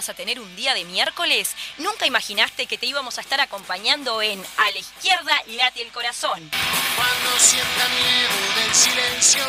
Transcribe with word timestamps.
ibas 0.00 0.08
a 0.08 0.14
tener 0.14 0.40
un 0.40 0.56
día 0.56 0.72
de 0.72 0.86
miércoles? 0.86 1.54
¿Nunca 1.76 2.06
imaginaste 2.06 2.64
que 2.64 2.78
te 2.78 2.86
íbamos 2.86 3.18
a 3.18 3.20
estar 3.20 3.38
acompañando 3.38 4.22
en 4.22 4.42
A 4.56 4.70
la 4.70 4.78
izquierda 4.78 5.32
late 5.48 5.82
el 5.82 5.92
corazón? 5.92 6.50
Cuando 6.96 7.38
sienta 7.38 7.86
miedo 7.88 8.62
del 8.62 8.74
silencio. 8.74 9.42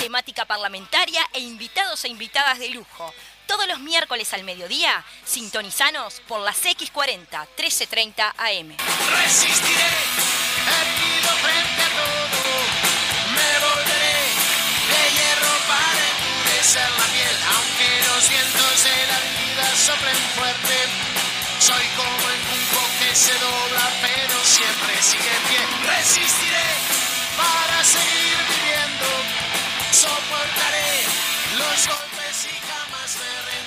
Temática 0.00 0.46
parlamentaria 0.46 1.20
e 1.34 1.40
invitados 1.40 2.02
e 2.04 2.08
invitadas 2.08 2.58
de 2.58 2.70
lujo. 2.70 3.12
Todos 3.46 3.66
los 3.66 3.80
miércoles 3.80 4.32
al 4.32 4.44
mediodía, 4.44 5.04
sintonizanos 5.26 6.22
por 6.26 6.40
las 6.40 6.64
X40 6.64 7.46
1330 7.58 8.34
AM. 8.38 8.76
Resistiré, 9.10 9.90
soplen 19.80 20.16
fuerte. 20.36 20.76
Soy 21.58 21.84
como 21.96 22.24
el 22.34 22.40
junco 22.50 22.80
que 22.98 23.14
se 23.14 23.32
dobla, 23.32 23.86
pero 24.02 24.36
siempre 24.44 24.92
sigue 25.00 25.30
en 25.38 25.42
pie. 25.48 25.62
Resistiré 25.96 26.68
para 27.36 27.84
seguir 27.84 28.36
viviendo. 28.52 29.08
Soportaré 29.92 30.92
los 31.56 31.88
golpes 31.88 32.19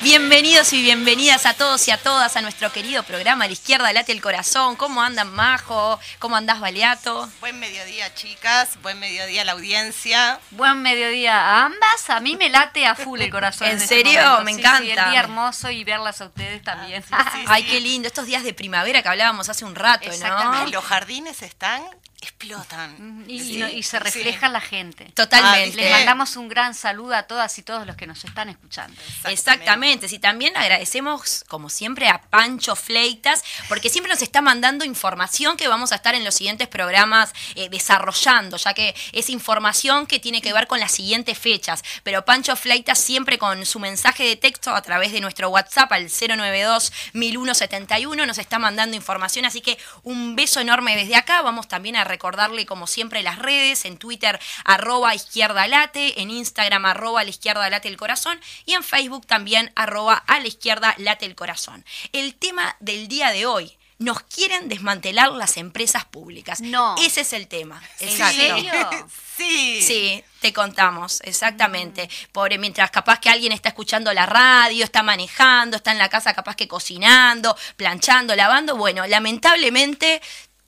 Bienvenidos 0.04 0.74
y 0.74 0.82
bienvenidas 0.82 1.46
a 1.46 1.54
todos 1.54 1.88
y 1.88 1.92
a 1.92 1.98
todas 1.98 2.36
a 2.36 2.42
nuestro 2.42 2.72
querido 2.74 3.04
programa 3.04 3.46
la 3.46 3.54
izquierda 3.54 3.94
late 3.94 4.12
el 4.12 4.22
corazón. 4.22 4.76
¿Cómo 4.76 5.02
andan 5.02 5.32
Majo? 5.34 5.98
¿Cómo 6.20 6.36
andás 6.36 6.60
Baleato? 6.60 7.30
Buen 7.40 7.58
mediodía, 7.60 8.14
chicas. 8.14 8.72
Buen 8.82 9.00
mediodía 9.00 9.44
a 9.44 9.46
la 9.46 9.54
audiencia. 9.54 10.42
Buen 10.52 10.82
mediodía 10.82 11.40
a 11.40 11.66
ambas. 11.68 12.10
A 12.10 12.20
mí 12.20 12.36
me 12.36 12.50
late 12.50 12.86
a 12.86 12.96
full 12.96 13.22
el 13.22 13.32
corazón. 13.32 13.68
¿En 13.70 13.78
este 13.78 13.88
serio? 13.88 14.42
Me 14.44 14.54
Sí, 14.54 14.60
encanta. 14.60 14.80
Sí, 14.82 14.90
el 14.92 14.96
día 15.12 15.20
hermoso 15.22 15.70
y 15.72 15.86
verlas 15.86 16.20
a 16.20 16.26
ustedes 16.26 16.62
también. 16.64 17.02
sí, 17.02 17.10
Ay, 17.48 17.64
qué 17.64 17.80
lindo. 17.80 18.08
Estos 18.08 18.26
días 18.26 18.44
de 18.44 18.54
primavera 18.54 19.02
que 19.02 19.08
hablábamos 19.08 19.48
hace 19.48 19.64
un 19.64 19.74
rato, 19.74 20.10
¿no? 20.22 20.68
Los 20.68 20.84
jardines 20.84 21.42
están, 21.44 21.82
explotan. 22.24 23.24
Y, 23.28 23.40
Sí, 23.40 23.58
no- 23.58 23.70
y 23.70 23.84
se 23.84 23.98
sí. 23.98 24.04
refleja 24.04 24.48
en 24.48 24.54
la 24.54 24.62
gente. 24.62 25.06
Totalmente. 25.14 25.76
Les 25.78 25.92
mandamos 25.92 26.36
un 26.36 26.50
gran 26.50 26.74
saludo 26.74 27.16
a 27.16 27.24
todas 27.24 27.58
y 27.60 27.64
todos 27.64 27.86
los 27.86 27.96
que 27.96 28.08
nos 28.08 28.24
están 28.24 28.50
escuchando. 28.50 29.00
Exactamente, 29.26 30.08
sí, 30.10 30.20
también 30.20 30.56
agradecemos 30.58 31.44
como 31.48 31.70
siempre 31.70 32.08
a 32.10 32.22
Pancho 32.22 32.76
Fleitas, 32.76 33.44
porque 33.68 33.90
siempre 33.90 34.12
nos 34.12 34.22
está 34.22 34.42
mandando 34.42 34.86
información 34.86 35.58
que 35.58 35.68
vamos 35.68 35.92
a 35.92 35.96
estar 35.96 36.16
en 36.16 36.24
los 36.24 36.36
siguientes 36.36 36.68
programas 36.68 37.34
eh, 37.56 37.70
desarrollando, 37.70 38.58
ya 38.58 38.74
que 38.74 38.96
es 39.12 39.30
información 39.30 40.06
que 40.08 40.20
tiene 40.20 40.42
que 40.42 40.54
ver 40.54 40.68
con 40.68 40.80
las 40.80 40.92
siguientes 40.92 41.38
fechas. 41.38 41.84
Pero 42.04 42.26
Pancho 42.26 42.56
Fleitas 42.56 43.00
siempre 43.00 43.38
con 43.38 43.66
su 43.66 43.80
mensaje 43.80 44.24
de 44.24 44.36
texto 44.36 44.74
a 44.74 44.82
través 44.82 45.12
de 45.12 45.22
nuestro 45.22 45.50
WhatsApp 45.50 45.92
al 45.92 46.10
092-1171 46.10 48.26
nos 48.26 48.38
está 48.38 48.60
mandando 48.60 48.96
información, 48.96 49.46
así 49.46 49.62
que 49.62 49.78
un 50.04 50.36
beso 50.36 50.60
enorme 50.60 50.96
desde 50.96 51.16
acá. 51.16 51.42
Vamos 51.42 51.68
también 51.68 51.96
a 51.96 52.04
recordarle 52.14 52.66
como 52.66 52.88
siempre 52.88 53.24
las 53.24 53.40
redes, 53.40 53.86
en 53.86 53.98
Twitter 53.98 54.40
arroba 54.64 55.16
izquierda 55.16 55.68
late, 55.68 56.22
en 56.22 56.30
Instagram 56.30 56.86
arroba 56.86 57.22
a 57.22 57.24
la 57.24 57.30
izquierda 57.30 57.70
late 57.70 57.88
el 57.88 57.98
corazón 57.98 58.40
y 58.66 58.74
en 58.74 58.84
Facebook 58.84 59.26
también 59.26 59.72
arroba 59.76 60.16
a 60.16 60.40
la 60.40 60.48
izquierda 60.48 60.94
late 60.98 61.26
el 61.26 61.36
corazón. 61.36 61.84
El 62.12 62.36
tema 62.36 62.76
del 62.80 63.08
día 63.08 63.32
de 63.32 63.46
hoy. 63.46 63.78
Nos 64.00 64.22
quieren 64.24 64.68
desmantelar 64.68 65.32
las 65.32 65.56
empresas 65.56 66.04
públicas. 66.04 66.60
No. 66.60 66.96
Ese 66.98 67.22
es 67.22 67.32
el 67.32 67.48
tema. 67.48 67.82
¿En 68.00 68.10
Exacto. 68.10 68.36
serio? 68.36 68.74
Sí. 69.38 69.82
Sí, 69.82 70.24
te 70.42 70.54
contamos, 70.54 71.20
exactamente. 71.24 72.08
Pobre, 72.32 72.60
mientras 72.60 72.92
capaz 72.92 73.20
que 73.20 73.30
alguien 73.30 73.52
está 73.52 73.70
escuchando 73.70 74.14
la 74.14 74.28
radio, 74.28 74.84
está 74.84 75.02
manejando, 75.02 75.78
está 75.78 75.92
en 75.92 75.98
la 75.98 76.08
casa 76.10 76.36
capaz 76.36 76.56
que 76.56 76.68
cocinando, 76.68 77.58
planchando, 77.76 78.36
lavando, 78.36 78.76
bueno, 78.76 79.08
lamentablemente 79.08 80.22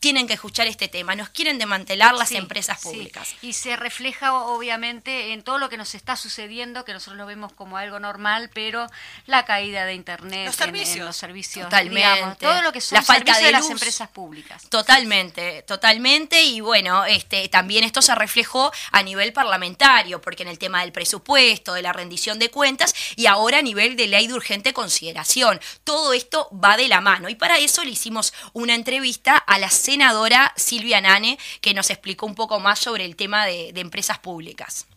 tienen 0.06 0.28
que 0.28 0.34
escuchar 0.36 0.68
este 0.68 0.88
tema. 0.88 1.16
Nos 1.16 1.30
quieren 1.30 1.58
desmantelar 1.58 2.14
las 2.14 2.30
Sí, 2.30 2.38
empresas 2.38 2.80
sí. 2.80 2.90
públicas. 2.90 3.28
Y 3.42 3.54
se 3.54 3.76
refleja 3.76 4.36
obviamente 4.36 5.34
en 5.34 5.42
todo 5.42 5.58
lo 5.58 5.68
que 5.68 5.78
nos 5.78 5.96
está 5.96 6.16
sucediendo, 6.16 6.86
que 6.86 6.94
nosotros 6.94 7.18
lo 7.18 7.26
vemos 7.26 7.52
como 7.54 7.78
algo 7.78 8.00
normal, 8.00 8.52
pero 8.54 8.86
la 9.26 9.46
caída 9.46 9.84
de 9.86 9.96
internet, 9.96 10.46
Los 10.46 10.60
en- 10.62 10.70
En, 10.70 10.76
servicios. 10.76 11.06
los 11.08 11.18
servicios, 11.18 11.66
Totalmente. 11.66 12.00
digamos, 12.14 12.38
todo 12.38 12.62
lo 12.62 12.72
que 12.72 12.82
son 12.82 12.98
La 12.98 13.02
falta 13.02 13.34
servicios 13.34 13.40
de 13.40 13.46
de, 13.46 13.52
las 13.54 13.62
luz. 13.62 13.72
empresas 13.72 14.08
públicas. 14.10 14.64
Totalmente, 14.70 15.64
totalmente. 15.64 16.44
Y 16.44 16.62
bueno, 16.62 17.04
este, 17.06 17.50
también 17.50 17.84
esto 17.84 18.04
se 18.04 18.14
reflejó 18.14 18.72
a 18.92 19.02
nivel 19.02 19.34
parlamentario, 19.34 20.22
porque 20.22 20.44
en 20.44 20.50
el 20.50 20.60
tema 20.60 20.82
del 20.82 20.92
presupuesto, 20.92 21.74
de 21.74 21.82
la 21.82 21.94
rendición 21.94 22.38
de 22.38 22.52
cuentas 22.52 22.94
y 23.16 23.26
ahora 23.26 23.58
a 23.58 23.62
nivel 23.64 23.96
de 23.96 24.06
ley 24.06 24.28
de 24.28 24.36
urgente 24.36 24.72
consideración. 24.72 25.60
Todo 25.84 26.14
esto 26.14 26.48
va 26.64 26.78
de 26.78 26.88
la 26.90 27.02
mano. 27.02 27.28
Y 27.28 27.34
para 27.34 27.58
eso 27.58 27.84
le 27.84 27.90
hicimos 27.90 28.34
una 28.54 28.76
entrevista 28.76 29.36
a 29.38 29.58
la 29.58 29.72
senadora 29.96 30.52
Silvia 30.58 31.00
Nane, 31.00 31.40
que 31.62 31.74
nos 31.74 31.90
explicó 31.90 32.26
un 32.26 32.36
poco 32.36 32.60
más 32.60 32.80
sobre 32.80 33.06
el 33.06 33.16
tema 33.16 33.46
de, 33.46 33.72
de 33.72 33.80
empresas 33.80 34.20
públicas. 34.20 34.88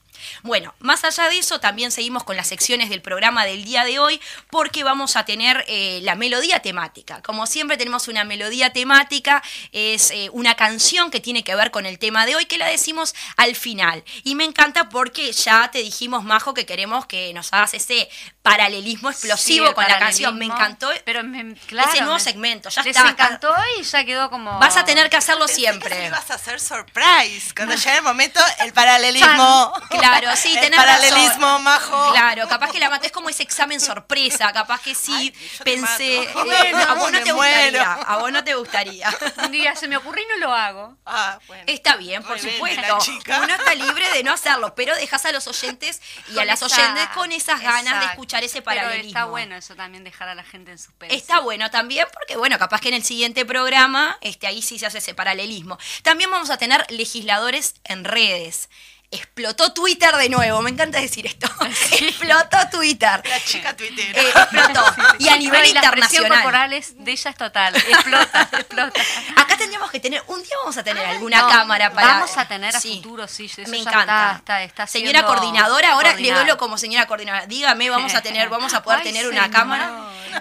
Bueno, 0.43 0.75
más 0.81 1.05
allá 1.05 1.29
de 1.29 1.39
eso, 1.39 1.61
también 1.61 1.91
seguimos 1.91 2.25
con 2.25 2.37
las 2.37 2.47
secciones 2.49 2.91
del 2.91 3.03
programa 3.03 3.45
del 3.45 3.65
día 3.65 3.85
de 3.85 3.99
hoy, 3.99 4.21
porque 4.51 4.85
vamos 4.85 5.17
a 5.17 5.25
tener 5.25 5.65
eh, 5.69 6.01
la 6.03 6.15
melodía 6.15 6.61
temática. 6.61 7.23
Como 7.23 7.47
siempre 7.47 7.77
tenemos 7.77 8.09
una 8.09 8.25
melodía 8.25 8.73
temática, 8.73 9.43
es 9.73 10.11
eh, 10.11 10.31
una 10.33 10.55
canción 10.55 11.11
que 11.11 11.21
tiene 11.21 11.45
que 11.45 11.55
ver 11.55 11.71
con 11.71 11.87
el 11.87 11.99
tema 11.99 12.27
de 12.27 12.37
hoy, 12.37 12.47
que 12.47 12.59
la 12.59 12.67
decimos 12.67 13.15
al 13.37 13.55
final. 13.57 14.05
Y 14.25 14.35
me 14.35 14.45
encanta 14.45 14.89
porque 14.89 15.33
ya 15.33 15.71
te 15.71 15.79
dijimos, 15.79 16.25
Majo, 16.25 16.55
que 16.55 16.67
queremos 16.67 17.07
que 17.07 17.33
nos 17.35 17.53
hagas 17.53 17.75
ese 17.75 18.09
paralelismo 18.43 19.11
explosivo 19.11 19.69
Sí, 19.69 19.75
con 19.75 19.85
la 19.87 19.99
canción. 19.99 20.39
Me 20.39 20.47
encantó 20.47 20.91
Pero 21.05 21.23
me, 21.23 21.55
claro, 21.67 21.89
ese 21.91 21.99
nuevo 22.01 22.15
me- 22.15 22.21
segmento, 22.21 22.69
ya 22.71 22.83
les 22.83 22.97
está. 22.97 23.09
encantó 23.11 23.55
y 23.79 23.83
ya 23.83 24.05
quedó 24.05 24.31
como... 24.31 24.59
Vas 24.59 24.77
a 24.77 24.85
tener 24.85 25.11
que 25.11 25.17
hacerlo 25.17 25.47
Pensé 25.47 25.61
siempre. 25.61 26.07
ibas 26.07 26.31
a 26.31 26.35
hacer 26.35 26.59
surprise. 26.61 27.53
Cuando 27.55 27.75
llegue 27.77 27.97
el 27.97 28.03
momento, 28.03 28.41
el 28.61 28.73
paralelismo. 28.73 29.73
Claro, 29.89 30.08
sí, 30.37 30.55
el 30.55 30.61
tenés 30.61 30.79
paralelismo, 30.79 31.47
razón. 31.47 31.63
majo. 31.65 32.13
Claro, 32.13 32.49
capaz 32.49 32.71
que 32.71 32.79
la 32.79 32.91
maté, 32.91 33.07
es 33.07 33.13
como 33.13 33.29
ese 33.29 33.43
examen 33.43 33.81
sorpresa, 33.81 34.53
capaz 34.53 34.81
que 34.83 34.95
sí, 34.95 35.13
Ay, 35.15 35.35
pensé, 35.65 36.23
eh, 36.23 36.73
a 36.89 36.95
vos 36.95 37.11
no 37.13 37.23
te 37.23 37.33
muero. 37.33 37.79
gustaría, 37.79 37.93
a 37.93 38.17
vos 38.19 38.33
no 38.33 38.45
te 38.45 38.55
gustaría. 38.55 39.09
Un 39.45 39.51
día 39.51 39.75
se 39.77 39.89
me 39.89 39.97
ocurrió 39.97 40.25
y 40.25 40.29
no 40.29 40.47
lo 40.47 40.55
hago. 40.55 40.97
Ah, 41.07 41.39
bueno. 41.47 41.65
Está 41.67 41.97
bien, 41.97 42.23
por 42.23 42.39
supuesto. 42.39 42.99
chica. 43.01 43.41
Uno 43.43 43.55
está 43.55 43.75
libre 43.75 44.09
de 44.13 44.23
no 44.23 44.33
hacerlo, 44.33 44.75
pero 44.75 44.95
dejas 44.97 45.25
a 45.25 45.33
los 45.33 45.47
oyentes 45.47 46.01
y 46.35 46.39
a 46.39 46.45
las 46.45 46.63
esa- 46.63 46.75
oyentes 46.75 47.09
con 47.15 47.33
esas 47.33 47.61
ganas 47.61 48.01
de 48.01 48.07
escuchar 48.07 48.45
ese 48.45 48.63
Pero 48.63 48.65
paralelismo. 48.77 49.09
está 49.09 49.25
bueno 49.25 49.57
eso 49.57 49.75
también, 49.75 50.05
dejar 50.05 50.29
a 50.29 50.35
la 50.35 50.45
gente 50.45 50.71
en 50.73 50.79
suspenso. 50.79 51.15
Está 51.15 51.41
bueno 51.41 51.71
también 51.71 52.07
porque, 52.13 52.37
bueno, 52.37 52.59
capaz 52.59 52.81
que 52.81 52.89
en 52.89 52.95
el 52.95 53.05
siguiente 53.05 53.45
programa, 53.45 54.17
este, 54.21 54.47
ahí 54.47 54.63
sí 54.63 54.79
se 54.79 54.87
hace 54.87 54.99
ese 54.99 55.15
paralelismo. 55.15 55.79
También 56.03 56.31
vamos 56.31 56.51
a 56.51 56.57
tener 56.59 56.85
legisladores 56.91 57.75
en 57.85 58.05
redes. 58.05 58.69
Explotó 59.11 59.73
Twitter 59.73 60.15
de 60.17 60.29
nuevo, 60.29 60.61
me 60.61 60.69
encanta 60.69 61.01
decir 61.01 61.25
esto. 61.27 61.49
Explotó 61.99 62.59
Twitter. 62.71 63.23
La 63.27 63.41
chica 63.43 63.75
tuitera. 63.75 64.21
Eh, 64.21 64.29
explotó. 64.35 64.85
Y 65.19 65.29
a 65.29 65.37
nivel 65.39 65.65
y 65.65 65.69
internacional. 65.71 66.31
corporal 66.43 66.73
es- 66.75 67.03
de 67.03 67.13
ella 67.13 67.31
es 67.31 67.37
total. 67.37 67.75
Explota, 67.77 68.43
explota. 68.53 69.01
Acá 69.37 69.57
tendríamos 69.57 69.91
que 69.91 69.99
tener, 70.01 70.23
un 70.27 70.43
día 70.43 70.55
vamos 70.61 70.77
a 70.77 70.85
tener 70.85 71.07
alguna 71.07 71.41
No, 71.41 71.49
cámara 71.49 71.91
para. 71.91 72.07
Vamos 72.07 72.37
a 72.37 72.47
tener 72.47 72.77
a 72.77 72.81
Sí. 72.81 72.97
futuro, 72.97 73.27
sí. 73.27 73.47
Eso 73.47 73.63
Me 73.71 73.79
encanta. 73.79 74.01
Está, 74.03 74.37
está, 74.37 74.63
está 74.63 74.87
señora 74.87 75.25
coordinadora, 75.25 75.93
ahora 75.93 76.15
le 76.15 76.31
duelo 76.31 76.59
como 76.59 76.77
señora 76.77 77.07
coordinadora. 77.07 77.47
Dígame, 77.47 77.89
vamos 77.89 78.15
a 78.15 78.21
tener, 78.21 78.49
vamos 78.51 78.75
a 78.75 78.83
poder 78.83 78.99
Ay, 79.01 79.05
tener 79.07 79.27
una 79.29 79.51
cámara. 79.51 79.91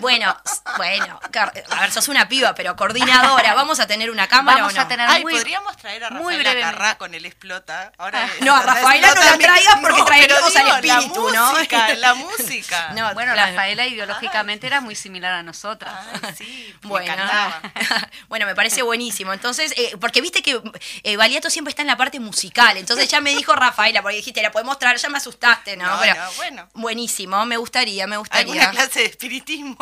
Bueno, 0.01 0.35
bueno, 0.77 1.19
a 1.69 1.79
ver, 1.81 1.91
sos 1.91 2.07
una 2.09 2.27
piba, 2.27 2.53
pero 2.53 2.75
coordinadora, 2.75 3.53
¿vamos 3.53 3.79
a 3.79 3.87
tener 3.87 4.11
una 4.11 4.27
cámara 4.27 4.57
Vamos 4.59 4.73
o 4.73 4.75
no? 4.75 4.81
a 4.81 4.87
tener 4.87 5.09
Ay, 5.09 5.21
muy- 5.23 5.33
podríamos 5.33 5.75
traer 5.77 6.03
a 6.03 6.09
brevemente. 6.09 6.59
Carrá 6.59 6.97
con 6.97 7.13
el 7.15 7.25
explota. 7.25 7.93
Ahora 7.97 8.29
No, 8.41 8.56
Rafaela 8.61 9.13
no 9.13 9.23
la 9.23 9.37
traigas 9.37 9.75
porque 9.81 10.01
traeríamos 10.03 10.53
pero 10.53 10.69
al 10.75 10.81
digo, 10.81 10.95
espíritu, 10.97 11.29
la 11.29 11.39
¿no? 11.39 11.51
Música, 11.53 11.93
la 11.95 12.13
música. 12.15 12.89
No, 12.95 13.13
Bueno, 13.13 13.33
claro. 13.33 13.51
Rafaela 13.51 13.87
ideológicamente 13.87 14.67
era 14.67 14.81
muy 14.81 14.95
similar 14.95 15.33
a 15.33 15.43
nosotras. 15.43 15.93
Ay, 16.23 16.33
sí, 16.37 16.75
me 16.83 16.87
Bueno, 16.89 17.13
encantaba. 17.13 17.61
bueno, 18.29 18.45
me 18.45 18.55
parece 18.55 18.81
buenísimo. 18.81 19.33
Entonces, 19.33 19.73
eh, 19.77 19.95
porque 19.99 20.21
viste 20.21 20.41
que 20.41 20.61
eh, 21.03 21.17
Baliato 21.17 21.49
siempre 21.49 21.69
está 21.69 21.81
en 21.81 21.87
la 21.87 21.97
parte 21.97 22.19
musical. 22.19 22.77
Entonces 22.77 23.07
ya 23.09 23.21
me 23.21 23.33
dijo 23.35 23.53
Rafaela, 23.55 24.01
porque 24.01 24.17
dijiste, 24.17 24.41
la 24.41 24.51
podemos 24.51 24.77
traer, 24.79 24.97
ya 24.97 25.09
me 25.09 25.17
asustaste, 25.17 25.77
¿no? 25.77 25.85
No, 25.87 25.99
Pero, 26.01 26.15
no, 26.15 26.31
bueno. 26.33 26.69
Buenísimo, 26.73 27.45
me 27.45 27.57
gustaría, 27.57 28.07
me 28.07 28.17
gustaría. 28.17 28.53
¿Alguna 28.53 28.71
clase 28.71 28.99
de 29.01 29.05
espiritismo? 29.05 29.77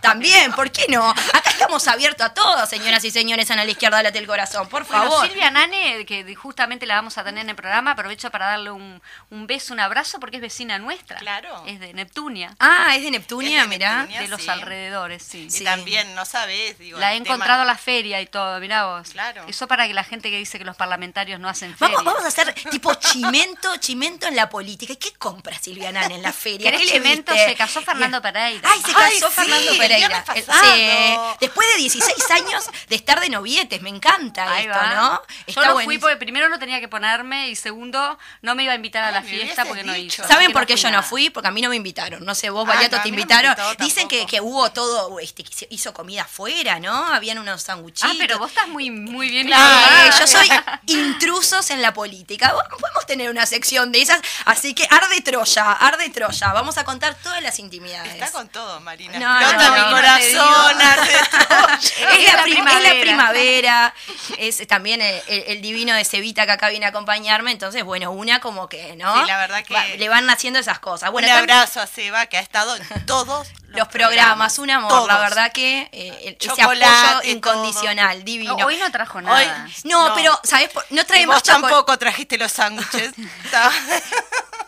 También, 0.00 0.52
¿por 0.52 0.70
qué 0.70 0.86
no? 0.88 1.08
Acá 1.08 1.50
estamos 1.50 1.86
abiertos 1.88 2.26
a 2.26 2.34
todos, 2.34 2.68
señoras 2.68 3.04
y 3.04 3.10
señores, 3.10 3.50
a 3.50 3.56
la 3.56 3.64
izquierda 3.64 4.02
late 4.02 4.18
el 4.18 4.26
corazón, 4.26 4.68
por 4.68 4.84
Bueno, 4.86 5.10
favor. 5.10 5.26
Silvia 5.26 5.50
Nane, 5.50 6.04
que 6.06 6.34
justamente 6.34 6.86
la 6.86 6.96
vamos 6.96 7.16
a 7.18 7.24
tener 7.24 7.42
en 7.42 7.55
el 7.56 7.62
programa, 7.62 7.92
aprovecho 7.92 8.30
para 8.30 8.46
darle 8.50 8.70
un, 8.70 9.02
un 9.30 9.46
beso, 9.46 9.72
un 9.72 9.80
abrazo, 9.80 10.20
porque 10.20 10.36
es 10.36 10.42
vecina 10.42 10.78
nuestra. 10.78 11.16
Claro. 11.18 11.62
Es 11.66 11.80
de 11.80 11.92
Neptunia, 11.94 12.54
Ah, 12.60 12.94
es 12.96 13.02
de 13.02 13.10
Neptunia, 13.10 13.58
Es 13.58 13.62
de 13.64 13.68
mirá. 13.68 13.96
Neptunia. 13.98 14.20
de 14.20 14.28
los 14.28 14.42
sí. 14.42 14.48
alrededores, 14.50 15.22
sí. 15.22 15.44
Y 15.46 15.50
Sí. 15.50 15.64
también, 15.64 16.14
no 16.14 16.24
sabés, 16.24 16.78
digo. 16.78 16.98
La 16.98 17.14
he 17.14 17.20
tema- 17.20 17.34
encontrado 17.34 17.62
a 17.62 17.64
la 17.64 17.76
feria 17.76 18.20
y 18.20 18.26
todo, 18.26 18.60
mirá 18.60 18.86
vos. 18.86 19.10
Claro. 19.10 19.44
Eso 19.48 19.66
para 19.66 19.86
que 19.88 19.94
la 19.94 20.04
gente 20.04 20.30
que 20.30 20.38
dice 20.38 20.58
que 20.58 20.64
los 20.64 20.76
parlamentarios 20.76 21.40
no 21.40 21.48
hacen 21.48 21.76
feria. 21.76 21.96
Vamos, 21.96 22.12
vamos 22.14 22.24
a 22.24 22.28
hacer 22.28 22.52
tipo 22.70 22.94
chimento, 22.94 23.76
chimento 23.78 24.26
en 24.26 24.36
la 24.36 24.48
política. 24.48 24.92
¿Y 24.92 24.96
qué 24.96 25.12
compra 25.14 25.56
Silvia 25.58 25.90
Nan 25.92 26.10
en 26.12 26.22
la 26.22 26.32
feria? 26.32 26.70
¿Querés 26.70 26.86
¿Qué 26.86 26.92
chimento? 26.98 27.32
Se 27.34 27.54
casó 27.54 27.80
Fernando 27.82 28.20
Pereira. 28.22 28.68
Ay, 28.70 28.80
se 28.82 28.92
Ay, 28.94 29.14
casó 29.20 29.28
sí, 29.30 29.34
Fernando 29.34 29.70
el 29.72 29.78
Pereira. 29.78 30.24
El- 30.34 30.44
sí. 30.44 31.16
Después 31.40 31.68
de 31.68 31.76
16 31.78 32.30
años 32.30 32.64
de 32.88 32.96
estar 32.96 33.20
de 33.20 33.28
novietes, 33.30 33.80
me 33.82 33.90
encanta 33.90 34.52
Ahí 34.52 34.66
esto, 34.66 34.78
va. 34.78 34.94
¿no? 34.94 35.22
Yo 35.46 35.64
no 35.64 35.80
fui 35.80 35.98
porque 35.98 36.16
primero 36.16 36.48
no 36.48 36.58
tenía 36.58 36.80
que 36.80 36.88
ponerme 36.88 37.45
y 37.48 37.56
segundo 37.56 38.18
no 38.42 38.54
me 38.54 38.64
iba 38.64 38.72
a 38.72 38.76
invitar 38.76 39.04
a 39.04 39.10
la 39.10 39.22
fiesta 39.22 39.64
porque 39.64 39.84
no 39.84 39.92
dicho. 39.92 40.22
hizo. 40.22 40.28
¿Saben 40.28 40.52
por 40.52 40.66
qué 40.66 40.76
yo 40.76 40.90
no 40.90 41.02
fui? 41.02 41.30
Porque 41.30 41.48
a 41.48 41.50
mí 41.50 41.60
no 41.62 41.68
me 41.68 41.76
invitaron. 41.76 42.24
No 42.24 42.34
sé, 42.34 42.50
vos, 42.50 42.66
Ah, 42.68 42.72
Valiato, 42.74 42.96
no, 42.96 43.02
te 43.02 43.08
no 43.10 43.14
invitaron. 43.14 43.56
Dicen 43.78 44.08
que, 44.08 44.40
hubo 44.40 44.70
todo, 44.72 45.18
este, 45.20 45.44
que 45.44 45.54
se 45.54 45.66
hizo 45.70 45.92
comida 45.94 46.22
afuera, 46.22 46.78
¿no? 46.80 46.92
Habían 47.06 47.38
unos 47.38 47.62
sanguchitos. 47.62 48.10
Ah, 48.10 48.14
pero 48.18 48.38
vos 48.38 48.50
estás 48.50 48.68
muy, 48.68 48.90
muy 48.90 49.30
bien 49.30 49.46
Claro, 49.46 50.16
yo 50.18 50.26
soy 50.26 50.48
intrusos 50.86 51.70
en 51.70 51.82
la 51.82 51.92
política. 51.92 52.52
Podemos 52.80 53.06
tener 53.06 53.30
una 53.30 53.46
sección 53.46 53.92
de 53.92 54.02
esas, 54.02 54.20
así 54.44 54.74
que 54.74 54.86
arde 54.90 55.20
Troya, 55.22 55.72
arde 55.72 56.08
Troya. 56.10 56.52
Vamos 56.52 56.78
a 56.78 56.84
contar 56.84 57.14
todas 57.22 57.42
las 57.42 57.58
intimidades. 57.58 58.12
Está 58.14 58.30
con 58.30 58.48
todo, 58.48 58.80
Marina. 58.80 59.18
No, 59.18 59.40
Explota 59.40 59.70
mi 59.86 59.92
corazón, 59.92 60.80
arde 60.82 61.12
Troya. 61.30 61.78
es, 62.16 62.32
la, 62.32 62.88
es 62.90 63.00
primavera. 63.00 63.94
es 64.38 64.66
también 64.66 65.00
el, 65.00 65.20
el- 65.28 65.44
el 65.46 65.62
divino 65.62 65.94
de 65.94 66.04
Cevita 66.04 66.46
que 66.46 66.52
acá 66.52 66.68
viene 66.70 66.86
a 66.86 66.92
acompañarme, 67.36 67.52
entonces 67.52 67.84
bueno, 67.84 68.10
una 68.12 68.40
como 68.40 68.68
que, 68.68 68.96
¿no? 68.96 69.14
Sí, 69.14 69.26
la 69.26 69.38
verdad 69.38 69.62
que- 69.64 69.74
Va- 69.74 69.86
le 69.86 70.08
van 70.08 70.28
haciendo 70.30 70.58
esas 70.58 70.78
cosas. 70.78 71.10
Bueno, 71.10 71.28
un 71.28 71.34
abrazo 71.34 71.80
a 71.80 71.86
Seba, 71.86 72.26
que 72.26 72.36
ha 72.38 72.40
estado 72.40 72.74
en 72.76 73.06
todos 73.06 73.48
los, 73.76 73.88
programas, 73.88 74.58
un 74.58 74.70
amor, 74.70 74.88
Todos. 74.90 75.08
la 75.08 75.18
verdad 75.18 75.52
que 75.52 75.88
eh, 75.92 76.36
ese 76.40 76.62
apoyo 76.62 76.80
todo. 76.80 77.22
incondicional, 77.24 78.24
divino. 78.24 78.54
Hoy 78.56 78.76
no 78.76 78.90
trajo 78.90 79.20
nada. 79.20 79.38
Hoy- 79.38 79.72
no, 79.84 80.08
No. 80.08 80.14
pero, 80.14 80.38
¿sabes? 80.44 80.70
No 80.90 81.04
trae 81.04 81.22
Y 81.22 81.26
más 81.26 81.36
vos 81.36 81.42
chocolate. 81.42 81.68
tampoco 81.72 81.98
trajiste 81.98 82.38
los 82.38 82.52
sándwiches. 82.52 83.12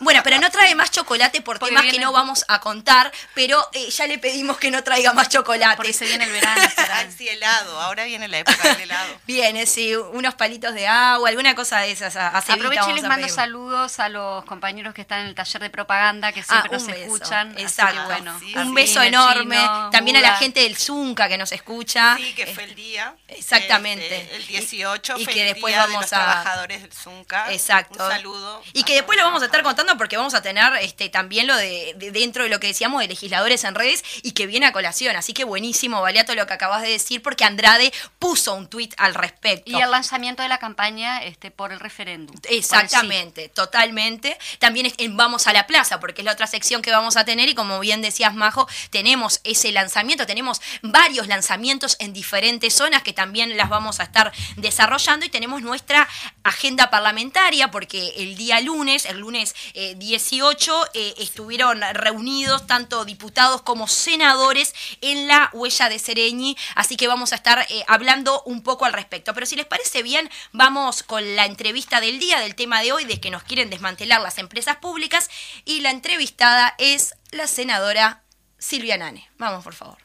Bueno, 0.01 0.21
pero 0.23 0.39
no 0.39 0.49
trae 0.49 0.73
más 0.75 0.91
chocolate 0.91 1.41
por 1.41 1.59
Porque 1.59 1.75
temas 1.75 1.91
que 1.91 1.99
no 1.99 2.13
vamos 2.13 2.45
a 2.47 2.61
contar, 2.61 3.11
pero 3.35 3.67
eh, 3.73 3.89
ya 3.89 4.07
le 4.07 4.17
pedimos 4.17 4.55
que 4.57 4.71
no 4.71 4.81
traiga 4.81 5.11
más 5.11 5.27
chocolate. 5.27 5.75
Porque 5.75 5.91
se 5.91 6.05
viene 6.05 6.23
el 6.23 6.31
verano. 6.31 6.61
sí, 7.17 7.27
helado. 7.27 7.81
Ahora 7.81 8.05
viene 8.05 8.29
la 8.29 8.37
época 8.37 8.63
del 8.63 8.79
helado. 8.81 9.19
Viene, 9.27 9.65
sí, 9.65 9.93
unos 9.97 10.35
palitos 10.35 10.73
de 10.73 10.87
agua, 10.87 11.27
alguna 11.27 11.53
cosa 11.53 11.79
de 11.79 11.91
esas. 11.91 12.15
A, 12.15 12.29
a 12.29 12.41
Cevita 12.41 12.53
Aprovecho 12.67 12.89
y 12.91 12.93
les 12.93 13.03
mando 13.03 13.25
pedir. 13.27 13.35
saludos 13.35 13.99
a 13.99 14.07
los 14.07 14.45
compañeros 14.45 14.93
que 14.93 15.01
están 15.01 15.19
en 15.19 15.27
el 15.27 15.35
taller 15.35 15.61
de 15.63 15.69
propaganda, 15.69 16.31
que 16.31 16.43
siempre 16.43 16.69
Ah, 16.71 16.77
nos 16.77 16.87
beso. 16.87 16.99
escuchan. 16.99 17.51
así 17.55 17.61
Exacto. 17.63 17.99
que 17.99 18.05
bueno, 18.05 18.39
Sí, 18.39 18.53
un 18.55 18.59
así 18.61 18.71
beso 18.73 18.98
Enorme. 19.07 19.55
Chino, 19.57 19.89
También 19.91 20.17
a 20.17 20.21
la 20.21 20.35
gente 20.37 20.61
del 20.61 20.77
Zunca 20.77 21.27
que 21.27 21.37
nos 21.37 21.51
escucha. 21.51 22.15
Sí, 22.17 22.33
que 22.33 22.47
fue 22.47 22.63
el 22.65 22.75
día. 22.75 23.15
Exactamente. 23.27 24.21
este, 24.21 24.35
el 24.35 24.47
18 24.47 25.17
Y- 25.17 25.21
y 25.21 25.25
fue 25.25 25.33
que 25.33 25.41
el 25.47 25.53
después 25.53 25.73
día 25.73 25.81
de 25.81 25.87
vamos 25.87 26.01
los 26.03 26.13
a- 26.13 26.15
trabajadores 26.17 26.81
del 26.81 26.91
Zunca. 26.93 27.51
Exacto. 27.51 28.03
Un 28.03 28.11
saludo. 28.11 28.61
Y 28.73 28.83
que 28.83 28.93
después 28.95 29.17
lo 29.17 29.23
vamos 29.25 29.41
a 29.41 29.45
estar 29.45 29.63
contando 29.63 29.97
porque 29.97 30.17
vamos 30.17 30.33
a 30.33 30.41
tener 30.41 30.73
este 30.81 31.09
también 31.09 31.47
lo 31.47 31.55
de, 31.55 31.93
de 31.97 32.11
dentro 32.11 32.43
de 32.43 32.49
lo 32.49 32.59
que 32.59 32.67
decíamos 32.67 33.01
de 33.01 33.07
legisladores 33.07 33.63
en 33.63 33.75
redes 33.75 34.03
y 34.23 34.31
que 34.31 34.45
viene 34.47 34.65
a 34.65 34.71
colación. 34.71 35.15
Así 35.15 35.33
que 35.33 35.43
buenísimo, 35.43 36.01
Valiato, 36.01 36.35
lo 36.35 36.45
que 36.47 36.53
acabas 36.53 36.81
de 36.81 36.89
decir, 36.89 37.21
porque 37.21 37.43
Andrade 37.43 37.91
puso 38.19 38.53
un 38.53 38.67
tuit 38.67 38.93
al 38.97 39.15
respecto. 39.15 39.69
Y 39.71 39.81
el 39.81 39.91
lanzamiento 39.91 40.43
de 40.43 40.49
la 40.49 40.57
campaña 40.59 41.23
este, 41.23 41.51
por 41.51 41.71
el 41.71 41.79
referéndum. 41.79 42.35
por 42.35 42.45
el 42.45 42.51
sí. 42.51 42.57
Exactamente, 42.59 43.49
totalmente. 43.49 44.37
También 44.59 44.85
es 44.85 44.93
en 44.97 45.17
Vamos 45.17 45.47
a 45.47 45.53
la 45.53 45.67
Plaza, 45.67 45.99
porque 45.99 46.21
es 46.21 46.25
la 46.25 46.31
otra 46.33 46.47
sección 46.47 46.81
que 46.81 46.91
vamos 46.91 47.17
a 47.17 47.25
tener 47.25 47.49
y 47.49 47.55
como 47.55 47.79
bien 47.79 48.01
decías, 48.01 48.33
Majo, 48.33 48.67
tenemos 48.89 49.41
ese 49.43 49.71
lanzamiento, 49.71 50.25
tenemos 50.25 50.61
varios 50.81 51.27
lanzamientos 51.27 51.95
en 51.99 52.13
diferentes 52.13 52.73
zonas 52.73 53.03
que 53.03 53.13
también 53.13 53.57
las 53.57 53.69
vamos 53.69 53.99
a 53.99 54.03
estar 54.03 54.31
desarrollando 54.57 55.25
y 55.25 55.29
tenemos 55.29 55.61
nuestra 55.61 56.07
agenda 56.43 56.89
parlamentaria, 56.89 57.71
porque 57.71 58.13
el 58.17 58.35
día 58.35 58.59
lunes, 58.61 59.05
el 59.05 59.19
lunes 59.19 59.55
eh, 59.73 59.95
18, 59.97 60.89
eh, 60.93 61.13
estuvieron 61.17 61.81
reunidos 61.93 62.67
tanto 62.67 63.05
diputados 63.05 63.61
como 63.61 63.87
senadores 63.87 64.73
en 65.01 65.27
la 65.27 65.49
huella 65.53 65.89
de 65.89 65.99
Sereñi, 65.99 66.57
así 66.75 66.95
que 66.95 67.07
vamos 67.07 67.33
a 67.33 67.35
estar 67.35 67.65
eh, 67.69 67.83
hablando 67.87 68.41
un 68.45 68.61
poco 68.63 68.85
al 68.85 68.93
respecto. 68.93 69.33
Pero 69.33 69.45
si 69.45 69.55
les 69.55 69.65
parece 69.65 70.03
bien, 70.03 70.29
vamos 70.51 71.03
con 71.03 71.35
la 71.35 71.45
entrevista 71.45 72.01
del 72.01 72.19
día, 72.19 72.39
del 72.39 72.55
tema 72.55 72.81
de 72.81 72.91
hoy, 72.91 73.05
de 73.05 73.19
que 73.19 73.31
nos 73.31 73.43
quieren 73.43 73.69
desmantelar 73.69 74.21
las 74.21 74.37
empresas 74.37 74.77
públicas, 74.77 75.29
y 75.65 75.81
la 75.81 75.91
entrevistada 75.91 76.75
es 76.77 77.15
la 77.31 77.47
senadora 77.47 78.23
Silvia 78.59 78.97
Nane. 78.97 79.29
Vamos, 79.37 79.63
por 79.63 79.73
favor. 79.73 79.97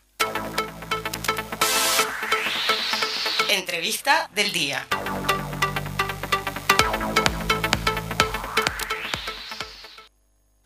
Entrevista 3.49 4.29
del 4.35 4.53
día. 4.53 4.87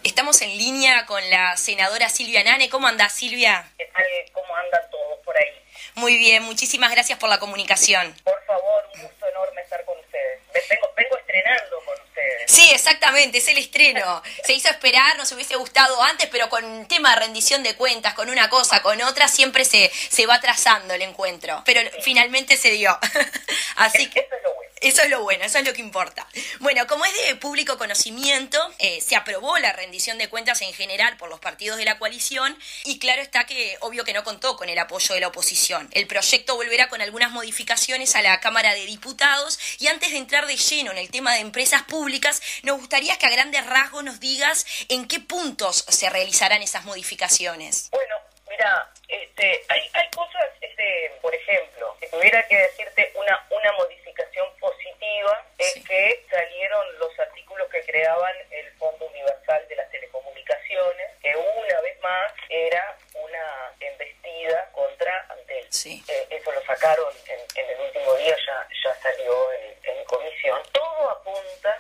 Estamos 0.04 0.40
en 0.42 0.50
línea 0.56 1.06
con 1.06 1.28
la 1.30 1.56
senadora 1.56 2.08
Silvia 2.08 2.44
Nane. 2.44 2.68
¿Cómo 2.68 2.86
anda 2.86 3.08
Silvia? 3.08 3.68
¿Qué 3.76 3.86
tal? 3.86 4.04
¿Cómo 4.32 4.54
andan 4.56 4.88
todos 4.90 5.18
por 5.24 5.36
ahí? 5.36 5.48
Muy 5.96 6.16
bien, 6.16 6.44
muchísimas 6.44 6.90
gracias 6.92 7.18
por 7.18 7.28
la 7.28 7.38
comunicación. 7.40 8.14
Por 8.24 8.44
favor, 8.46 8.84
un 8.94 9.02
gusto 9.02 9.26
enorme 9.28 9.60
estar 9.62 9.84
con 9.84 9.98
ustedes. 9.98 10.40
Ve- 10.54 10.62
Vengo, 10.70 10.88
vengo 10.96 11.18
estrenando 11.18 11.76
con 11.84 11.94
ustedes. 11.94 12.07
Sí, 12.46 12.70
exactamente, 12.72 13.38
es 13.38 13.48
el 13.48 13.58
estreno. 13.58 14.22
Se 14.44 14.52
hizo 14.54 14.68
esperar, 14.68 15.16
nos 15.16 15.30
hubiese 15.32 15.56
gustado 15.56 16.02
antes, 16.02 16.28
pero 16.30 16.48
con 16.48 16.64
un 16.64 16.86
tema 16.86 17.10
de 17.10 17.20
rendición 17.20 17.62
de 17.62 17.74
cuentas, 17.76 18.14
con 18.14 18.30
una 18.30 18.48
cosa, 18.48 18.82
con 18.82 19.00
otra, 19.02 19.28
siempre 19.28 19.64
se, 19.64 19.90
se 20.08 20.26
va 20.26 20.40
trazando 20.40 20.94
el 20.94 21.02
encuentro. 21.02 21.62
Pero 21.64 21.80
finalmente 22.02 22.56
se 22.56 22.70
dio. 22.70 22.98
Así 23.76 24.08
que 24.08 24.20
Eso 24.20 24.32
es 24.32 24.42
lo 24.42 24.54
bueno. 24.54 24.68
eso 24.80 25.02
es 25.02 25.10
lo 25.10 25.22
bueno, 25.22 25.44
eso 25.44 25.58
es 25.58 25.66
lo 25.66 25.72
que 25.72 25.80
importa. 25.80 26.26
Bueno, 26.60 26.86
como 26.86 27.04
es 27.04 27.12
de 27.26 27.34
público 27.36 27.78
conocimiento, 27.78 28.58
eh, 28.78 29.00
se 29.00 29.16
aprobó 29.16 29.58
la 29.58 29.72
rendición 29.72 30.18
de 30.18 30.28
cuentas 30.28 30.62
en 30.62 30.72
general 30.72 31.16
por 31.16 31.28
los 31.28 31.40
partidos 31.40 31.78
de 31.78 31.84
la 31.84 31.98
coalición 31.98 32.56
y 32.84 32.98
claro 32.98 33.22
está 33.22 33.44
que 33.44 33.76
obvio 33.80 34.04
que 34.04 34.12
no 34.12 34.24
contó 34.24 34.56
con 34.56 34.68
el 34.68 34.78
apoyo 34.78 35.14
de 35.14 35.20
la 35.20 35.28
oposición. 35.28 35.88
El 35.92 36.06
proyecto 36.06 36.54
volverá 36.56 36.88
con 36.88 37.02
algunas 37.02 37.30
modificaciones 37.32 38.14
a 38.14 38.22
la 38.22 38.40
Cámara 38.40 38.74
de 38.74 38.86
Diputados 38.86 39.58
y 39.78 39.88
antes 39.88 40.12
de 40.12 40.18
entrar 40.18 40.46
de 40.46 40.56
lleno 40.56 40.92
en 40.92 40.98
el 40.98 41.10
tema 41.10 41.34
de 41.34 41.40
empresas 41.40 41.82
públicas, 41.82 42.07
nos 42.62 42.78
gustaría 42.78 43.16
que 43.18 43.26
a 43.26 43.30
grandes 43.30 43.66
rasgos 43.66 44.02
nos 44.04 44.18
digas 44.20 44.66
en 44.88 45.06
qué 45.08 45.20
puntos 45.20 45.84
se 45.88 46.08
realizarán 46.10 46.62
esas 46.62 46.84
modificaciones. 46.84 47.90
Bueno, 47.90 48.16
mira, 48.48 48.90
este, 49.08 49.64
hay, 49.68 49.80
hay 49.92 50.08
cosas, 50.10 50.48
este, 50.60 51.12
por 51.20 51.34
ejemplo, 51.34 51.96
si 52.00 52.08
tuviera 52.08 52.46
que 52.48 52.56
decirte 52.56 53.12
una, 53.14 53.46
una 53.50 53.72
modificación 53.72 54.46
positiva, 54.58 55.44
es 55.58 55.72
Sí. 55.74 55.82
que 55.84 56.24
salieron 56.30 56.98
los 56.98 57.18
artículos 57.18 57.68
que 57.70 57.82
creaban 57.82 58.32
el 58.50 58.70
Fondo 58.78 59.06
Universal 59.06 59.66
de 59.68 59.76
las 59.76 59.90
Telecomunicaciones, 59.90 61.10
que 61.22 61.34
una 61.36 61.80
vez 61.80 62.00
más 62.00 62.32
era 62.48 62.96
una 63.14 63.72
embestida 63.80 64.70
contra 64.72 65.26
Antel. 65.30 65.66
Sí. 65.70 66.02
Eh, 66.08 66.26
eso 66.30 66.52
lo 66.52 66.62
sacaron 66.64 67.12
en, 67.26 67.40
en 67.54 67.70
el 67.70 67.80
último 67.80 68.14
día, 68.16 68.36
ya, 68.46 68.68
ya 68.84 68.94
salió 69.02 69.52
en, 69.52 69.76
en 69.84 70.04
comisión. 70.04 70.37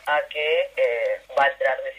A 0.06 0.20
que 0.28 0.70
eh, 0.76 1.20
va 1.36 1.44
a 1.44 1.48
entrar 1.48 1.76
definitivamente 1.82 1.97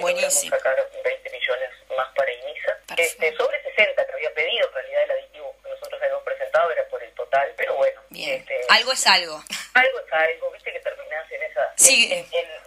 Buenísimo. 0.00 0.56
sacar 0.56 0.76
20 1.04 1.30
millones 1.30 1.70
más 1.96 2.08
para 2.14 2.32
INISA. 2.32 2.78
Este, 2.96 3.36
sobre 3.36 3.62
60 3.62 4.06
que 4.06 4.12
había 4.12 4.32
pedido, 4.34 4.66
en 4.68 4.74
realidad 4.74 5.02
el 5.04 5.10
aditivo 5.10 5.56
que 5.62 5.68
nosotros 5.70 6.00
habíamos 6.02 6.24
presentado 6.24 6.70
era 6.70 6.84
por 6.88 7.02
el 7.02 7.12
total, 7.14 7.52
pero 7.56 7.76
bueno. 7.76 8.00
Bien. 8.10 8.40
Este, 8.40 8.60
algo 8.68 8.92
es 8.92 9.06
algo. 9.06 9.42
Algo 9.74 9.98
es 10.00 10.12
algo, 10.12 10.50
viste 10.52 10.72
que 10.72 10.80
terminás 10.80 11.30
en 11.30 11.42
esa... 11.42 11.72
Sí. 11.76 12.08
En, 12.12 12.18
en, 12.32 12.57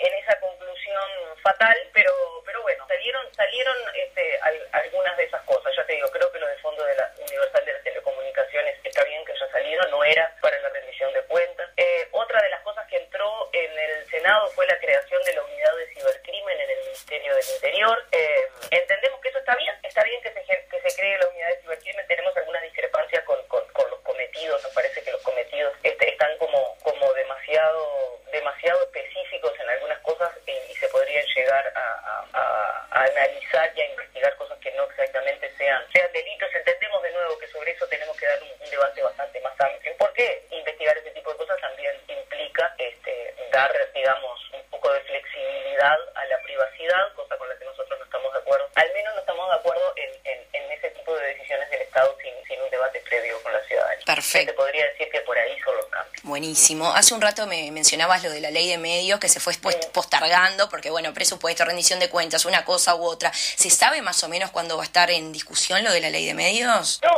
Hace 56.96 57.13
un 57.13 57.22
rato 57.22 57.48
me 57.48 57.72
mencionabas 57.72 58.24
lo 58.24 58.29
de 58.29 58.41
la 58.41 58.51
ley 58.51 58.67
de 58.67 58.77
medios 58.77 59.20
que 59.20 59.29
se 59.29 59.39
fue 59.39 59.53
pues, 59.62 59.75
postergando, 59.93 60.70
porque 60.70 60.89
bueno, 60.89 61.13
presupuesto, 61.13 61.65
rendición 61.65 62.00
de 62.00 62.10
cuentas, 62.10 62.46
una 62.46 62.65
cosa 62.65 62.96
u 62.96 63.03
otra. 63.03 63.31
¿Se 63.34 63.70
sabe 63.70 64.01
más 64.01 64.24
o 64.24 64.29
menos 64.29 64.51
cuándo 64.51 64.77
va 64.77 64.84
a 64.84 64.86
estar 64.86 65.12
en 65.12 65.31
discusión 65.31 65.84
lo 65.84 65.91
de 65.91 66.01
la 66.01 66.10
ley 66.10 66.25
de 66.25 66.34
medios? 66.34 67.00
No, 67.03 67.12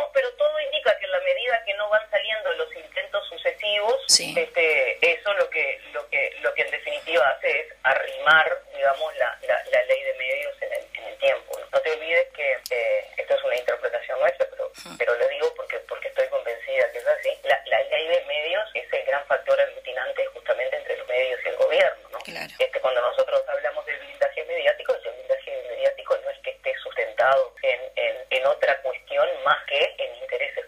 en, 27.61 28.15
en 28.29 28.45
otra 28.47 28.81
cuestión 28.81 29.27
más 29.45 29.57
que 29.65 29.95
en 29.97 30.15
intereses 30.21 30.62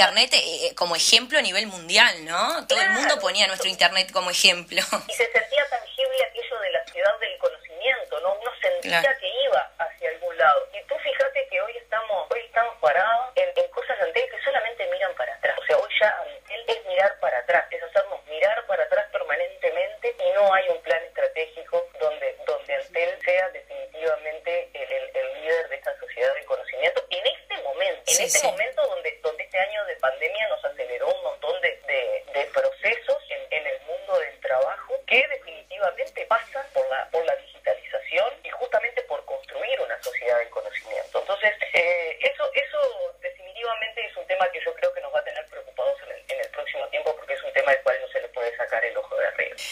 Internet 0.00 0.32
eh, 0.32 0.66
eh, 0.66 0.74
como 0.74 0.96
ejemplo 0.96 1.38
a 1.38 1.42
nivel 1.42 1.66
mundial, 1.66 2.24
¿no? 2.24 2.66
Todo 2.66 2.80
el 2.80 2.88
mundo 2.90 3.20
ponía 3.20 3.46
nuestro 3.46 3.68
Internet 3.68 4.10
como 4.12 4.30
ejemplo. 4.30 4.80
Y 4.80 5.12
se 5.12 5.30
sentía 5.30 5.68
tangible 5.68 6.24
aquello 6.24 6.58
de 6.58 6.70
la 6.72 6.84
ciudad 6.86 7.18
del 7.20 7.36
conocimiento, 7.36 8.20
¿no? 8.20 8.32
Uno 8.32 8.50
sentía 8.62 9.02
que 9.20 9.28
iba 9.44 9.70
hacia 9.76 10.08
algún 10.08 10.38
lado. 10.38 10.68
Y 10.72 10.82
tú 10.88 10.94
fíjate 11.04 11.46
que 11.50 11.60
hoy 11.60 11.76
estamos, 11.76 12.26
hoy 12.30 12.40
estamos 12.46 12.76
parados 12.80 13.19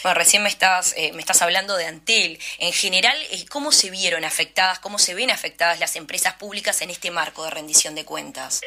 Bueno, 0.03 0.15
recién 0.15 0.43
me 0.43 0.49
estás, 0.49 0.95
eh, 0.97 1.13
me 1.13 1.21
estás 1.21 1.43
hablando 1.43 1.77
de 1.77 1.87
Antel. 1.87 2.39
En 2.59 2.73
general, 2.73 3.17
eh, 3.31 3.45
¿cómo 3.49 3.73
se 3.73 3.91
vieron 3.91 4.25
afectadas, 4.25 4.79
cómo 4.79 4.99
se 4.99 5.15
ven 5.15 5.31
afectadas 5.31 5.81
las 5.81 5.97
empresas 5.97 6.35
públicas 6.35 6.81
en 6.83 6.91
este 6.91 7.11
marco 7.11 7.45
de 7.45 7.51
rendición 7.51 7.95
de 7.95 8.05
cuentas? 8.05 8.61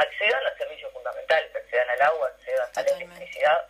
accedan 0.00 0.46
a 0.46 0.56
servicios 0.56 0.92
fundamentales, 0.92 1.54
accedan 1.54 1.90
al 1.90 2.02
agua, 2.02 2.28
accedan 2.28 2.68
a 2.74 2.82
la 2.82 2.96
electricidad, 2.96 3.66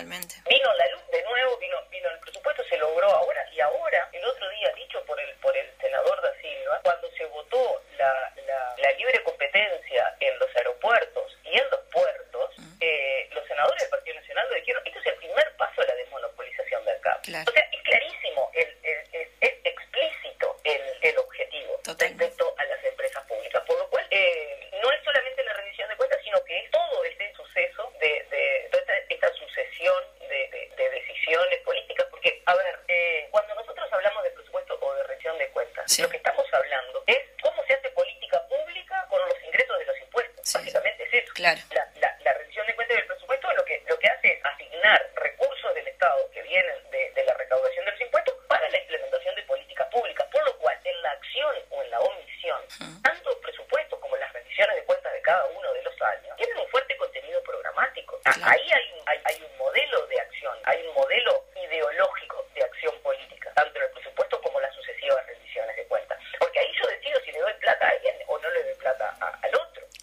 totalmente. 0.00 0.42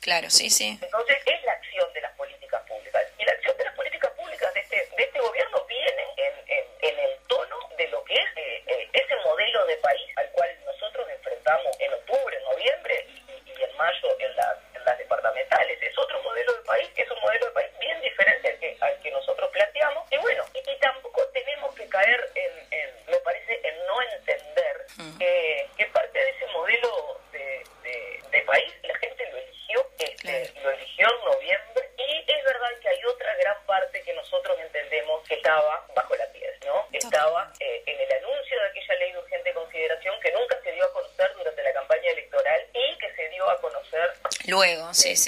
Claro, 0.07 0.29
sí, 0.29 0.49
sí. 0.49 0.79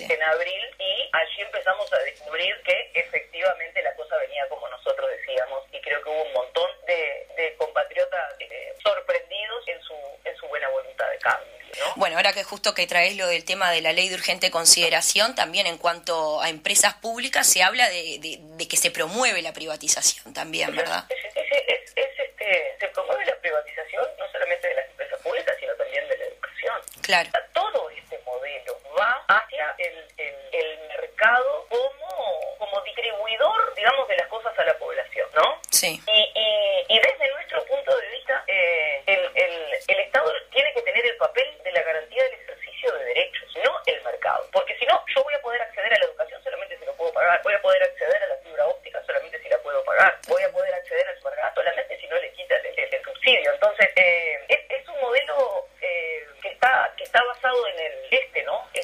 En 0.10 0.24
abril 0.24 0.66
y 0.80 1.10
allí 1.12 1.42
empezamos 1.42 1.92
a 1.92 2.00
descubrir 2.00 2.56
que 2.64 2.92
efectivamente 2.94 3.82
la 3.82 3.94
cosa 3.96 4.18
venía 4.18 4.48
como 4.48 4.68
nosotros 4.70 5.10
decíamos 5.10 5.64
y 5.72 5.82
creo 5.82 6.02
que 6.02 6.10
hubo 6.10 6.24
un 6.24 6.34
montón 6.34 6.70
de, 6.88 7.56
compatriotas 7.58 8.36
eh, 8.40 8.74
sorprendidos 8.84 9.68
en 9.68 9.82
su, 9.82 9.96
en 10.24 10.36
su 10.38 10.48
buena 10.48 10.70
voluntad 10.70 11.10
de 11.10 11.18
cambio. 11.20 11.60
Bueno, 11.96 12.18
ahora 12.18 12.34
que 12.34 12.44
justo 12.44 12.74
que 12.74 12.88
traes 12.88 13.16
lo 13.16 13.28
del 13.28 13.46
tema 13.46 13.72
de 13.72 13.82
la 13.82 13.94
ley 13.94 14.10
de 14.10 14.16
urgente 14.16 14.52
consideración, 14.52 15.36
también 15.36 15.68
en 15.68 15.78
cuanto 15.78 16.42
a 16.42 16.50
empresas 16.50 16.96
públicas 16.96 17.48
se 17.48 17.64
habla 17.64 17.90
de, 17.90 18.20
de, 18.20 18.68
que 18.68 18.78
se 18.78 18.92
promueve 18.92 19.42
la 19.42 19.54
privatización 19.54 20.34
también, 20.34 20.76
¿verdad? 20.76 21.06
Es, 21.10 21.94
este, 21.96 22.76
se 22.80 22.88
promueve 22.90 23.26
la 23.26 23.36
privatización 23.38 24.06
no 24.18 24.32
solamente 24.32 24.68
de 24.68 24.76
las 24.76 24.90
empresas 24.90 25.20
públicas, 25.22 25.56
sino 25.60 25.74
también 25.76 26.08
de 26.08 26.18
la 26.18 26.26
educación. 26.26 26.82
Claro. 27.02 27.30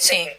Sí. 0.06 0.30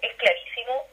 es 0.00 0.14
clarísimo 0.16 0.86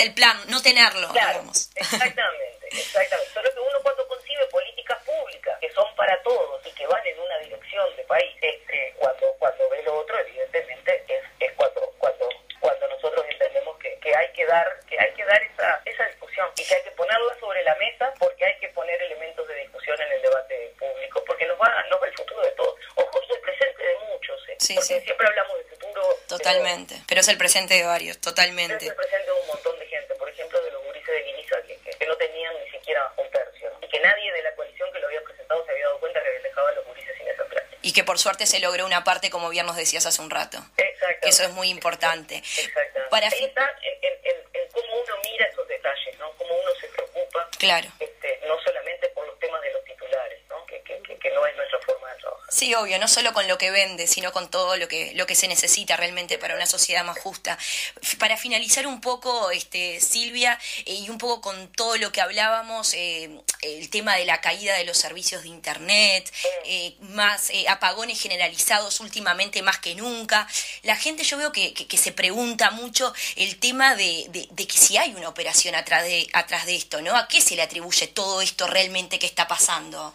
el 0.00 0.14
plan, 0.14 0.36
no 0.48 0.62
tenerlo, 0.62 1.08
claro, 1.12 1.40
digamos. 1.40 1.70
Exactamente, 1.74 2.68
exactamente. 2.70 3.32
Solo 3.32 3.52
que 3.52 3.60
uno 3.60 3.78
cuando 3.82 4.06
concibe 4.08 4.46
políticas 4.46 4.98
públicas 5.04 5.58
que 5.60 5.70
son 5.72 5.94
para 5.96 6.20
todos 6.22 6.66
y 6.66 6.70
que 6.72 6.86
van 6.86 7.06
en 7.06 7.18
una 7.18 7.38
dirección 7.38 7.96
de 7.96 8.02
país, 8.04 8.34
este, 8.40 8.94
cuando, 8.98 9.32
cuando 9.38 9.68
ve 9.70 9.82
lo 9.82 9.98
otro, 9.98 10.18
evidentemente 10.18 11.04
es, 11.08 11.22
es 11.40 11.52
cuando, 11.52 11.80
cuando, 11.98 12.28
cuando 12.60 12.88
nosotros 12.88 13.24
entendemos 13.28 13.78
que, 13.78 13.98
que 14.00 14.14
hay 14.14 14.32
que 14.32 14.46
dar, 14.46 14.80
que 14.88 14.98
hay 14.98 15.12
que 15.14 15.24
dar 15.24 15.42
esa, 15.42 15.82
esa 15.84 16.04
discusión 16.06 16.48
y 16.56 16.64
que 16.64 16.74
hay 16.74 16.82
que 16.82 16.90
ponerla 16.92 17.38
sobre 17.38 17.62
la 17.64 17.74
mesa 17.76 18.12
porque 18.18 18.44
hay 18.44 18.58
que 18.58 18.68
poner 18.68 19.00
elementos 19.02 19.46
de 19.48 19.54
discusión 19.56 20.00
en 20.00 20.12
el 20.12 20.22
debate 20.22 20.74
público, 20.78 21.22
porque 21.26 21.46
nos 21.46 21.60
va, 21.60 21.84
nos 21.90 22.00
va 22.00 22.06
el 22.06 22.14
futuro 22.14 22.42
de 22.42 22.50
todos. 22.52 22.74
Ojo, 22.94 23.20
y 23.28 23.32
el 23.32 23.40
presente 23.40 23.82
de 23.82 23.96
muchos, 24.12 24.48
eh, 24.48 24.56
sí, 24.58 24.74
porque 24.74 24.94
sí. 24.94 25.00
siempre 25.00 25.26
hablamos 25.26 25.58
de 25.58 25.64
futuro. 25.64 26.02
Totalmente, 26.28 27.02
pero, 27.08 27.20
es 27.20 27.28
el 27.28 27.38
presente 27.38 27.74
de 27.74 27.84
varios, 27.84 28.18
totalmente. 28.20 28.94
por 38.10 38.18
suerte 38.18 38.44
se 38.44 38.58
logró 38.58 38.86
una 38.86 39.04
parte, 39.04 39.30
como 39.30 39.50
bien 39.50 39.66
nos 39.66 39.76
decías 39.76 40.04
hace 40.04 40.20
un 40.20 40.30
rato. 40.30 40.58
Exacto. 40.76 41.28
Eso 41.28 41.44
es 41.44 41.50
muy 41.50 41.68
importante. 41.68 42.38
Exacto. 42.38 42.98
Para 43.08 43.28
Ahí 43.28 43.44
está 43.44 43.72
en, 43.82 44.68
cómo 44.72 45.00
uno 45.00 45.14
mira 45.22 45.46
esos 45.46 45.68
detalles, 45.68 46.18
¿no? 46.18 46.28
Cómo 46.32 46.52
uno 46.52 46.70
se 46.80 46.88
preocupa. 46.88 47.48
Claro. 47.56 47.88
Este, 48.00 48.40
no 48.48 48.60
solamente 48.64 49.06
por 49.10 49.24
los 49.28 49.38
temas 49.38 49.62
de 49.62 49.72
los 49.72 49.84
titulares, 49.84 50.40
¿no? 50.48 50.66
Que, 50.66 50.82
que, 50.82 51.00
que, 51.20 51.30
no 51.30 51.46
es 51.46 51.54
nuestra 51.54 51.78
forma 51.86 52.12
de 52.12 52.18
trabajar. 52.18 52.52
Sí, 52.52 52.74
obvio, 52.74 52.98
no 52.98 53.06
solo 53.06 53.32
con 53.32 53.46
lo 53.46 53.58
que 53.58 53.70
vende, 53.70 54.08
sino 54.08 54.32
con 54.32 54.50
todo 54.50 54.76
lo 54.76 54.88
que, 54.88 55.12
lo 55.14 55.24
que 55.26 55.36
se 55.36 55.46
necesita 55.46 55.96
realmente 55.96 56.36
para 56.36 56.56
una 56.56 56.66
sociedad 56.66 57.04
más 57.04 57.16
justa. 57.16 57.58
Para 58.18 58.36
finalizar 58.36 58.88
un 58.88 59.00
poco, 59.00 59.52
este, 59.52 60.00
Silvia, 60.00 60.58
eh, 60.84 60.94
y 60.94 61.10
un 61.10 61.18
poco 61.18 61.40
con 61.42 61.70
todo 61.74 61.96
lo 61.96 62.10
que 62.10 62.20
hablábamos, 62.20 62.92
eh, 62.94 63.30
el 63.62 63.88
tema 63.90 64.16
de 64.16 64.24
la 64.24 64.40
caída 64.40 64.76
de 64.76 64.84
los 64.84 64.96
servicios 64.96 65.42
de 65.42 65.48
Internet, 65.48 66.32
eh, 66.64 66.94
más 67.00 67.50
eh, 67.50 67.68
apagones 67.68 68.20
generalizados 68.20 69.00
últimamente 69.00 69.62
más 69.62 69.78
que 69.78 69.94
nunca. 69.94 70.48
La 70.82 70.96
gente 70.96 71.24
yo 71.24 71.36
veo 71.36 71.52
que, 71.52 71.74
que, 71.74 71.86
que 71.86 71.98
se 71.98 72.12
pregunta 72.12 72.70
mucho 72.70 73.12
el 73.36 73.58
tema 73.58 73.96
de, 73.96 74.26
de, 74.30 74.48
de, 74.50 74.66
que 74.66 74.78
si 74.78 74.96
hay 74.96 75.14
una 75.14 75.28
operación 75.28 75.74
atrás 75.74 76.04
de, 76.04 76.26
atrás 76.32 76.66
de 76.66 76.76
esto, 76.76 77.02
¿no? 77.02 77.16
¿A 77.16 77.28
qué 77.28 77.40
se 77.40 77.56
le 77.56 77.62
atribuye 77.62 78.06
todo 78.08 78.40
esto 78.40 78.66
realmente 78.66 79.18
que 79.18 79.26
está 79.26 79.46
pasando? 79.46 80.12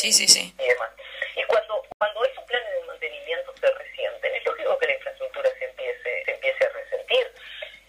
Sí, 0.00 0.12
sí, 0.14 0.26
sí. 0.26 0.54
Y 0.58 0.66
demás. 0.66 0.88
Y 1.36 1.42
cuando, 1.44 1.84
cuando 1.98 2.24
esos 2.24 2.42
planes 2.44 2.72
de 2.72 2.86
mantenimiento 2.86 3.52
se 3.60 3.70
resienten, 3.70 4.34
es 4.34 4.46
lógico 4.46 4.78
que 4.78 4.86
la 4.86 4.94
infraestructura 4.94 5.50
se 5.58 5.64
empiece, 5.66 6.24
se 6.24 6.30
empiece 6.32 6.64
a 6.64 6.68
resentir. 6.70 7.32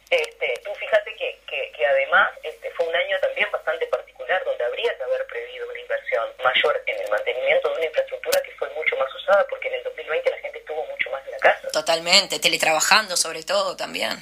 Este, 0.09 0.59
tú 0.65 0.75
fíjate 0.75 1.15
que, 1.15 1.39
que, 1.47 1.71
que 1.71 1.85
además 1.85 2.31
este, 2.43 2.69
fue 2.71 2.85
un 2.85 2.95
año 2.97 3.17
también 3.21 3.49
bastante 3.49 3.85
particular 3.87 4.43
donde 4.43 4.61
habría 4.61 4.93
que 4.97 5.03
haber 5.03 5.25
previsto 5.27 5.69
una 5.69 5.79
inversión 5.79 6.27
mayor 6.43 6.83
en 6.85 6.99
el 6.99 7.09
mantenimiento 7.09 7.69
de 7.69 7.75
una 7.75 7.85
infraestructura 7.85 8.41
que 8.41 8.51
fue 8.59 8.69
mucho 8.71 8.97
más 8.97 9.07
usada 9.15 9.47
porque 9.49 9.69
en 9.69 9.75
el 9.75 9.83
2020 9.83 10.29
la 10.31 10.37
gente 10.39 10.59
estuvo 10.59 10.85
mucho 10.87 11.09
más 11.11 11.25
en 11.27 11.31
la 11.31 11.37
casa. 11.37 11.69
Totalmente, 11.71 12.39
teletrabajando 12.39 13.15
sobre 13.15 13.43
todo 13.43 13.77
también. 13.77 14.19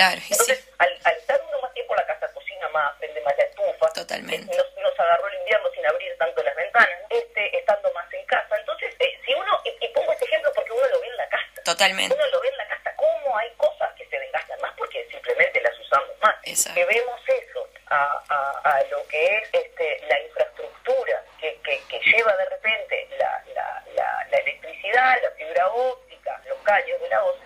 Claro, 0.00 0.16
y 0.16 0.20
sí, 0.24 0.32
Entonces, 0.32 0.68
al, 0.78 0.98
al 1.04 1.16
estar 1.16 1.38
uno 1.46 1.60
más 1.60 1.74
tiempo 1.74 1.92
en 1.92 1.98
la 2.00 2.06
casa, 2.06 2.32
cocina 2.32 2.68
más, 2.70 2.96
prende 2.98 3.20
más 3.20 3.36
la 3.36 3.44
estufa. 3.44 3.92
Totalmente. 3.92 4.56
Nos, 4.56 4.76
nos 4.78 4.98
agarró 4.98 5.28
el 5.28 5.34
invierno 5.40 5.68
sin 5.74 5.84
abrir 5.86 6.16
tanto 6.16 6.42
las 6.42 6.56
ventanas, 6.56 6.98
este, 7.10 7.58
estando 7.58 7.92
más 7.92 8.10
en 8.14 8.24
casa. 8.24 8.56
Entonces, 8.58 8.94
eh, 8.98 9.12
si 9.26 9.34
uno, 9.34 9.60
y, 9.64 9.84
y 9.84 9.88
pongo 9.88 10.10
este 10.12 10.24
ejemplo 10.24 10.50
porque 10.54 10.72
uno 10.72 10.86
lo 10.88 11.00
ve 11.02 11.06
en 11.06 11.16
la 11.18 11.28
casa. 11.28 11.62
totalmente. 11.66 12.14
Uno 12.14 12.26
lo 12.28 12.40
ve 12.40 12.48
en 12.48 12.56
la 12.56 12.68
casa, 12.68 12.94
cómo 12.96 13.36
hay 13.36 13.50
cosas 13.58 13.92
que 13.94 14.06
se 14.06 14.18
desgastan 14.18 14.58
más 14.62 14.72
porque 14.78 15.06
simplemente 15.10 15.60
las 15.60 15.78
usamos 15.78 16.16
más. 16.22 16.34
Exacto. 16.44 16.80
Que 16.80 16.86
vemos 16.86 17.20
eso 17.28 17.68
a, 17.90 18.22
a, 18.30 18.60
a 18.78 18.82
lo 18.84 19.06
que 19.08 19.36
es 19.36 19.48
este, 19.52 20.00
la 20.08 20.18
infraestructura 20.22 21.22
que, 21.38 21.60
que, 21.60 21.78
que 21.88 22.00
lleva 22.10 22.34
de 22.36 22.44
repente 22.46 23.06
la, 23.18 23.44
la, 23.54 23.84
la, 23.94 24.26
la 24.30 24.36
electricidad, 24.38 25.18
la 25.22 25.30
fibra 25.32 25.68
óptica, 25.68 26.40
los 26.46 26.58
caños 26.62 26.98
de 27.02 27.08
la 27.10 27.22
OS, 27.24 27.36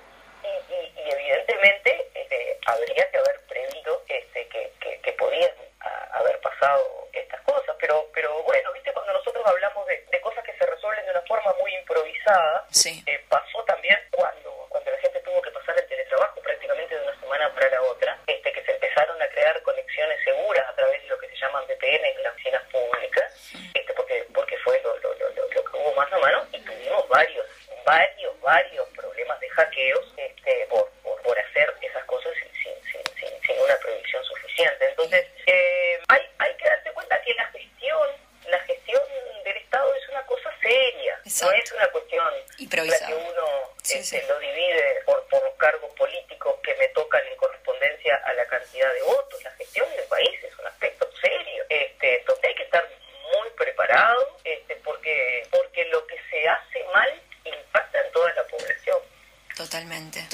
y, 0.45 0.73
y, 0.75 0.93
y 1.01 1.11
evidentemente 1.11 2.11
este, 2.14 2.59
habría 2.67 3.11
que 3.11 3.17
haber 3.19 3.40
previsto 3.49 4.03
este, 4.09 4.47
que, 4.49 4.73
que, 4.81 5.01
que 5.01 5.12
podían 5.14 5.51
a- 5.81 6.19
haber 6.19 6.38
pasado 6.40 7.09
estas 7.12 7.40
cosas. 7.43 7.75
Pero, 7.81 8.07
pero 8.12 8.43
bueno, 8.43 8.73
viste, 8.73 8.93
cuando 8.93 9.12
nosotros 9.14 9.43
hablamos 9.47 9.87
de, 9.87 10.05
de 10.11 10.21
cosas 10.21 10.45
que 10.45 10.53
se 10.59 10.67
resuelven 10.67 11.04
de 11.04 11.04
una 11.14 11.22
forma 11.27 11.55
muy 11.61 11.72
improvisada, 11.77 12.66
Sí. 12.70 13.03
eh, 13.07 13.24
pasó 13.29 13.62
también 13.64 13.98
cuando, 14.11 14.50
cuando 14.68 14.90
la 14.90 14.98
gente 14.98 15.20
tuvo 15.20 15.40
que 15.42 15.50
pasar 15.53 15.79
el 15.79 15.87
teletrabajo 15.87 16.40
prácticamente 16.40 16.94
de 16.96 17.03
una 17.03 17.20
semana 17.20 17.55
para 17.55 17.70
la 17.70 17.83
otra, 17.83 18.18
este, 18.27 18.53
que 18.53 18.64
se 18.64 18.72
empezaron 18.72 19.20
a 19.22 19.29
crear 19.29 19.62
conexiones 19.62 20.18
seguras 20.24 20.68
a 20.68 20.74
través 20.74 21.00
de 21.03 21.09
lo 21.09 21.18
que 21.18 21.29
se 21.29 21.37
llaman 21.37 21.64
VPN 21.66 22.05
en 22.05 22.22
las 22.22 22.33
oficinas 22.35 22.62
públicas, 22.70 23.33
este, 23.74 23.92
porque, 23.94 24.27
porque 24.35 24.57
fue 24.59 24.81
lo, 24.83 24.96
lo, 24.98 25.14
lo, 25.14 25.29
lo- 25.31 25.48
lo 25.48 25.64
que 25.64 25.77
hubo 25.77 25.92
más 25.94 26.12
a 26.12 26.18
mano 26.18 26.46
y 26.53 26.59
tuvimos 26.61 27.09
varios, 27.09 27.46
varios, 27.85 28.40
varios 28.40 28.88
problemas 28.90 29.38
de 29.40 29.48
hackeos 29.50 30.12
este, 30.16 30.66
por, 30.68 30.90
por, 31.03 31.20
por 31.22 31.38
hacer 31.38 31.72
esas 31.81 32.05
cosas 32.07 32.33
sin, 32.35 32.53
sin, 32.62 32.74
sin, 32.90 33.16
sin, 33.18 33.40
sin 33.42 33.59
una 33.61 33.77
previsión 33.77 34.24
suficiente. 34.24 34.88
Entonces, 34.88 35.27
eh, 35.46 36.00
hay, 36.09 36.22
hay 36.38 36.55
que 36.57 36.64
darse 36.68 36.90
cuenta 36.92 37.20
que 37.22 37.35
la 37.35 37.44
gestión, 37.46 38.09
la 38.48 38.59
gestión 38.61 39.03
del 39.44 39.57
Estado 39.59 39.94
es 39.94 40.09
una 40.09 40.24
cosa 40.27 40.50
seria, 40.61 41.18
Exacto. 41.24 41.55
no 41.55 41.62
es 41.62 41.72
una 41.72 41.87
cuestión 41.88 42.35
Improvisada. 42.59 43.00
la 43.00 43.07
que 43.09 43.14
uno 43.31 43.70
Sí, 43.83 43.98
este, 43.98 44.20
sí. 44.20 44.27
lo 44.27 44.38
divide 44.38 45.03
por, 45.05 45.22
por 45.29 45.44
los 45.44 45.55
cargos 45.57 45.92
políticos 45.94 46.57
que 46.62 46.74
me 46.77 46.88
tocan 46.88 47.22
en 47.27 47.37
correspondencia 47.37 48.16
a 48.24 48.33
la 48.33 48.46
cantidad 48.46 48.90
de 48.94 49.03
votos. 49.03 49.42
La 49.44 49.50
gestión 49.53 49.87
del 49.94 50.05
país 50.09 50.42
es 50.42 50.59
un 50.59 50.66
aspecto 50.66 51.07
serio, 51.20 51.64
este, 51.68 52.24
donde 52.27 52.48
hay 52.48 52.55
que 52.55 52.62
estar 52.62 52.88
muy 53.37 53.50
preparado, 53.50 54.38
este, 54.44 54.77
porque, 54.77 55.46
porque 55.50 55.85
lo 55.87 56.07
que 56.07 56.16
se 56.31 56.48
hace 56.48 56.83
mal 56.94 57.20
impacta 57.44 58.00
en 58.00 58.12
toda 58.12 58.33
la 58.33 58.44
población. 58.44 58.98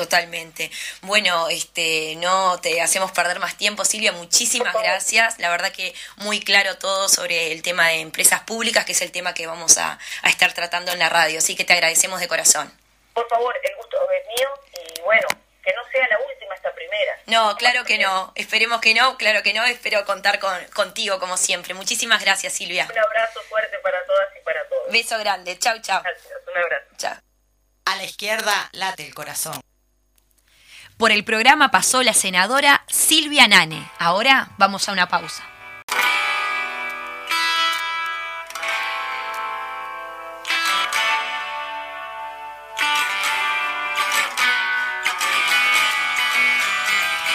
Totalmente. 0.01 0.71
Bueno, 1.03 1.51
este, 1.51 2.17
no 2.17 2.59
te 2.59 2.81
hacemos 2.81 3.13
perder 3.13 3.39
más 3.39 3.59
tiempo, 3.59 3.85
Silvia. 3.85 4.13
Muchísimas 4.13 4.73
gracias. 4.73 5.39
La 5.39 5.51
verdad 5.51 5.73
que 5.73 5.95
muy 6.17 6.41
claro 6.41 6.79
todo 6.79 7.11
sobre 7.11 7.53
el 7.53 7.61
tema 7.63 7.89
de 7.89 8.01
empresas 8.01 8.41
públicas, 8.41 8.87
que 8.87 8.93
es 8.93 9.03
el 9.03 9.13
tema 9.13 9.35
que 9.35 9.47
vamos 9.47 9.77
a, 9.77 9.99
a 10.23 10.29
estar 10.31 10.55
tratando 10.55 10.91
en 10.91 10.99
la 10.99 11.11
radio. 11.11 11.39
Así 11.39 11.55
que 11.55 11.67
te 11.67 11.75
agradecemos 11.75 12.19
de 12.19 12.29
corazón. 12.29 12.73
Por 13.13 13.29
favor, 13.29 13.55
el 13.63 13.77
gusto 13.77 13.99
es 14.11 14.27
mío 14.27 14.49
y 14.73 15.01
bueno, 15.03 15.29
que 15.63 15.73
no 15.75 15.83
sea 15.93 16.09
la 16.09 16.19
última 16.19 16.55
esta 16.55 16.73
primera. 16.73 17.19
No, 17.27 17.55
claro 17.57 17.85
que 17.85 17.99
no. 17.99 18.33
Esperemos 18.37 18.81
que 18.81 18.95
no, 18.95 19.19
claro 19.19 19.43
que 19.43 19.53
no. 19.53 19.65
Espero 19.67 20.07
contar 20.07 20.39
con, 20.39 20.65
contigo 20.75 21.21
como 21.21 21.37
siempre. 21.37 21.75
Muchísimas 21.75 22.23
gracias, 22.23 22.55
Silvia. 22.55 22.89
Un 22.91 22.99
abrazo 22.99 23.41
fuerte 23.51 23.79
para 23.81 24.03
todas 24.07 24.29
y 24.35 24.45
para 24.45 24.67
todos. 24.67 24.91
Beso 24.91 25.19
grande. 25.19 25.59
Chau, 25.59 25.79
chau. 25.83 26.03
Gracias, 26.03 26.33
un 26.51 26.63
abrazo. 26.63 26.87
Chau. 26.97 27.17
A 27.85 27.97
la 27.97 28.05
izquierda 28.05 28.71
late 28.73 29.05
el 29.05 29.15
corazón. 29.15 29.61
Por 31.01 31.13
el 31.13 31.25
programa 31.25 31.71
pasó 31.71 32.03
la 32.03 32.13
senadora 32.13 32.85
Silvia 32.87 33.49
Nane. 33.49 33.91
Ahora 33.99 34.51
vamos 34.59 34.87
a 34.87 34.93
una 34.93 35.09
pausa. 35.09 35.43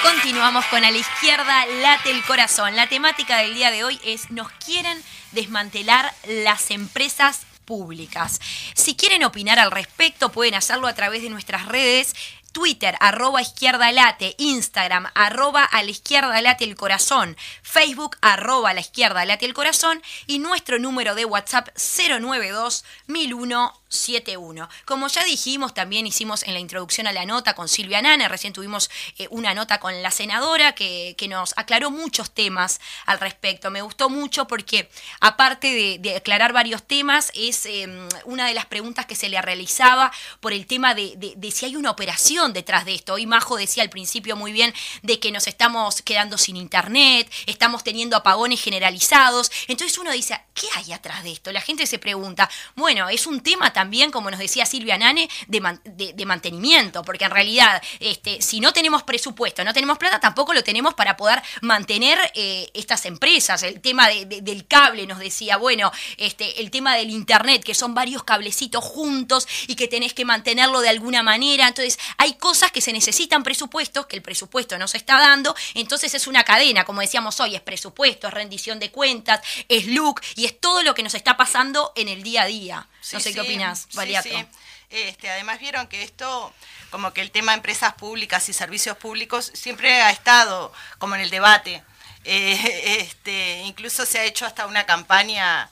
Continuamos 0.04 0.66
con 0.66 0.86
a 0.86 0.92
la 0.92 0.98
izquierda 1.00 1.66
late 1.82 2.12
el 2.12 2.24
corazón. 2.26 2.76
La 2.76 2.86
temática 2.88 3.38
del 3.38 3.56
día 3.56 3.72
de 3.72 3.84
hoy 3.84 4.00
es 4.06 4.30
nos 4.30 4.52
quieren 4.64 5.02
desmantelar 5.32 6.14
las 6.28 6.70
empresas 6.70 7.48
públicas. 7.66 8.40
Si 8.76 8.96
quieren 8.96 9.24
opinar 9.24 9.58
al 9.58 9.72
respecto 9.72 10.32
pueden 10.32 10.54
hacerlo 10.54 10.86
a 10.86 10.94
través 10.94 11.24
de 11.24 11.32
nuestras 11.32 11.66
redes. 11.66 12.14
Twitter, 12.60 12.96
arroba 13.02 13.42
izquierda 13.42 13.92
late, 13.92 14.34
Instagram, 14.38 15.12
arroba 15.14 15.66
a 15.66 15.84
la 15.84 15.92
izquierda 15.92 16.40
late 16.42 16.64
el 16.64 16.78
corazón, 16.78 17.36
Facebook, 17.62 18.16
arroba 18.22 18.70
a 18.70 18.74
la 18.74 18.80
izquierda 18.80 19.26
late 19.26 19.46
el 19.46 19.54
corazón 19.54 20.02
y 20.26 20.40
nuestro 20.40 20.80
número 20.80 21.16
de 21.16 21.26
WhatsApp 21.26 21.68
092 21.76 22.86
1001 23.08 23.74
71. 23.90 24.68
Como 24.84 25.08
ya 25.08 25.24
dijimos, 25.24 25.74
también 25.74 26.06
hicimos 26.06 26.44
en 26.44 26.54
la 26.54 26.60
introducción 26.60 27.08
a 27.08 27.14
la 27.14 27.26
nota 27.26 27.54
con 27.56 27.70
Silvia 27.70 28.02
Nane, 28.02 28.28
recién 28.28 28.52
tuvimos 28.52 28.90
eh, 29.18 29.28
una 29.32 29.54
nota 29.54 29.80
con 29.80 30.02
la 30.04 30.12
senadora 30.12 30.74
que, 30.76 31.16
que 31.18 31.28
nos 31.30 31.54
aclaró 31.58 31.92
muchos 31.92 32.32
temas 32.34 32.82
al 33.06 33.20
respecto. 33.22 33.72
Me 33.72 33.82
gustó 33.82 34.10
mucho 34.10 34.48
porque 34.48 34.90
aparte 35.22 36.00
de, 36.02 36.16
aclarar 36.16 36.52
varios 36.52 36.84
temas, 36.84 37.32
es 37.36 37.66
eh, 37.66 37.88
una 38.26 38.48
de 38.48 38.54
las 38.54 38.66
preguntas 38.66 39.06
que 39.06 39.16
se 39.16 39.30
le 39.30 39.42
realizaba 39.42 40.12
por 40.42 40.52
el 40.52 40.66
tema 40.66 40.94
de- 40.94 41.14
de 41.16 41.52
si 41.52 41.66
hay 41.66 41.76
una 41.78 41.92
operación 41.92 42.45
detrás 42.54 42.86
de 42.86 42.96
esto. 42.96 43.14
Hoy 43.14 43.26
Majo 43.26 43.58
decía 43.58 43.84
al 43.84 43.90
principio 43.90 44.36
muy 44.36 44.52
bien 44.52 44.74
de 45.02 45.20
que 45.20 45.32
nos 45.32 45.48
estamos 45.48 46.02
quedando 46.02 46.38
sin 46.38 46.56
internet, 46.56 47.32
estamos 47.46 47.84
teniendo 47.84 48.16
apagones 48.18 48.62
generalizados. 48.62 49.52
Entonces 49.68 49.98
uno 49.98 50.12
dice, 50.12 50.40
¿qué 50.54 50.68
hay 50.76 50.94
atrás 50.94 51.24
de 51.24 51.32
esto? 51.32 51.52
La 51.52 51.62
gente 51.62 51.88
se 51.88 52.00
pregunta, 52.00 52.50
bueno, 52.76 53.10
es 53.10 53.26
un 53.28 53.42
tema 53.42 53.74
también, 53.74 54.12
como 54.12 54.30
nos 54.32 54.40
decía 54.40 54.66
Silvia 54.66 54.98
Nane, 54.98 55.30
de, 55.48 56.14
de- 56.14 56.26
mantenimiento, 56.26 57.04
porque 57.04 57.26
en 57.26 57.32
realidad, 57.32 57.82
este, 58.00 58.42
si 58.42 58.60
no 58.60 58.74
tenemos 58.74 59.04
presupuesto, 59.04 59.64
no 59.64 59.74
tenemos 59.74 59.98
plata, 59.98 60.20
tampoco 60.20 60.54
lo 60.54 60.64
tenemos 60.64 60.94
para 60.96 61.16
poder 61.18 61.42
mantener 61.62 62.18
eh, 62.34 62.70
estas 62.74 63.06
empresas. 63.06 63.62
El 63.64 63.80
tema 63.82 64.08
de- 64.10 64.26
de- 64.26 64.42
del 64.42 64.66
cable 64.68 65.06
nos 65.06 65.20
decía, 65.20 65.58
bueno, 65.58 65.92
este, 66.18 66.62
el 66.62 66.72
tema 66.72 66.96
del 66.96 67.10
internet, 67.12 67.64
que 67.64 67.76
son 67.76 67.94
varios 67.94 68.24
cablecitos 68.24 68.84
juntos 68.84 69.48
y 69.68 69.76
que 69.76 69.88
tenés 69.88 70.14
que 70.14 70.26
mantenerlo 70.26 70.82
de 70.82 70.90
alguna 70.90 71.22
manera. 71.24 71.68
Entonces, 71.68 72.00
hay 72.18 72.35
cosas 72.38 72.72
que 72.72 72.82
se 72.82 72.94
necesitan 72.94 73.44
presupuestos, 73.44 74.06
que 74.06 74.16
el 74.16 74.22
presupuesto 74.22 74.78
no 74.78 74.88
se 74.88 74.98
está 74.98 75.20
dando, 75.20 75.56
entonces 75.74 76.14
es 76.14 76.28
una 76.28 76.44
cadena, 76.44 76.86
como 76.86 77.02
decíamos 77.02 77.40
hoy, 77.40 77.56
es 77.56 77.62
presupuesto, 77.62 78.28
es 78.28 78.34
rendición 78.34 78.80
de 78.80 78.92
cuentas, 78.92 79.42
es 79.70 79.88
look 79.88 80.22
y 80.36 80.46
es 80.46 80.60
todo 80.60 80.84
lo 80.84 80.94
que 80.94 81.04
nos 81.04 81.16
está 81.16 81.38
pasando 81.38 81.92
en 81.96 82.08
el 82.08 82.24
día 82.24 82.44
a 82.44 82.46
día. 82.46 82.88
no 83.14 83.20
sé 83.20 83.30
sí, 83.30 83.34
qué 83.34 83.42
opinas, 83.42 83.88
Valiato. 83.94 84.30
sí. 84.30 84.46
Este, 84.90 85.30
además 85.30 85.60
vieron 85.60 85.88
que 85.88 86.04
esto, 86.04 86.54
como 86.90 87.12
que 87.12 87.22
el 87.22 87.32
tema 87.32 87.52
de 87.52 87.58
empresas 87.58 87.94
públicas 87.96 88.48
y 88.50 88.54
servicios 88.54 88.96
públicos 88.98 89.52
siempre 89.54 90.02
ha 90.02 90.12
estado 90.12 90.72
como 91.00 91.16
en 91.16 91.22
el 91.22 91.30
debate. 91.30 91.84
Eh, 92.24 92.98
este, 93.02 93.62
incluso 93.66 94.06
se 94.06 94.20
ha 94.20 94.24
hecho 94.24 94.46
hasta 94.46 94.68
una 94.68 94.86
campaña 94.86 95.70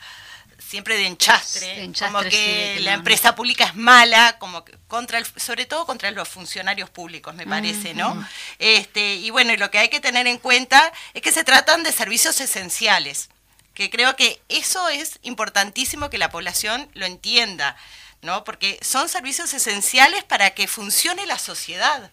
siempre 0.73 0.97
de 0.97 1.05
enchastre, 1.05 1.67
De 1.67 1.83
enchastre, 1.83 2.11
como 2.11 2.27
que 2.31 2.79
la 2.79 2.93
no. 2.93 2.97
empresa 2.97 3.35
pública 3.35 3.65
es 3.65 3.75
mala, 3.75 4.39
como 4.39 4.65
que 4.65 4.75
contra 4.87 5.19
el, 5.19 5.25
sobre 5.39 5.67
todo 5.67 5.85
contra 5.85 6.09
los 6.09 6.27
funcionarios 6.27 6.89
públicos, 6.89 7.35
me 7.35 7.45
parece, 7.45 7.93
¿no? 7.93 8.27
Este, 8.57 9.13
y 9.17 9.29
bueno, 9.29 9.53
y 9.53 9.57
lo 9.57 9.69
que 9.69 9.77
hay 9.77 9.89
que 9.89 9.99
tener 9.99 10.25
en 10.25 10.39
cuenta 10.39 10.91
es 11.13 11.21
que 11.21 11.31
se 11.31 11.43
tratan 11.43 11.83
de 11.83 11.91
servicios 11.91 12.41
esenciales, 12.41 13.29
que 13.75 13.91
creo 13.91 14.15
que 14.15 14.41
eso 14.49 14.89
es 14.89 15.19
importantísimo 15.21 16.09
que 16.09 16.17
la 16.17 16.31
población 16.31 16.89
lo 16.95 17.05
entienda, 17.05 17.75
¿no? 18.23 18.43
Porque 18.43 18.79
son 18.81 19.09
servicios 19.09 19.53
esenciales 19.53 20.23
para 20.23 20.55
que 20.55 20.67
funcione 20.67 21.27
la 21.27 21.37
sociedad. 21.37 22.11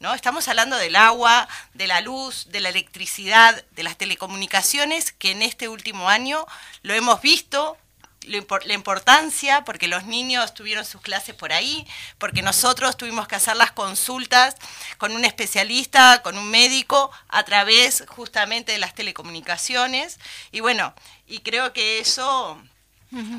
¿no? 0.00 0.12
Estamos 0.12 0.46
hablando 0.48 0.76
del 0.76 0.96
agua, 0.96 1.48
de 1.72 1.86
la 1.86 2.02
luz, 2.02 2.48
de 2.50 2.60
la 2.60 2.68
electricidad, 2.68 3.64
de 3.70 3.82
las 3.82 3.96
telecomunicaciones, 3.96 5.12
que 5.12 5.30
en 5.30 5.40
este 5.40 5.68
último 5.68 6.10
año 6.10 6.44
lo 6.82 6.92
hemos 6.92 7.22
visto, 7.22 7.78
la 8.26 8.74
importancia, 8.74 9.64
porque 9.64 9.88
los 9.88 10.04
niños 10.04 10.54
tuvieron 10.54 10.84
sus 10.84 11.00
clases 11.00 11.34
por 11.34 11.52
ahí, 11.52 11.86
porque 12.18 12.42
nosotros 12.42 12.96
tuvimos 12.96 13.28
que 13.28 13.36
hacer 13.36 13.56
las 13.56 13.72
consultas 13.72 14.56
con 14.98 15.12
un 15.12 15.24
especialista, 15.24 16.22
con 16.22 16.36
un 16.36 16.50
médico, 16.50 17.10
a 17.28 17.44
través 17.44 18.04
justamente 18.08 18.72
de 18.72 18.78
las 18.78 18.94
telecomunicaciones. 18.94 20.18
Y 20.52 20.60
bueno, 20.60 20.94
y 21.26 21.40
creo 21.40 21.72
que 21.72 21.98
eso, 21.98 22.60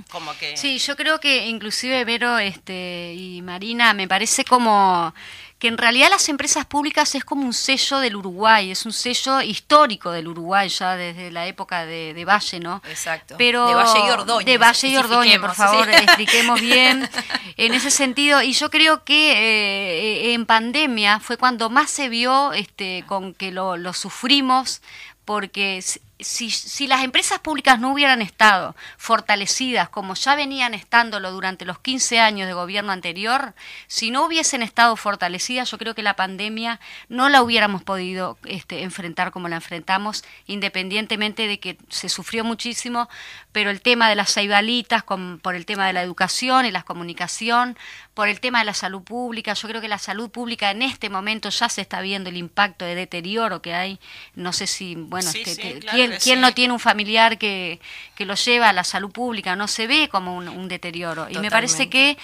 como 0.10 0.36
que... 0.38 0.58
Sí, 0.58 0.80
yo 0.80 0.95
creo 0.95 1.19
que 1.19 1.47
inclusive 1.47 2.06
Vero 2.06 2.38
este, 2.39 3.13
y 3.13 3.41
Marina 3.41 3.93
me 3.93 4.08
parece 4.08 4.43
como 4.45 5.13
que 5.60 5.67
en 5.67 5.78
realidad 5.78 6.10
las 6.10 6.30
empresas 6.30 6.65
públicas 6.65 7.15
es 7.15 7.26
como 7.26 7.43
un 7.43 7.54
sello 7.54 7.98
del 7.98 8.15
Uruguay, 8.15 8.72
es 8.72 8.86
un 8.86 8.93
sello 8.93 9.41
histórico 9.41 10.12
del 10.12 10.28
Uruguay 10.28 10.70
ya 10.70 10.96
desde 10.96 11.32
la 11.32 11.48
época 11.48 11.86
de, 11.86 12.13
de 12.13 12.26
Valle, 12.26 12.60
¿no? 12.60 12.82
Exacto. 12.88 13.36
Pero 13.39 13.67
de 13.67 13.74
Valle 13.74 14.06
y 14.06 14.10
Ordóñez. 14.12 14.46
De 14.46 14.58
Valle 14.60 14.88
y 14.88 14.98
Ordóñez, 14.98 15.39
por 15.39 15.56
favor, 15.56 15.86
sí. 15.86 15.91
expliquemos 16.04 16.62
bien 16.62 17.10
en 17.58 17.74
ese 17.74 17.89
sentido. 17.89 18.43
Y 18.43 18.54
yo 18.54 18.70
creo 18.70 19.04
que 19.04 19.32
eh, 19.34 20.34
en 20.34 20.46
pandemia 20.46 21.20
fue 21.20 21.38
cuando 21.38 21.72
más 21.72 21.89
se 21.89 22.08
vio 22.08 22.54
este, 22.54 23.04
con 23.08 23.34
que 23.34 23.52
lo, 23.52 23.78
lo 23.78 23.93
sufrimos, 23.93 24.84
porque 25.26 25.82
si- 26.19 26.49
si, 26.49 26.88
las 26.88 27.03
empresas 27.03 27.39
públicas 27.39 27.80
no 27.80 27.91
hubieran 27.91 28.21
estado 28.21 28.75
fortalecidas 28.97 29.89
como 29.89 30.15
ya 30.15 30.36
venían 30.36 30.73
estándolo 30.73 31.32
durante 31.32 31.65
los 31.65 31.80
15 31.80 32.19
años 32.19 32.47
de 32.47 32.53
gobierno 32.53 32.91
anterior, 32.91 33.53
si 33.88 34.12
no 34.12 34.25
hubiesen 34.25 34.63
estado 34.63 34.95
fortalecidas, 34.95 35.69
yo 35.71 35.77
creo 35.77 35.95
que 35.95 36.03
la 36.03 36.15
pandemia 36.15 36.80
no 37.08 37.30
la 37.30 37.41
hubiéramos 37.41 37.84
podido 37.84 38.38
este, 38.45 38.84
enfrentar 38.84 39.32
como 39.32 39.47
la 39.47 39.58
enfrentamos, 39.58 40.23
independientemente 40.47 41.47
de 41.47 41.60
que 41.60 41.77
se 41.89 42.10
sufrió 42.10 42.43
muchísimo, 42.43 43.08
pero 43.51 43.69
el 43.69 43.82
tema 43.82 44.10
de 44.10 44.15
las 44.15 44.34
ceibalitas, 44.34 45.03
con- 45.03 45.39
por 45.41 45.56
el 45.56 45.65
tema 45.65 45.88
de 45.88 45.93
la 45.93 46.01
educación 46.01 46.65
y 46.65 46.71
la 46.71 46.84
comunicación, 46.84 47.77
por 48.17 48.27
el 48.30 48.39
tema 48.39 48.58
de 48.60 48.65
la 48.65 48.73
salud 48.73 49.03
pública, 49.03 49.53
yo 49.53 49.67
creo 49.67 49.80
que 49.80 49.88
la 49.88 49.99
salud 49.99 50.32
pública 50.32 50.71
en 50.71 50.82
este 50.82 51.08
momento 51.08 51.49
ya 51.49 51.69
se 51.69 51.82
está 51.82 52.01
viendo 52.01 52.32
el 52.32 52.36
impacto 52.38 52.84
de 52.84 52.95
deterioro 52.95 53.62
que 53.62 53.75
hay, 53.75 53.99
no 54.34 54.53
sé 54.53 54.65
si, 54.65 54.95
bueno, 54.95 55.30
Sí, 55.32 55.43
este, 55.45 55.53
sí, 55.53 55.62
te- 55.62 55.80
claro 55.82 55.95
¿quién, 55.95 56.12
que 56.13 56.17
quién 56.17 56.38
sí. 56.38 56.41
no 56.41 56.51
tiene 56.56 56.73
un 56.73 56.80
familiar 56.80 57.38
que, 57.38 57.80
que 58.15 58.25
lo 58.25 58.34
lleva 58.34 58.69
a 58.69 58.73
la 58.73 58.84
salud 58.84 59.12
pública? 59.12 59.56
No 59.56 59.67
se 59.67 59.86
ve 59.86 60.10
como 60.10 60.36
un, 60.36 60.47
un 60.49 60.67
deterioro. 60.67 61.27
Y 61.30 61.38
me 61.38 61.51
parece 61.51 61.91
que 61.91 62.17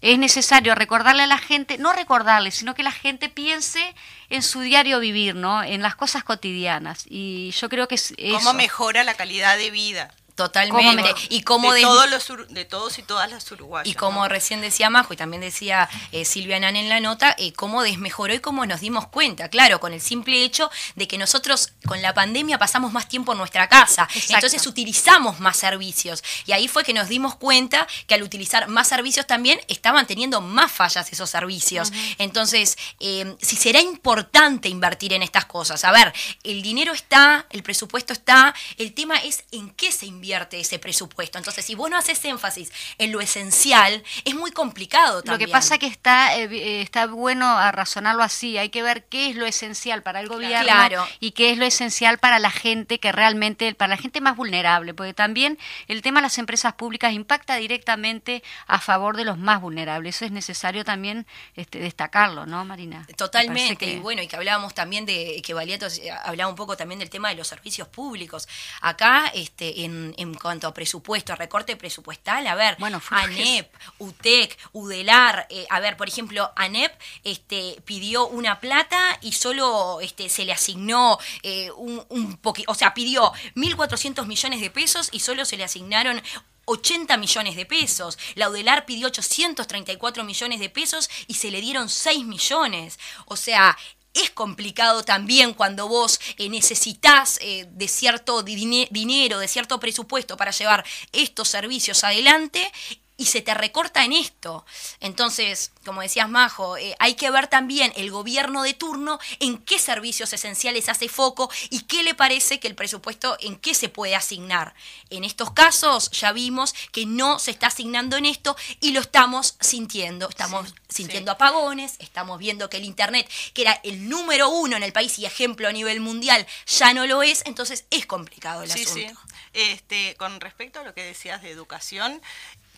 es 0.00 0.18
necesario 0.18 0.74
recordarle 0.74 1.24
a 1.24 1.26
la 1.26 1.38
gente, 1.38 1.76
no 1.76 1.92
recordarle, 1.92 2.50
sino 2.50 2.74
que 2.74 2.82
la 2.82 2.92
gente 2.92 3.28
piense 3.28 3.94
en 4.30 4.42
su 4.42 4.60
diario 4.60 4.98
vivir, 4.98 5.34
¿no? 5.34 5.62
En 5.62 5.82
las 5.82 5.94
cosas 5.94 6.24
cotidianas. 6.24 7.04
Y 7.06 7.50
yo 7.50 7.68
creo 7.68 7.86
que 7.86 7.96
es 7.96 8.14
eso. 8.16 8.38
¿Cómo 8.38 8.54
mejora 8.54 9.04
la 9.04 9.12
calidad 9.12 9.58
de 9.58 9.70
vida? 9.70 10.10
Totalmente. 10.34 11.02
¿Cómo 11.02 11.26
y 11.28 11.42
cómo 11.42 11.72
de, 11.72 11.82
todos 11.82 12.10
los, 12.10 12.48
de 12.48 12.64
todos 12.64 12.98
y 12.98 13.02
todas 13.02 13.30
las 13.30 13.50
uruguayas. 13.52 13.88
Y 13.88 13.94
como 13.94 14.22
¿no? 14.22 14.28
recién 14.28 14.60
decía 14.60 14.90
Majo 14.90 15.14
y 15.14 15.16
también 15.16 15.40
decía 15.40 15.88
eh, 16.10 16.24
Silvia 16.24 16.58
Nan 16.58 16.74
en 16.74 16.88
la 16.88 16.98
nota, 16.98 17.36
eh, 17.38 17.52
cómo 17.52 17.84
desmejoró 17.84 18.34
y 18.34 18.40
cómo 18.40 18.66
nos 18.66 18.80
dimos 18.80 19.06
cuenta, 19.06 19.48
claro, 19.48 19.78
con 19.78 19.92
el 19.92 20.00
simple 20.00 20.42
hecho 20.42 20.70
de 20.96 21.06
que 21.06 21.18
nosotros 21.18 21.72
con 21.86 22.02
la 22.02 22.14
pandemia 22.14 22.58
pasamos 22.58 22.92
más 22.92 23.08
tiempo 23.08 23.30
en 23.30 23.38
nuestra 23.38 23.68
casa, 23.68 24.08
Exacto. 24.12 24.34
entonces 24.34 24.66
utilizamos 24.66 25.38
más 25.38 25.56
servicios 25.56 26.24
y 26.46 26.52
ahí 26.52 26.66
fue 26.66 26.82
que 26.82 26.94
nos 26.94 27.08
dimos 27.08 27.36
cuenta 27.36 27.86
que 28.08 28.14
al 28.14 28.22
utilizar 28.24 28.66
más 28.66 28.88
servicios 28.88 29.28
también 29.28 29.60
estaban 29.68 30.04
teniendo 30.06 30.40
más 30.40 30.72
fallas 30.72 31.12
esos 31.12 31.30
servicios. 31.30 31.92
Entonces, 32.18 32.76
eh, 32.98 33.36
si 33.40 33.56
será 33.56 33.80
importante 33.80 34.68
invertir 34.68 35.12
en 35.12 35.22
estas 35.22 35.44
cosas, 35.44 35.84
a 35.84 35.92
ver, 35.92 36.12
el 36.42 36.62
dinero 36.62 36.92
está, 36.92 37.46
el 37.50 37.62
presupuesto 37.62 38.12
está, 38.12 38.52
el 38.78 38.94
tema 38.94 39.18
es 39.18 39.44
en 39.52 39.70
qué 39.70 39.92
se 39.92 40.06
invierte 40.06 40.23
ese 40.32 40.78
presupuesto. 40.78 41.38
Entonces, 41.38 41.64
si 41.64 41.74
vos 41.74 41.90
no 41.90 41.96
haces 41.98 42.24
énfasis 42.24 42.72
en 42.98 43.12
lo 43.12 43.20
esencial, 43.20 44.02
es 44.24 44.34
muy 44.34 44.50
complicado 44.52 45.16
Lo 45.16 45.22
también. 45.22 45.48
que 45.48 45.52
pasa 45.52 45.78
que 45.78 45.86
está, 45.86 46.36
eh, 46.36 46.44
eh, 46.50 46.80
está 46.82 47.06
bueno 47.06 47.46
a 47.46 47.70
razonarlo 47.72 48.22
así, 48.22 48.56
hay 48.58 48.70
que 48.70 48.82
ver 48.82 49.04
qué 49.04 49.30
es 49.30 49.36
lo 49.36 49.46
esencial 49.46 50.02
para 50.02 50.20
el 50.20 50.28
gobierno 50.28 50.64
Claro. 50.64 51.06
y 51.20 51.32
qué 51.32 51.50
es 51.50 51.58
lo 51.58 51.64
esencial 51.66 52.18
para 52.18 52.38
la 52.38 52.50
gente 52.50 52.98
que 52.98 53.12
realmente, 53.12 53.74
para 53.74 53.90
la 53.90 53.96
gente 53.96 54.20
más 54.20 54.36
vulnerable, 54.36 54.94
porque 54.94 55.14
también 55.14 55.58
el 55.88 56.00
tema 56.02 56.20
de 56.20 56.22
las 56.24 56.38
empresas 56.38 56.72
públicas 56.74 57.12
impacta 57.12 57.56
directamente 57.56 58.42
a 58.66 58.80
favor 58.80 59.16
de 59.16 59.24
los 59.24 59.38
más 59.38 59.60
vulnerables. 59.60 60.16
Eso 60.16 60.24
es 60.24 60.30
necesario 60.32 60.84
también 60.84 61.26
este, 61.56 61.78
destacarlo, 61.78 62.46
¿no, 62.46 62.64
Marina? 62.64 63.04
Me 63.08 63.14
Totalmente, 63.14 63.76
que- 63.76 63.92
y 63.94 63.98
bueno, 63.98 64.22
y 64.22 64.28
que 64.28 64.36
hablábamos 64.36 64.74
también 64.74 65.04
de, 65.06 65.42
que 65.44 65.54
Valiato 65.54 65.86
eh, 65.86 66.10
hablaba 66.24 66.48
un 66.50 66.56
poco 66.56 66.76
también 66.76 66.98
del 66.98 67.10
tema 67.10 67.28
de 67.28 67.34
los 67.34 67.48
servicios 67.48 67.88
públicos. 67.88 68.48
Acá, 68.80 69.30
este, 69.34 69.84
en, 69.84 70.13
en 70.18 70.34
cuanto 70.34 70.66
a 70.66 70.74
presupuesto, 70.74 71.34
recorte 71.36 71.76
presupuestal, 71.76 72.46
a 72.46 72.54
ver, 72.54 72.76
Bueno, 72.78 73.00
ANEP, 73.10 73.72
UTEC, 73.98 74.58
UDELAR, 74.72 75.46
eh, 75.50 75.66
a 75.70 75.80
ver, 75.80 75.96
por 75.96 76.08
ejemplo, 76.08 76.50
ANEP 76.56 76.92
este, 77.24 77.80
pidió 77.84 78.26
una 78.26 78.60
plata 78.60 79.18
y 79.20 79.32
solo 79.32 80.00
este, 80.00 80.28
se 80.28 80.44
le 80.44 80.52
asignó 80.52 81.18
eh, 81.42 81.70
un, 81.72 82.04
un 82.08 82.36
poquito, 82.36 82.70
o 82.70 82.74
sea, 82.74 82.94
pidió 82.94 83.32
1.400 83.54 84.26
millones 84.26 84.60
de 84.60 84.70
pesos 84.70 85.08
y 85.12 85.20
solo 85.20 85.44
se 85.44 85.56
le 85.56 85.64
asignaron 85.64 86.22
80 86.66 87.16
millones 87.16 87.56
de 87.56 87.66
pesos. 87.66 88.18
La 88.34 88.48
UDELAR 88.48 88.86
pidió 88.86 89.08
834 89.08 90.24
millones 90.24 90.60
de 90.60 90.70
pesos 90.70 91.10
y 91.26 91.34
se 91.34 91.50
le 91.50 91.60
dieron 91.60 91.88
6 91.88 92.24
millones. 92.24 92.98
O 93.26 93.36
sea, 93.36 93.76
es 94.14 94.30
complicado 94.30 95.02
también 95.04 95.54
cuando 95.54 95.88
vos 95.88 96.20
eh, 96.38 96.48
necesitas 96.48 97.38
eh, 97.42 97.66
de 97.70 97.88
cierto 97.88 98.42
dine- 98.42 98.88
dinero, 98.90 99.38
de 99.38 99.48
cierto 99.48 99.78
presupuesto 99.80 100.36
para 100.36 100.52
llevar 100.52 100.84
estos 101.12 101.48
servicios 101.48 102.04
adelante 102.04 102.70
y 103.16 103.26
se 103.26 103.42
te 103.42 103.54
recorta 103.54 104.04
en 104.04 104.12
esto. 104.12 104.64
Entonces, 105.00 105.72
como 105.84 106.00
decías 106.00 106.28
Majo, 106.28 106.76
eh, 106.76 106.96
hay 106.98 107.14
que 107.14 107.30
ver 107.30 107.46
también 107.46 107.92
el 107.96 108.10
gobierno 108.10 108.62
de 108.62 108.74
turno 108.74 109.18
en 109.40 109.58
qué 109.58 109.78
servicios 109.78 110.32
esenciales 110.32 110.88
hace 110.88 111.08
foco 111.08 111.50
y 111.70 111.82
qué 111.82 112.02
le 112.02 112.14
parece 112.14 112.58
que 112.58 112.66
el 112.68 112.74
presupuesto 112.74 113.36
en 113.40 113.56
qué 113.56 113.74
se 113.74 113.88
puede 113.88 114.16
asignar. 114.16 114.74
En 115.10 115.24
estos 115.24 115.52
casos 115.52 116.10
ya 116.10 116.32
vimos 116.32 116.74
que 116.92 117.06
no 117.06 117.38
se 117.38 117.52
está 117.52 117.68
asignando 117.68 118.16
en 118.16 118.26
esto 118.26 118.56
y 118.80 118.90
lo 118.90 119.00
estamos 119.00 119.56
sintiendo. 119.60 120.28
Estamos 120.28 120.74
sintiendo 120.88 121.30
apagones, 121.32 121.94
estamos 121.98 122.38
viendo 122.38 122.68
que 122.68 122.78
el 122.78 122.84
Internet, 122.84 123.30
que 123.52 123.62
era 123.62 123.80
el 123.84 124.08
número 124.08 124.48
uno 124.48 124.76
en 124.76 124.82
el 124.82 124.92
país 124.92 125.18
y 125.18 125.26
ejemplo 125.26 125.68
a 125.68 125.72
nivel 125.72 126.00
mundial, 126.00 126.46
ya 126.66 126.94
no 126.94 127.06
lo 127.06 127.22
es, 127.22 127.42
entonces 127.46 127.84
es 127.90 128.06
complicado 128.06 128.62
el 128.62 128.70
Sí, 128.70 128.84
sí. 128.84 129.04
asunto. 129.04 129.20
Este, 129.52 130.16
con 130.16 130.40
respecto 130.40 130.80
a 130.80 130.84
lo 130.84 130.94
que 130.94 131.04
decías 131.04 131.42
de 131.42 131.50
educación, 131.50 132.20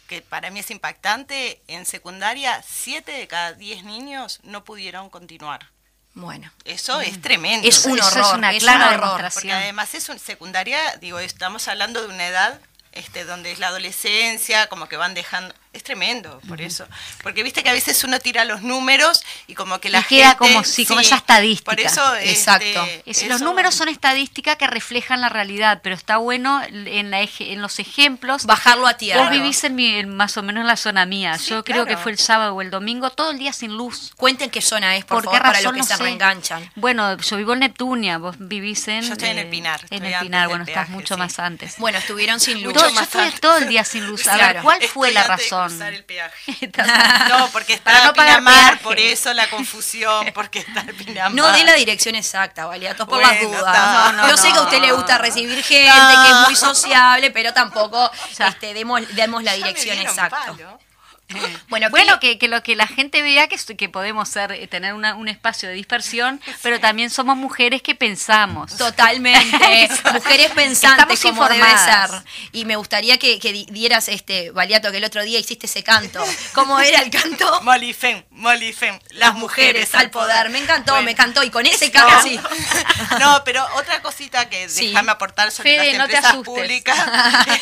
que 0.06 0.22
para 0.22 0.50
mí 0.50 0.60
es 0.60 0.70
impactante, 0.70 1.62
en 1.66 1.86
secundaria, 1.86 2.62
7 2.66 3.10
de 3.12 3.26
cada 3.28 3.52
10 3.52 3.84
niños 3.84 4.40
no 4.42 4.64
pudieron 4.64 5.10
continuar. 5.10 5.70
Bueno. 6.14 6.50
Eso 6.64 7.00
es 7.02 7.20
tremendo. 7.20 7.68
Es 7.68 7.84
un 7.84 7.98
Eso 7.98 8.06
horror, 8.08 8.26
es 8.26 8.32
una 8.32 8.52
es 8.52 8.62
clara 8.62 8.78
un 8.78 8.94
horror. 8.94 9.00
demostración. 9.08 9.42
Porque 9.42 9.52
además 9.52 9.94
es 9.94 10.08
un 10.08 10.18
secundaria, 10.18 10.96
digo, 10.96 11.18
estamos 11.18 11.68
hablando 11.68 12.00
de 12.00 12.08
una 12.08 12.26
edad 12.26 12.58
este, 12.92 13.24
donde 13.24 13.52
es 13.52 13.58
la 13.58 13.68
adolescencia, 13.68 14.68
como 14.68 14.88
que 14.88 14.96
van 14.96 15.12
dejando. 15.12 15.54
Es 15.76 15.82
tremendo, 15.84 16.40
por 16.48 16.60
eso. 16.62 16.86
Porque 17.22 17.42
viste 17.42 17.62
que 17.62 17.68
a 17.68 17.72
veces 17.74 18.02
uno 18.02 18.18
tira 18.18 18.46
los 18.46 18.62
números 18.62 19.22
y 19.46 19.54
como 19.54 19.78
que 19.78 19.90
la 19.90 20.00
Y 20.00 20.04
queda 20.04 20.28
gente- 20.30 20.38
como 20.38 20.64
sí, 20.64 20.86
como 20.86 21.00
esa 21.00 21.16
estadística. 21.16 21.70
Por 21.70 21.80
eso, 21.80 22.16
Exacto. 22.16 22.64
este, 22.66 23.02
Es- 23.10 23.18
eso- 23.18 23.26
los 23.28 23.42
números 23.42 23.74
son 23.74 23.88
estadísticas 23.90 24.56
que 24.56 24.66
reflejan 24.66 25.20
la 25.20 25.28
realidad, 25.28 25.80
pero 25.82 25.94
está 25.94 26.16
bueno 26.16 26.62
en, 26.66 27.10
la 27.10 27.20
eje- 27.20 27.52
en 27.52 27.60
los 27.60 27.78
ejemplos. 27.78 28.46
Bajarlo 28.46 28.86
a 28.86 28.94
tierra. 28.96 29.20
Vos 29.20 29.30
vivís 29.30 29.62
en 29.64 29.74
mi- 29.74 29.96
en 29.98 30.16
más 30.16 30.38
o 30.38 30.42
menos 30.42 30.62
en 30.62 30.66
la 30.66 30.76
zona 30.76 31.04
mía. 31.04 31.36
Sí, 31.38 31.50
Yo 31.50 31.62
creo 31.62 31.84
que 31.84 31.98
fue 31.98 32.10
el 32.12 32.18
sábado 32.18 32.54
o 32.54 32.62
el 32.62 32.70
domingo, 32.70 33.10
todo 33.10 33.30
el 33.32 33.38
día 33.38 33.52
sin 33.52 33.72
luz. 33.76 34.12
Cuenten 34.16 34.48
qué 34.48 34.62
zona 34.62 34.96
es, 34.96 35.04
por, 35.04 35.16
¿Por, 35.18 35.24
favor, 35.24 35.38
qué 35.38 35.42
para 35.42 35.52
razón? 35.58 35.64
los 35.64 35.72
que 35.74 35.78
no 35.80 35.84
se 35.86 35.96
sé. 35.98 36.02
reenganchan. 36.02 36.70
Bueno, 36.76 37.18
yo 37.18 37.36
vivo 37.36 37.52
en 37.52 37.58
Neptunia, 37.60 38.16
vos 38.16 38.36
vivís 38.38 38.88
en... 38.88 39.02
Yo 39.02 39.12
estoy 39.12 39.28
en 39.28 39.38
eh, 39.38 39.42
el 39.42 39.48
Pinar, 39.50 39.80
En 39.90 40.04
el 40.06 40.18
Pinar, 40.20 40.48
bueno, 40.48 40.64
estás 40.64 40.74
peaje, 40.86 40.92
mucho 40.92 41.14
sí. 41.16 41.20
más 41.20 41.38
antes. 41.38 41.74
Bueno, 41.76 41.98
estuvieron 41.98 42.40
sin 42.40 42.62
luz. 42.62 42.72
Todo- 42.72 42.88
yo 42.88 42.94
más 42.94 43.04
estuve 43.04 43.30
todo 43.40 43.58
el 43.58 43.68
día 43.68 43.84
sin 43.84 44.06
luz. 44.06 44.26
A 44.26 44.34
Claro. 44.36 44.54
ver, 44.54 44.62
¿cuál 44.62 44.82
fue 44.84 45.10
la 45.12 45.24
razón? 45.24 45.65
El 45.66 46.04
peaje. 46.04 46.70
No, 47.28 47.48
porque 47.52 47.74
está 47.74 47.92
Para 47.92 48.06
no 48.06 48.12
Pinamar, 48.12 48.78
por 48.80 48.98
eso 48.98 49.32
la 49.32 49.48
confusión, 49.48 50.30
porque 50.34 50.60
está 50.60 50.80
el 50.80 50.94
Pinamar. 50.94 51.34
No 51.34 51.52
dé 51.52 51.64
la 51.64 51.74
dirección 51.74 52.14
exacta, 52.14 52.66
Valiatos, 52.66 53.06
por 53.06 53.18
Bueno, 53.18 53.32
las 53.32 53.42
dudas. 53.42 53.76
está. 53.76 54.12
No, 54.12 54.22
no, 54.22 54.28
Yo 54.28 54.36
sé 54.36 54.52
que 54.52 54.58
a 54.58 54.62
usted 54.62 54.80
le 54.80 54.92
gusta 54.92 55.18
recibir 55.18 55.62
gente, 55.62 55.90
que 56.24 56.30
es 56.30 56.36
muy 56.46 56.56
sociable, 56.56 57.30
pero 57.30 57.52
tampoco 57.52 58.10
este, 58.38 58.74
demos, 58.74 59.02
demos 59.14 59.42
la 59.42 59.56
Ya 59.56 59.66
dirección 59.66 59.98
exacta. 59.98 60.54
Bueno, 61.68 61.90
Bueno, 61.90 62.20
¿qué- 62.20 62.32
que, 62.32 62.38
que 62.38 62.48
lo 62.48 62.62
que 62.62 62.76
la 62.76 62.86
gente 62.86 63.20
vea 63.22 63.48
que, 63.48 63.56
que 63.76 63.88
podemos 63.88 64.28
ser, 64.28 64.52
eh, 64.52 64.66
tener 64.68 64.94
una- 64.94 65.14
un 65.16 65.26
espacio 65.28 65.68
de 65.68 65.74
dispersión, 65.74 66.40
pero 66.62 66.78
también 66.80 67.10
somos 67.10 67.36
mujeres 67.36 67.82
que 67.82 67.94
pensamos. 67.94 68.76
Totalmente, 68.76 69.88
mujeres 70.14 70.50
pensantes 70.52 71.04
Estamos 71.18 71.20
como 71.38 71.48
debe 71.48 71.56
informadas. 71.68 72.10
ser. 72.10 72.22
Y 72.52 72.64
me 72.64 72.76
gustaría 72.76 73.18
que, 73.18 73.38
que 73.40 73.52
di- 73.52 73.66
dieras 73.70 74.08
este, 74.08 74.50
Valiato, 74.52 74.90
que 74.90 74.98
el 74.98 75.04
otro 75.04 75.22
día 75.24 75.38
hiciste 75.38 75.66
ese 75.66 75.82
canto. 75.82 76.24
¿Cómo 76.54 76.78
era 76.80 77.00
el 77.02 77.10
canto? 77.10 77.60
Molifem, 77.62 78.22
Molifem, 78.30 78.98
las 79.10 79.34
mujeres 79.34 79.94
al 79.94 80.10
poder. 80.10 80.48
Me 80.50 80.58
encantó, 80.58 80.92
Bueno. 80.92 81.06
me 81.06 81.10
encantó. 81.12 81.42
Y 81.42 81.50
con 81.50 81.66
ese 81.66 81.90
canto 81.90 82.14
No, 82.14 82.22
sí. 82.22 82.40
no, 83.20 83.42
pero 83.44 83.66
otra 83.74 84.00
cosita 84.02 84.48
que 84.48 84.68
Sí. 84.68 84.88
déjame 84.88 85.10
aportar 85.12 85.50
sobre 85.50 85.70
Fede, 85.76 85.88
las 85.88 85.98
no 85.98 86.04
empresas 86.04 86.30
asustes. 86.32 86.54
públicas 86.54 86.98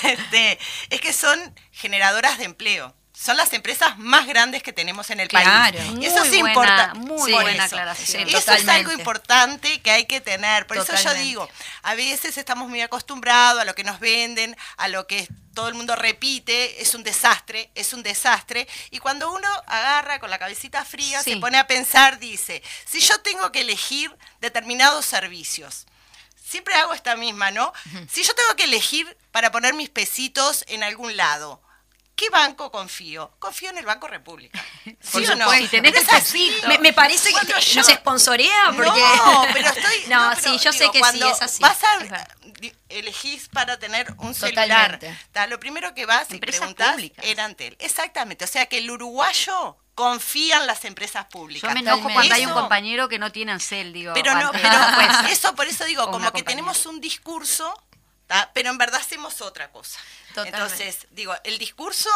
este, 0.04 0.58
es 0.90 1.00
que 1.00 1.12
son 1.12 1.38
generadoras 1.72 2.38
de 2.38 2.44
empleo. 2.44 2.94
Son 3.16 3.36
las 3.36 3.52
empresas 3.52 3.96
más 3.98 4.26
grandes 4.26 4.62
que 4.62 4.72
tenemos 4.72 5.08
en 5.10 5.20
el 5.20 5.28
Claro. 5.28 5.78
país. 5.78 5.90
Muy 5.92 6.04
eso 6.06 6.24
es 6.24 6.30
buena, 6.30 6.48
importante. 6.48 6.98
muy 6.98 7.32
buena 7.32 7.50
eso. 7.64 7.76
aclaración. 7.76 8.28
Eso 8.28 8.52
es 8.52 8.68
algo 8.68 8.90
importante 8.92 9.80
que 9.82 9.90
hay 9.92 10.06
que 10.06 10.20
tener. 10.20 10.66
Por 10.66 10.78
eso 10.78 10.94
yo 10.96 11.14
digo, 11.14 11.48
a 11.82 11.94
veces 11.94 12.36
estamos 12.38 12.68
muy 12.68 12.80
acostumbrados 12.80 13.60
a 13.60 13.64
lo 13.64 13.74
que 13.76 13.84
nos 13.84 14.00
venden, 14.00 14.56
a 14.76 14.88
lo 14.88 15.06
que 15.06 15.28
todo 15.54 15.68
el 15.68 15.74
mundo 15.74 15.94
repite, 15.94 16.82
es 16.82 16.94
un 16.96 17.04
desastre, 17.04 17.70
es 17.76 17.92
un 17.92 18.02
desastre. 18.02 18.66
Y 18.90 18.98
cuando 18.98 19.30
uno 19.32 19.48
agarra 19.68 20.18
con 20.18 20.28
la 20.28 20.38
cabecita 20.38 20.84
fría, 20.84 21.22
Sí. 21.22 21.34
se 21.34 21.36
pone 21.38 21.56
a 21.58 21.68
pensar, 21.68 22.18
dice, 22.18 22.62
si 22.84 22.98
yo 23.00 23.20
tengo 23.20 23.52
que 23.52 23.60
elegir 23.60 24.12
determinados 24.40 25.04
servicios, 25.06 25.86
siempre 26.44 26.74
hago 26.74 26.92
esta 26.92 27.14
misma, 27.14 27.52
¿no? 27.52 27.72
Si 28.10 28.24
yo 28.24 28.34
tengo 28.34 28.56
que 28.56 28.64
elegir 28.64 29.16
para 29.30 29.52
poner 29.52 29.74
mis 29.74 29.88
pesitos 29.90 30.64
en 30.66 30.82
algún 30.82 31.16
lado, 31.16 31.62
¿qué 32.16 32.30
banco 32.30 32.70
confío? 32.70 33.32
Confío 33.38 33.70
en 33.70 33.78
el 33.78 33.84
Banco 33.86 34.06
República. 34.08 34.62
¿Sí 35.00 35.26
o 35.26 35.36
no? 35.36 35.50
Si 35.52 35.68
tenés. 35.68 35.94
Me, 36.68 36.78
me 36.78 36.92
parece 36.92 37.32
que 37.32 37.46
te- 37.46 37.60
yo- 37.60 37.76
nos 37.80 37.86
sponsorea 37.88 38.72
porque... 38.74 38.88
No, 39.00 39.46
pero 39.52 39.68
estoy. 39.68 40.04
No, 40.08 40.32
pero 40.34 40.42
sí, 40.58 40.64
yo 40.64 40.72
sé 40.72 40.90
que 40.90 41.00
sí, 41.12 41.20
es 41.22 41.42
así. 41.42 41.62
Vas 41.62 41.78
a, 41.84 41.96
Es 42.60 42.72
elegís 42.88 43.48
para 43.48 43.78
tener 43.78 44.14
un 44.18 44.34
celular. 44.34 44.98
Lo 45.48 45.58
primero 45.60 45.94
que 45.94 46.06
vas 46.06 46.30
y 46.30 46.38
públicas. 46.38 47.24
era 47.24 47.44
Antel. 47.44 47.76
Exactamente. 47.80 48.44
O 48.44 48.48
sea 48.48 48.66
que 48.66 48.78
el 48.78 48.90
uruguayo 48.90 49.76
confía 49.94 50.58
en 50.58 50.66
las 50.66 50.84
empresas 50.84 51.26
públicas. 51.26 51.68
Yo 51.68 51.74
me 51.74 51.80
enojo 51.80 52.08
cuando 52.12 52.34
hay 52.34 52.46
un 52.46 52.52
compañero 52.52 53.08
que 53.08 53.18
no 53.18 53.32
tiene 53.32 53.52
Ansel, 53.52 53.92
digo. 53.92 54.12
Pero 54.14 54.34
no, 54.34 54.50
pero 54.52 54.68
No 54.68 55.28
eso 55.28 55.54
por 55.54 55.66
eso 55.66 55.84
digo, 55.84 56.10
como 56.10 56.32
que 56.32 56.42
tenemos 56.42 56.86
un 56.86 57.00
discurso, 57.00 57.72
pero 58.52 58.70
en 58.70 58.78
verdad 58.78 59.00
hacemos 59.00 59.40
otra 59.40 59.70
cosa. 59.70 59.98
Entonces, 60.36 61.06
digo, 61.10 61.34
el 61.44 61.58
discurso 61.58 62.10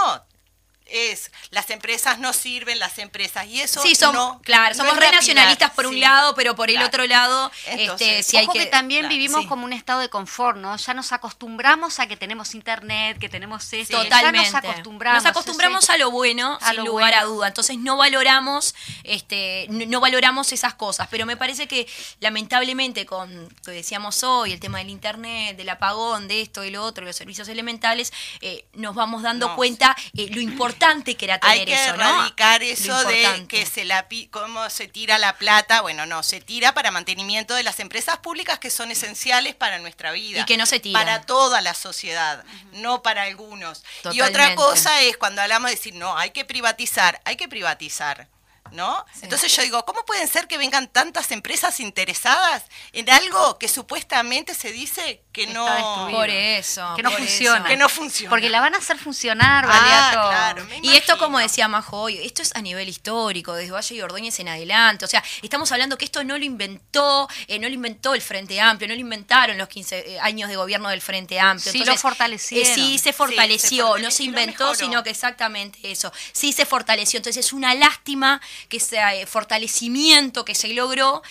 es 0.89 1.31
las 1.51 1.71
empresas 1.71 2.19
no 2.19 2.33
sirven, 2.33 2.79
las 2.79 2.99
empresas 2.99 3.47
y 3.47 3.61
eso 3.61 3.83
Sí, 3.83 3.95
somos, 3.95 4.15
no, 4.15 4.41
claro, 4.43 4.75
no 4.75 4.85
somos 4.85 4.97
renacionalistas 4.99 5.71
por 5.73 5.87
un 5.87 6.01
lado, 6.01 6.35
pero 6.35 6.55
por 6.57 6.71
el 6.71 6.83
otro 6.83 7.07
lado, 7.07 7.51
Entonces, 7.67 8.21
este, 8.21 8.23
si 8.23 8.37
hay 8.39 8.47
que... 8.49 8.59
que, 8.61 8.67
también 8.67 9.01
claro, 9.03 9.15
vivimos 9.15 9.43
sí. 9.43 9.47
como 9.49 9.65
un 9.65 9.73
estado 9.73 10.01
de 10.01 10.09
confort, 10.09 10.59
¿no? 10.59 10.77
Ya 10.77 10.95
nos 10.95 11.13
acostumbramos 11.13 11.99
a 12.01 12.07
que 12.07 12.17
tenemos 12.17 12.55
internet, 12.55 13.19
que 13.19 13.29
tenemos 13.29 13.73
esto, 13.73 14.03
Totalmente. 14.03 14.39
ya 14.49 14.53
nos 14.53 14.55
acostumbramos. 14.55 15.23
Nos 15.23 15.31
acostumbramos 15.31 15.85
ese- 15.85 15.93
a 15.93 15.99
lo 15.99 16.11
bueno, 16.11 16.59
a 16.61 16.69
sin 16.69 16.77
lo 16.77 16.85
lugar 16.87 17.15
a 17.15 17.21
bueno. 17.21 17.35
duda. 17.35 17.49
Entonces 17.49 17.79
no 17.79 17.97
valoramos, 17.97 18.75
este, 19.05 19.67
no 19.71 20.01
valoramos 20.01 20.53
esas 20.53 20.75
cosas. 20.75 21.09
Pero 21.11 21.27
me 21.27 21.37
parece 21.37 21.67
que 21.69 21.87
lamentablemente 22.21 23.07
con 23.07 23.45
lo 23.45 23.49
que 23.65 23.71
decíamos 23.73 24.23
hoy, 24.25 24.53
el 24.53 24.61
tema 24.61 24.79
del 24.79 24.91
internet, 24.91 25.57
del 25.57 25.69
apagón, 25.69 26.29
de 26.29 26.41
esto 26.43 26.65
y 26.65 26.71
lo 26.71 26.85
otro, 26.85 27.05
los 27.05 27.17
servicios 27.17 27.49
elementales, 27.49 28.13
eh, 28.41 28.65
nos 28.75 28.95
vamos 28.95 29.23
dando 29.23 29.49
No, 29.49 29.57
cuenta 29.57 29.97
eh, 30.17 30.29
lo 30.31 30.41
importante 30.41 30.78
que 30.79 31.25
era 31.25 31.39
tener 31.39 31.59
Hay 31.59 31.65
que 31.65 31.75
eso, 31.75 31.95
erradicar 31.95 32.63
eso 32.63 33.05
de 33.05 33.23
importante. 33.23 33.49
que 33.49 33.67
se 33.67 33.85
la 33.85 34.07
cómo 34.31 34.71
se 34.71 34.89
tira 34.89 35.19
la 35.19 35.37
plata. 35.37 35.81
Bueno, 35.81 36.07
no, 36.07 36.23
se 36.23 36.41
tira 36.41 36.75
para 36.75 36.91
mantenimiento 36.91 37.55
de 37.55 37.63
las 37.63 37.81
empresas 37.81 38.19
públicas 38.19 38.59
que 38.59 38.71
son 38.71 38.91
esenciales 38.91 39.55
para 39.55 39.79
nuestra 39.79 40.13
vida. 40.13 40.41
Y 40.41 40.45
que 40.45 40.57
no 40.57 40.67
se 40.67 40.81
tiran. 40.81 41.03
Para 41.03 41.23
toda 41.23 41.61
la 41.61 41.75
sociedad, 41.75 42.45
no 42.73 43.03
para 43.03 43.23
algunos. 43.23 43.85
Y 44.13 44.21
otra 44.21 44.55
cosa 44.55 45.03
es 45.03 45.17
cuando 45.17 45.43
hablamos 45.43 45.71
de 45.71 45.77
decir, 45.77 45.95
no, 45.95 46.17
hay 46.17 46.31
que 46.31 46.45
privatizar, 46.45 47.21
hay 47.25 47.37
que 47.37 47.49
privatizar. 47.49 48.29
¿No? 48.73 49.05
Entonces 49.23 49.55
yo 49.55 49.63
digo, 49.63 49.85
¿cómo 49.85 50.05
pueden 50.05 50.29
ser 50.29 50.47
que 50.49 50.59
vengan 50.59 50.89
tantas 50.89 51.31
empresas 51.33 51.81
interesadas 51.81 52.65
en 52.93 53.09
algo 53.11 53.59
que 53.59 53.69
supuestamente 53.69 54.55
se 54.55 54.73
dice 54.73 55.23
que 55.33 55.43
Está 55.45 55.55
no 55.55 55.65
destruido. 55.67 56.19
Por 56.19 56.31
eso. 56.31 56.93
Que 56.97 57.03
no 57.03 57.11
funciona. 57.11 57.59
eso. 57.59 57.67
que 57.67 57.77
no 57.77 57.89
funciona? 57.89 58.31
Porque 58.31 58.49
la 58.49 58.61
van 58.61 58.75
a 58.75 58.79
hacer 58.79 58.99
funcionar, 58.99 59.65
Ah, 59.69 60.11
claro, 60.13 60.67
Y 60.83 60.95
esto, 60.97 61.17
como 61.19 61.39
decía 61.39 61.69
Majo 61.69 62.01
hoy, 62.03 62.19
esto 62.19 62.43
es 62.43 62.55
a 62.57 62.61
nivel 62.63 62.89
histórico, 62.89 63.55
desde 63.55 63.73
Valle 63.73 63.95
y 63.95 64.01
Ordóñez 64.01 64.39
en 64.41 64.49
adelante. 64.49 65.05
O 65.05 65.09
sea, 65.09 65.23
estamos 65.43 65.71
hablando 65.73 65.97
que 65.99 66.05
esto 66.05 66.25
no 66.25 66.37
lo 66.39 66.45
inventó, 66.45 67.29
eh, 67.47 67.59
no 67.59 67.69
lo 67.69 67.75
inventó 67.75 68.15
el 68.15 68.23
Frente 68.23 68.61
Amplio, 68.61 68.89
no 68.89 68.95
lo 68.95 69.01
inventaron 69.01 69.57
los 69.59 69.69
15 69.69 70.15
eh, 70.15 70.21
años 70.21 70.49
de 70.49 70.57
gobierno 70.57 70.89
del 70.89 71.01
Frente 71.01 71.39
Amplio. 71.41 71.73
Sí, 71.73 71.85
lo 71.85 71.97
fortalecieron. 71.97 72.71
eh, 72.71 72.75
sí, 72.75 72.99
se 72.99 73.09
se 73.09 73.13
fortaleció, 73.13 73.85
no 73.85 73.95
se 73.95 74.01
fortaleció, 74.01 74.25
inventó, 74.27 74.65
mejoró. 74.65 74.75
sino 74.75 75.03
que 75.03 75.11
exactamente 75.11 75.79
eso. 75.91 76.13
Sí 76.33 76.53
se 76.53 76.67
fortaleció. 76.67 77.19
Entonces 77.19 77.47
es 77.47 77.53
una 77.53 77.75
lástima 77.75 78.41
que 78.69 78.79
ese 78.79 78.99
eh, 78.99 79.27
fortalecimiento 79.27 80.45
que 80.45 80.55
se 80.55 80.69
logró 80.69 81.23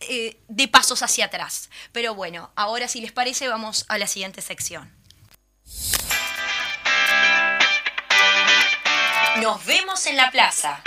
eh, 0.00 0.36
de 0.48 0.68
pasos 0.68 1.02
hacia 1.02 1.26
atrás. 1.26 1.70
Pero 1.92 2.14
bueno, 2.14 2.50
ahora 2.56 2.88
si 2.88 3.00
les 3.00 3.12
parece, 3.12 3.48
vamos 3.48 3.84
a 3.88 3.98
la 3.98 4.06
siguiente 4.06 4.42
sección. 4.42 4.92
Nos 9.40 9.64
vemos 9.64 10.06
en 10.06 10.16
la 10.16 10.30
plaza. 10.30 10.82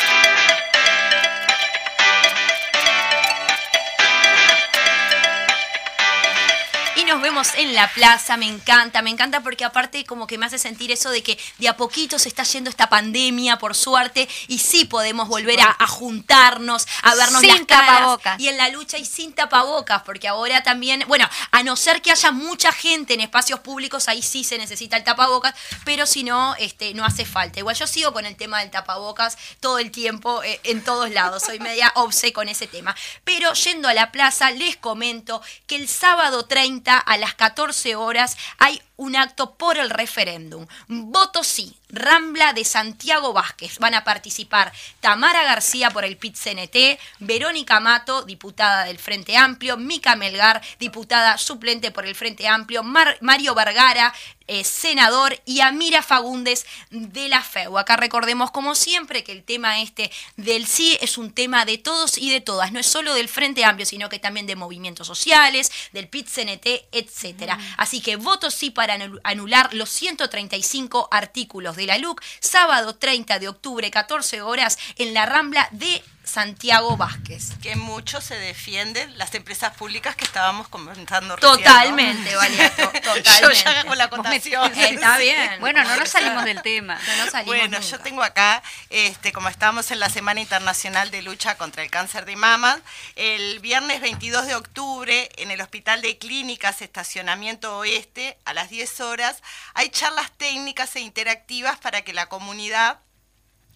Nos 7.08 7.22
vemos 7.22 7.48
en 7.56 7.74
la 7.74 7.92
plaza, 7.94 8.36
me 8.36 8.48
encanta, 8.48 9.02
me 9.02 9.10
encanta 9.10 9.42
porque 9.42 9.64
aparte 9.64 10.06
como 10.06 10.28
que 10.28 10.38
me 10.38 10.46
hace 10.46 10.60
sentir 10.60 10.92
eso 10.92 11.10
de 11.10 11.24
que 11.24 11.40
de 11.58 11.70
a 11.70 11.78
poquito 11.78 12.20
se 12.20 12.28
está 12.28 12.44
yendo 12.44 12.70
esta 12.70 12.90
pandemia, 12.90 13.58
por 13.58 13.76
suerte, 13.76 14.28
y 14.48 14.60
sí 14.60 14.86
podemos 14.86 15.28
volver 15.30 15.62
a, 15.62 15.76
a 15.80 15.88
juntarnos, 15.88 16.86
a 17.04 17.16
vernos 17.16 17.42
Sin 17.42 17.50
las 17.50 17.62
caras. 17.62 17.88
tapabocas. 17.88 18.40
Y 18.40 18.50
en 18.50 18.58
la 18.58 18.70
lucha 18.70 18.98
y 18.98 19.06
sin 19.06 19.34
tapabocas, 19.34 20.04
porque 20.04 20.28
ahora 20.28 20.64
también, 20.64 21.06
bueno, 21.08 21.28
a 21.52 21.64
no 21.64 21.76
ser 21.78 22.02
que 22.02 22.12
haya 22.12 22.32
mucha 22.32 22.72
gente 22.74 23.14
en 23.14 23.22
espacios 23.22 23.62
públicos, 23.62 24.10
ahí 24.10 24.22
sí 24.22 24.44
se 24.44 24.58
necesita 24.58 24.98
el 24.98 25.04
tapabocas, 25.06 25.56
pero 25.86 26.06
si 26.06 26.24
no, 26.24 26.56
este, 26.56 26.94
no 26.94 27.06
hace 27.06 27.24
falta. 27.26 27.60
Igual 27.60 27.76
yo 27.78 27.88
sigo 27.88 28.12
con 28.12 28.26
el 28.26 28.36
tema 28.36 28.60
del 28.60 28.70
tapabocas 28.70 29.38
todo 29.62 29.80
el 29.80 29.92
tiempo, 29.92 30.44
eh, 30.44 30.60
en 30.64 30.84
todos 30.84 31.10
lados, 31.12 31.44
soy 31.44 31.60
media 31.60 31.92
obse 31.96 32.34
con 32.34 32.50
ese 32.50 32.68
tema. 32.68 32.96
Pero 33.24 33.54
yendo 33.54 33.88
a 33.88 33.94
la 33.94 34.12
plaza, 34.12 34.52
les 34.52 34.76
comento 34.76 35.42
que 35.68 35.78
el 35.78 35.88
sábado 35.88 36.46
30 36.46 36.97
a 37.00 37.18
las 37.18 37.34
14 37.36 37.96
horas. 37.96 38.38
Hay 38.58 38.82
un 38.98 39.16
acto 39.16 39.56
por 39.56 39.78
el 39.78 39.90
referéndum. 39.90 40.68
Voto 40.88 41.44
sí. 41.44 41.76
Rambla 41.90 42.52
de 42.52 42.66
Santiago 42.66 43.32
Vázquez. 43.32 43.80
Van 43.80 43.94
a 43.94 44.04
participar 44.04 44.74
Tamara 45.00 45.44
García 45.44 45.90
por 45.90 46.04
el 46.04 46.18
PIT-CNT, 46.18 47.00
Verónica 47.20 47.80
Mato, 47.80 48.24
diputada 48.24 48.84
del 48.84 49.00
Frente 49.00 49.38
Amplio, 49.38 49.78
Mica 49.78 50.18
Melgar, 50.18 50.62
diputada 50.80 51.38
suplente 51.38 51.92
por 51.92 52.06
el 52.06 52.14
Frente 52.16 52.46
Amplio, 52.48 52.84
Mar- 52.84 53.18
Mario 53.22 53.56
Vergara, 53.56 54.14
eh, 54.50 54.64
senador, 54.64 55.42
y 55.46 55.60
Amira 55.62 56.02
Fagundes 56.02 56.66
de 56.90 57.28
la 57.30 57.42
FEU. 57.42 57.78
Acá 57.78 57.96
recordemos, 57.98 58.52
como 58.52 58.76
siempre, 58.76 59.24
que 59.24 59.32
el 59.34 59.44
tema 59.44 59.80
este 59.82 60.12
del 60.36 60.68
sí 60.68 60.98
es 61.02 61.18
un 61.18 61.32
tema 61.34 61.64
de 61.66 61.78
todos 61.78 62.18
y 62.18 62.32
de 62.32 62.42
todas. 62.42 62.72
No 62.74 62.80
es 62.80 62.88
solo 62.88 63.14
del 63.14 63.28
Frente 63.30 63.64
Amplio, 63.66 63.86
sino 63.86 64.10
que 64.10 64.20
también 64.20 64.46
de 64.48 64.56
movimientos 64.58 65.08
sociales, 65.08 65.72
del 65.94 66.10
PIT-CNT, 66.10 66.88
etcétera. 66.92 67.58
Así 67.78 68.02
que 68.02 68.16
voto 68.18 68.52
sí 68.52 68.72
para 68.72 68.87
anul- 68.90 69.22
anular 69.24 69.74
los 69.74 69.90
135 69.90 71.08
artículos 71.12 71.76
de 71.76 71.86
la 71.86 71.98
LUC, 71.98 72.22
sábado 72.40 72.96
30 72.96 73.40
de 73.40 73.48
octubre, 73.48 73.90
14 73.92 74.42
horas, 74.42 74.78
en 74.98 75.14
la 75.14 75.26
Rambla 75.26 75.68
de 75.72 76.04
Santiago 76.28 76.98
Vázquez. 76.98 77.54
que 77.62 77.76
mucho 77.76 78.22
se 78.22 78.36
defienden 78.36 79.18
las 79.18 79.34
empresas 79.34 79.76
públicas 79.76 80.16
que 80.16 80.26
estábamos 80.26 80.68
comentando 80.68 81.36
recién, 81.36 81.52
¿no? 81.52 81.58
Totalmente, 81.58 82.36
Valiato, 82.36 82.90
totalmente. 82.94 83.42
Yo 83.42 83.52
ya 83.52 83.80
hago 83.82 83.96
la. 83.96 84.06
Está 84.06 85.18
bien. 85.18 85.60
Bueno, 85.60 85.84
no 85.84 85.96
nos 85.96 86.10
salimos 86.10 86.44
del 86.44 86.62
tema. 86.62 87.00
No 87.08 87.16
nos 87.18 87.32
salimos 87.32 87.46
Bueno, 87.46 87.78
nunca. 87.80 87.80
yo 87.90 88.00
tengo 88.00 88.24
acá, 88.24 88.62
este, 88.90 89.32
como 89.32 89.50
estamos 89.50 89.90
en 89.92 90.00
la 90.00 90.10
Semana 90.10 90.42
Internacional 90.42 91.12
de 91.12 91.22
Lucha 91.22 91.56
contra 91.58 91.84
el 91.84 91.90
Cáncer 91.90 92.26
de 92.26 92.36
Mama, 92.36 92.80
el 93.16 93.60
viernes 93.60 94.02
22 94.02 94.48
de 94.48 94.56
octubre 94.56 95.30
en 95.38 95.52
el 95.52 95.62
Hospital 95.62 96.02
de 96.02 96.18
Clínicas 96.18 96.82
Estacionamiento 96.82 97.78
Oeste, 97.78 98.38
a 98.46 98.54
las 98.54 98.70
10 98.70 99.00
horas, 99.02 99.42
hay 99.74 99.90
charlas 99.90 100.32
técnicas 100.38 100.96
e 100.96 101.00
interactivas 101.00 101.78
para 101.80 102.02
que 102.02 102.14
la 102.14 102.28
comunidad 102.28 103.00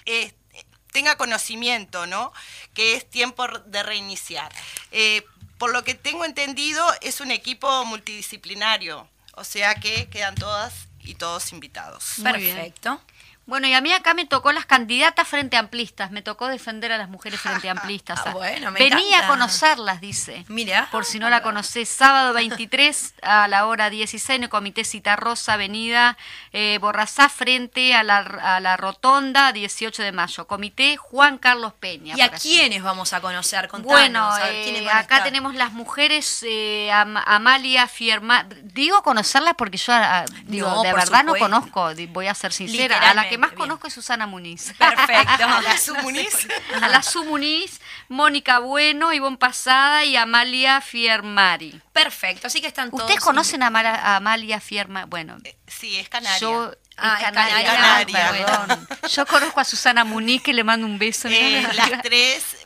eh, 0.06 0.34
tenga 0.92 1.18
conocimiento, 1.18 2.06
¿no? 2.06 2.34
Que 2.74 2.96
es 2.96 3.10
tiempo 3.10 3.48
de 3.48 3.84
reiniciar. 3.84 4.52
Eh, 4.92 5.26
por 5.58 5.72
lo 5.72 5.84
que 5.84 5.94
tengo 5.94 6.26
entendido, 6.26 6.84
es 7.02 7.22
un 7.22 7.32
equipo 7.32 7.86
multidisciplinario, 7.86 9.08
o 9.34 9.44
sea 9.44 9.76
que 9.76 10.10
quedan 10.10 10.36
todas 10.36 10.74
y 11.00 11.16
todos 11.16 11.52
invitados. 11.52 12.20
Muy 12.20 12.34
bien. 12.34 12.74
Bueno, 13.52 13.68
y 13.68 13.74
a 13.74 13.82
mí 13.82 13.92
acá 13.92 14.14
me 14.14 14.26
tocó 14.26 14.54
las 14.54 14.66
candidatas 14.66 15.28
frente 15.28 15.58
amplistas, 15.58 16.10
me 16.10 16.22
tocó 16.22 16.48
defender 16.48 16.94
a 16.94 16.98
las 16.98 17.10
mujeres 17.10 17.38
frente 17.42 17.70
amplistas. 17.70 18.22
Ah, 18.26 18.30
bueno, 18.32 18.72
me 18.72 18.80
Venía 18.80 19.18
encanta. 19.18 19.26
a 19.26 19.28
conocerlas, 19.28 20.00
dice. 20.00 20.46
Mira. 20.48 20.88
Por 20.90 21.04
si 21.04 21.20
no 21.20 21.30
la 21.30 21.44
conocés, 21.44 21.90
sábado 21.90 22.32
23 22.32 23.16
a 23.22 23.50
la 23.50 23.66
hora 23.66 23.90
16 23.90 24.38
en 24.38 24.44
el 24.44 24.50
Comité 24.50 24.86
Citarrosa, 24.86 25.56
Avenida 25.56 26.18
eh, 26.54 26.78
Borrazá, 26.80 27.28
frente 27.28 27.94
a 27.94 28.04
la, 28.04 28.20
a 28.20 28.62
la 28.62 28.78
Rotonda, 28.78 29.52
18 29.52 30.02
de 30.02 30.14
mayo. 30.14 30.48
Comité 30.48 30.96
Juan 30.96 31.38
Carlos 31.38 31.74
Peña. 31.74 32.16
¿Y 32.18 32.22
a 32.22 32.30
quiénes 32.30 32.82
vamos 32.82 33.12
a 33.12 33.20
conocer? 33.20 33.68
Contanos, 33.68 33.92
Bueno, 33.92 34.32
a 34.32 34.50
eh, 34.50 34.62
¿quiénes 34.64 34.86
van 34.86 34.96
a 34.96 35.00
acá 35.00 35.24
tenemos 35.26 35.56
las 35.56 35.74
mujeres, 35.74 36.46
eh, 36.48 36.90
Am- 36.94 37.18
Amalia 37.18 37.86
Fierma. 37.90 38.46
Digo 38.64 39.04
conocerlas 39.04 39.56
porque 39.58 39.76
yo, 39.78 39.92
ah, 39.92 40.24
digo, 40.46 40.70
No, 40.70 40.84
de 40.84 40.92
por 40.92 41.00
verdad 41.02 41.26
no 41.26 41.36
conozco, 41.36 41.92
voy 42.12 42.28
a 42.28 42.34
ser 42.34 42.54
sincera. 42.54 42.98
A 43.12 43.14
la 43.14 43.28
que 43.28 43.41
más 43.42 43.50
Bien. 43.52 43.58
conozco 43.60 43.88
es 43.88 43.94
Susana 43.94 44.28
Muniz. 44.28 44.74
Perfecto. 44.78 45.44
A 45.46 45.62
la 45.62 45.78
Su 45.78 45.96
Muniz. 45.96 46.48
A 46.80 46.88
la 46.88 47.02
Su 47.02 47.24
Muniz, 47.26 47.82
Mónica 48.08 48.60
Bueno, 48.60 49.12
Ivonne 49.12 49.38
Pasada 49.38 50.06
y 50.06 50.16
Amalia 50.16 50.80
Fiermari. 50.80 51.82
Perfecto, 51.92 52.48
así 52.48 52.62
que 52.62 52.68
están 52.68 52.92
todos. 52.92 53.04
¿Ustedes 53.04 53.20
conocen 53.22 53.64
a, 53.64 54.16
Amalia 54.16 54.60
Fiermari? 54.62 55.08
Bueno, 55.10 55.38
Sí, 55.68 55.98
es 55.98 56.08
canaria. 56.08 56.40
yo... 56.40 56.72
Ah, 56.98 57.18
canaria, 57.20 57.66
canaria. 57.66 58.32
perdón. 58.32 58.88
Yo 59.10 59.26
conozco 59.26 59.60
a 59.60 59.64
Susana 59.64 60.04
Muniz, 60.04 60.44
que 60.44 60.54
le 60.54 60.64
mando 60.64 60.86
un 60.86 61.00
beso. 61.00 61.28
Eh, 61.30 61.68
las 61.74 62.02
tres, 62.04 62.61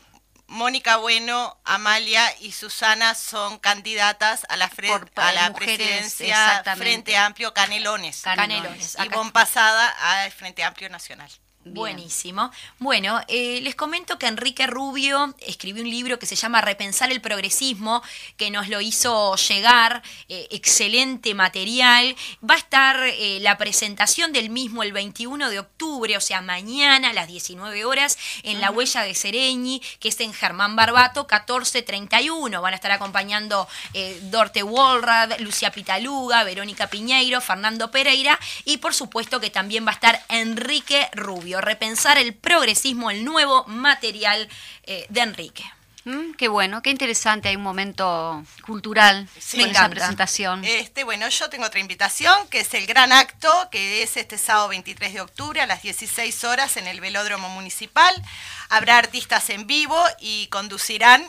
Mónica 0.48 0.98
Bueno, 0.98 1.60
Amalia 1.64 2.24
y 2.40 2.52
Susana, 2.52 3.16
son 3.16 3.58
candidatas 3.60 4.46
a 4.50 4.58
la, 4.58 4.68
Por- 4.70 5.12
a 5.16 5.32
la 5.32 5.50
mujeres, 5.50 5.78
presidencia. 5.78 6.64
Frente 6.76 7.18
Amplio 7.18 7.54
Canelones. 7.54 8.22
Canelones. 8.22 8.96
y 9.04 9.10
Bon 9.10 9.32
Pasada 9.32 9.90
al 10.24 10.32
Frente 10.32 10.64
Amplio 10.64 10.90
Nacional. 10.90 11.30
Bien. 11.66 11.74
Buenísimo. 11.74 12.52
Bueno, 12.78 13.20
eh, 13.28 13.60
les 13.64 13.74
comento 13.74 14.20
que 14.20 14.28
Enrique 14.28 14.68
Rubio 14.68 15.34
escribió 15.40 15.82
un 15.82 15.90
libro 15.90 16.20
que 16.20 16.28
se 16.28 16.36
llama 16.36 16.62
Repensar 16.62 17.12
el 17.12 17.22
progresismo, 17.22 18.04
que 18.38 18.52
nos 18.52 18.70
lo 18.70 18.82
hizo 18.82 19.36
llegar, 19.36 20.04
eh, 20.30 20.48
excelente 20.52 21.34
material. 21.34 22.16
Va 22.48 22.54
a 22.54 22.58
estar 22.60 23.00
eh, 23.02 23.40
la 23.42 23.58
presentación 23.58 24.32
del 24.32 24.52
mismo 24.52 24.84
el 24.84 24.94
21 24.94 25.50
de 25.50 25.58
octubre, 25.58 26.16
o 26.16 26.22
sea, 26.22 26.42
mañana 26.42 27.10
a 27.10 27.14
las 27.14 27.28
19 27.28 27.84
horas, 27.84 28.20
en 28.44 28.62
la 28.62 28.70
huella 28.70 29.02
de 29.02 29.16
Sereñi, 29.16 29.82
que 30.00 30.10
es 30.10 30.20
en 30.20 30.34
Germán 30.34 30.76
Barbato, 30.76 31.22
1431. 31.22 32.62
Van 32.62 32.74
a 32.74 32.76
estar 32.76 32.92
acompañando 32.92 33.68
Dorte 34.30 34.62
Walrad, 34.62 35.40
Lucia 35.40 35.72
Pitaluga, 35.72 36.44
Verónica 36.44 36.88
Piñeiro, 36.88 37.42
Fernando 37.42 37.90
Pereira 37.90 38.40
y 38.66 38.78
por 38.78 38.94
supuesto 38.94 39.40
que 39.40 39.50
también 39.50 39.84
va 39.84 39.92
a 39.92 39.96
estar 39.96 40.24
Enrique 40.30 41.10
Rubio. 41.14 41.55
Repensar 41.62 42.18
el 42.18 42.34
progresismo, 42.34 43.12
el 43.12 43.24
nuevo 43.26 43.66
material 43.68 44.48
eh, 44.84 45.06
de 45.10 45.22
Enrique. 45.22 45.64
Mm, 46.06 46.34
qué 46.38 46.48
bueno, 46.50 46.84
qué 46.84 46.92
interesante. 46.92 47.50
Hay 47.50 47.56
un 47.56 47.64
momento 47.64 48.44
cultural 48.66 49.28
Sí, 49.40 49.58
con 49.58 49.66
me 49.66 49.72
esa 49.72 49.90
presentación. 49.90 50.64
Este, 50.64 51.04
bueno, 51.04 51.28
yo 51.30 51.50
tengo 51.50 51.66
otra 51.66 51.80
invitación, 51.80 52.48
que 52.50 52.60
es 52.60 52.74
el 52.76 52.86
gran 52.86 53.12
acto, 53.12 53.52
que 53.72 54.04
es 54.04 54.16
este 54.16 54.38
sábado 54.38 54.68
23 54.68 55.14
de 55.14 55.22
octubre 55.22 55.62
a 55.62 55.66
las 55.66 55.82
16 55.82 56.44
horas 56.44 56.78
en 56.78 56.86
el 56.86 57.02
Velódromo 57.02 57.50
Municipal. 57.50 58.14
Habrá 58.70 59.00
artistas 59.00 59.50
en 59.50 59.66
vivo 59.66 60.00
y 60.20 60.46
conducirán 60.48 61.26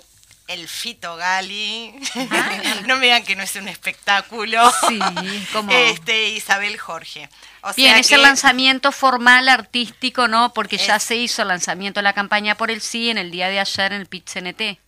el 0.46 0.68
Fito 0.68 1.16
Gali. 1.16 1.94
no 2.86 2.96
me 2.96 3.06
digan 3.06 3.24
que 3.24 3.34
no 3.34 3.42
es 3.44 3.56
un 3.56 3.68
espectáculo. 3.68 4.70
Sí, 4.88 4.98
es 5.24 5.48
como- 5.54 5.72
Este, 5.72 6.28
Isabel 6.28 6.78
Jorge. 6.78 7.30
O 7.68 7.74
Bien, 7.74 7.96
es 7.96 8.08
que- 8.08 8.14
el 8.14 8.22
lanzamiento 8.22 8.92
formal 8.92 9.48
artístico, 9.48 10.28
¿no? 10.28 10.52
Porque 10.52 10.78
ya 10.78 10.98
se 11.00 11.16
hizo 11.16 11.42
el 11.42 11.48
lanzamiento 11.48 11.98
de 11.98 12.04
la 12.04 12.12
campaña 12.12 12.54
por 12.54 12.70
el 12.70 12.80
sí 12.80 13.10
en 13.10 13.18
el 13.18 13.30
día 13.30 13.48
de 13.48 13.58
ayer 13.58 13.92
en 13.92 14.00
el 14.00 14.06
PIT 14.06 14.28
CNT. 14.28 14.78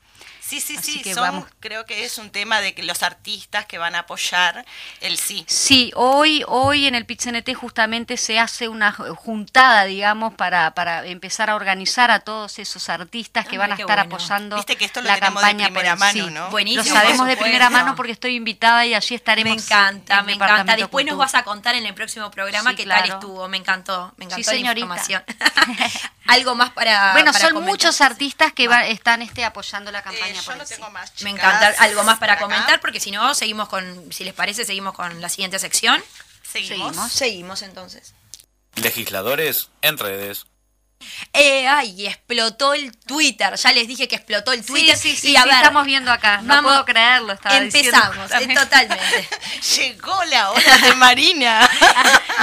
Sí, 0.49 0.61
sí, 0.63 0.77
Así 0.79 0.93
sí, 0.93 1.03
que 1.03 1.13
son- 1.13 1.23
vamos. 1.25 1.45
creo 1.61 1.85
que 1.85 2.05
es 2.05 2.17
un 2.17 2.31
tema 2.31 2.63
de 2.63 2.75
que 2.75 2.83
los 2.83 3.03
artistas 3.03 3.67
que 3.67 3.77
van 3.77 3.95
a 3.95 4.01
apoyar 4.01 4.65
el 5.03 5.19
sí. 5.19 5.45
Sí, 5.47 5.93
hoy, 5.95 6.43
hoy 6.49 6.87
en 6.87 6.95
el 6.95 7.05
PIT 7.05 7.21
CNT 7.21 7.53
justamente 7.55 8.17
se 8.17 8.39
hace 8.39 8.67
una 8.69 8.91
juntada, 8.93 9.85
digamos, 9.85 10.33
para, 10.35 10.71
para 10.73 11.05
empezar 11.07 11.51
a 11.51 11.55
organizar 11.55 12.11
a 12.11 12.21
todos 12.21 12.59
esos 12.59 12.89
artistas 12.89 13.47
que 13.47 13.57
Ah, 13.57 13.59
van 13.59 13.73
a 13.73 13.75
estar 13.75 13.99
bueno. 13.99 14.15
apoyando 14.17 14.57
Viste 14.57 14.77
que 14.77 14.87
esto 14.87 15.03
lo 15.03 15.09
la 15.09 15.17
de 15.17 15.21
por 15.21 15.43
primera 15.43 15.97
mano, 15.97 16.25
sí. 16.27 16.31
¿no? 16.33 16.49
Buenísimo, 16.51 16.83
Lo 16.85 16.91
sabemos 16.91 17.27
de 17.27 17.37
primera 17.37 17.69
mano 17.69 17.95
porque 17.95 18.13
estoy 18.13 18.35
invitada 18.35 18.87
y 18.87 18.95
allí 18.95 19.15
estaremos. 19.15 19.55
Me 19.55 19.63
encanta, 19.63 20.21
en 20.21 20.27
me 20.27 20.33
encanta. 20.33 20.77
Después 20.77 21.05
nos 21.05 21.19
vas 21.19 21.35
a 21.35 21.43
contar 21.43 21.75
en 21.75 21.85
el 21.85 21.93
próximo 21.93 22.31
programa 22.31 22.71
Sí, 22.71 22.77
qué 22.77 22.87
tal 22.87 23.07
estuvo. 23.09 23.47
Me 23.49 23.59
encantó, 23.59 24.15
me 24.17 24.25
encantó 24.25 24.43
Sí, 24.45 24.51
la 24.51 24.53
señorita. 24.73 24.81
información. 24.87 25.23
Algo 26.29 26.55
más 26.55 26.71
para. 26.71 27.13
Bueno, 27.13 27.33
para 27.33 27.45
son 27.45 27.55
comentar? 27.55 27.73
muchos 27.73 28.01
artistas 28.01 28.53
que 28.53 28.69
va- 28.69 28.87
están 28.87 29.23
este, 29.23 29.45
apoyando 29.45 29.91
la 29.91 30.03
campaña 30.03 30.29
Eh, 30.29 30.35
yo 30.35 30.43
por 30.45 30.57
no 30.57 30.65
tengo 30.65 30.91
más. 30.91 31.13
Me 31.23 31.31
encanta. 31.31 31.75
Algo 31.79 32.03
más 32.05 32.19
para 32.19 32.35
acá. 32.35 32.43
comentar, 32.45 32.81
porque 32.81 33.01
si 33.01 33.11
no, 33.11 33.35
seguimos 33.35 33.69
con. 33.69 34.13
Si 34.13 34.25
les 34.25 34.35
parece, 34.35 34.65
seguimos 34.65 34.95
con 34.95 35.21
la 35.21 35.29
siguiente 35.29 35.59
sección. 35.59 36.03
Seguimos. 36.51 36.69
Seguimos. 36.95 37.13
Seguimos 37.13 37.63
entonces. 37.63 38.15
Legisladores 38.77 39.71
en 39.83 39.99
redes. 39.99 40.47
Eh, 41.33 41.67
ay, 41.67 42.07
explotó 42.07 42.75
el 42.75 42.97
Twitter. 42.97 43.55
Ya 43.55 43.73
les 43.73 43.87
dije 43.87 44.09
que 44.09 44.17
explotó 44.17 44.53
el 44.53 44.65
Twitter. 44.65 44.97
sí, 44.97 45.15
sí, 45.17 45.31
y 45.33 45.37
a 45.37 45.43
sí, 45.43 45.49
ver, 45.49 45.57
estamos 45.59 45.85
viendo 45.87 46.11
acá. 46.11 46.39
No 46.43 46.55
vamos- 46.55 46.73
puedo 46.73 46.85
creerlo, 46.85 47.33
estaba 47.33 47.59
diciendo 47.61 47.97
Empezamos, 47.97 48.31
eh, 48.33 48.55
totalmente. 48.55 49.29
Llegó 49.77 50.25
la 50.25 50.51
hora 50.51 50.79
de 50.79 50.95
Marina. 50.95 51.69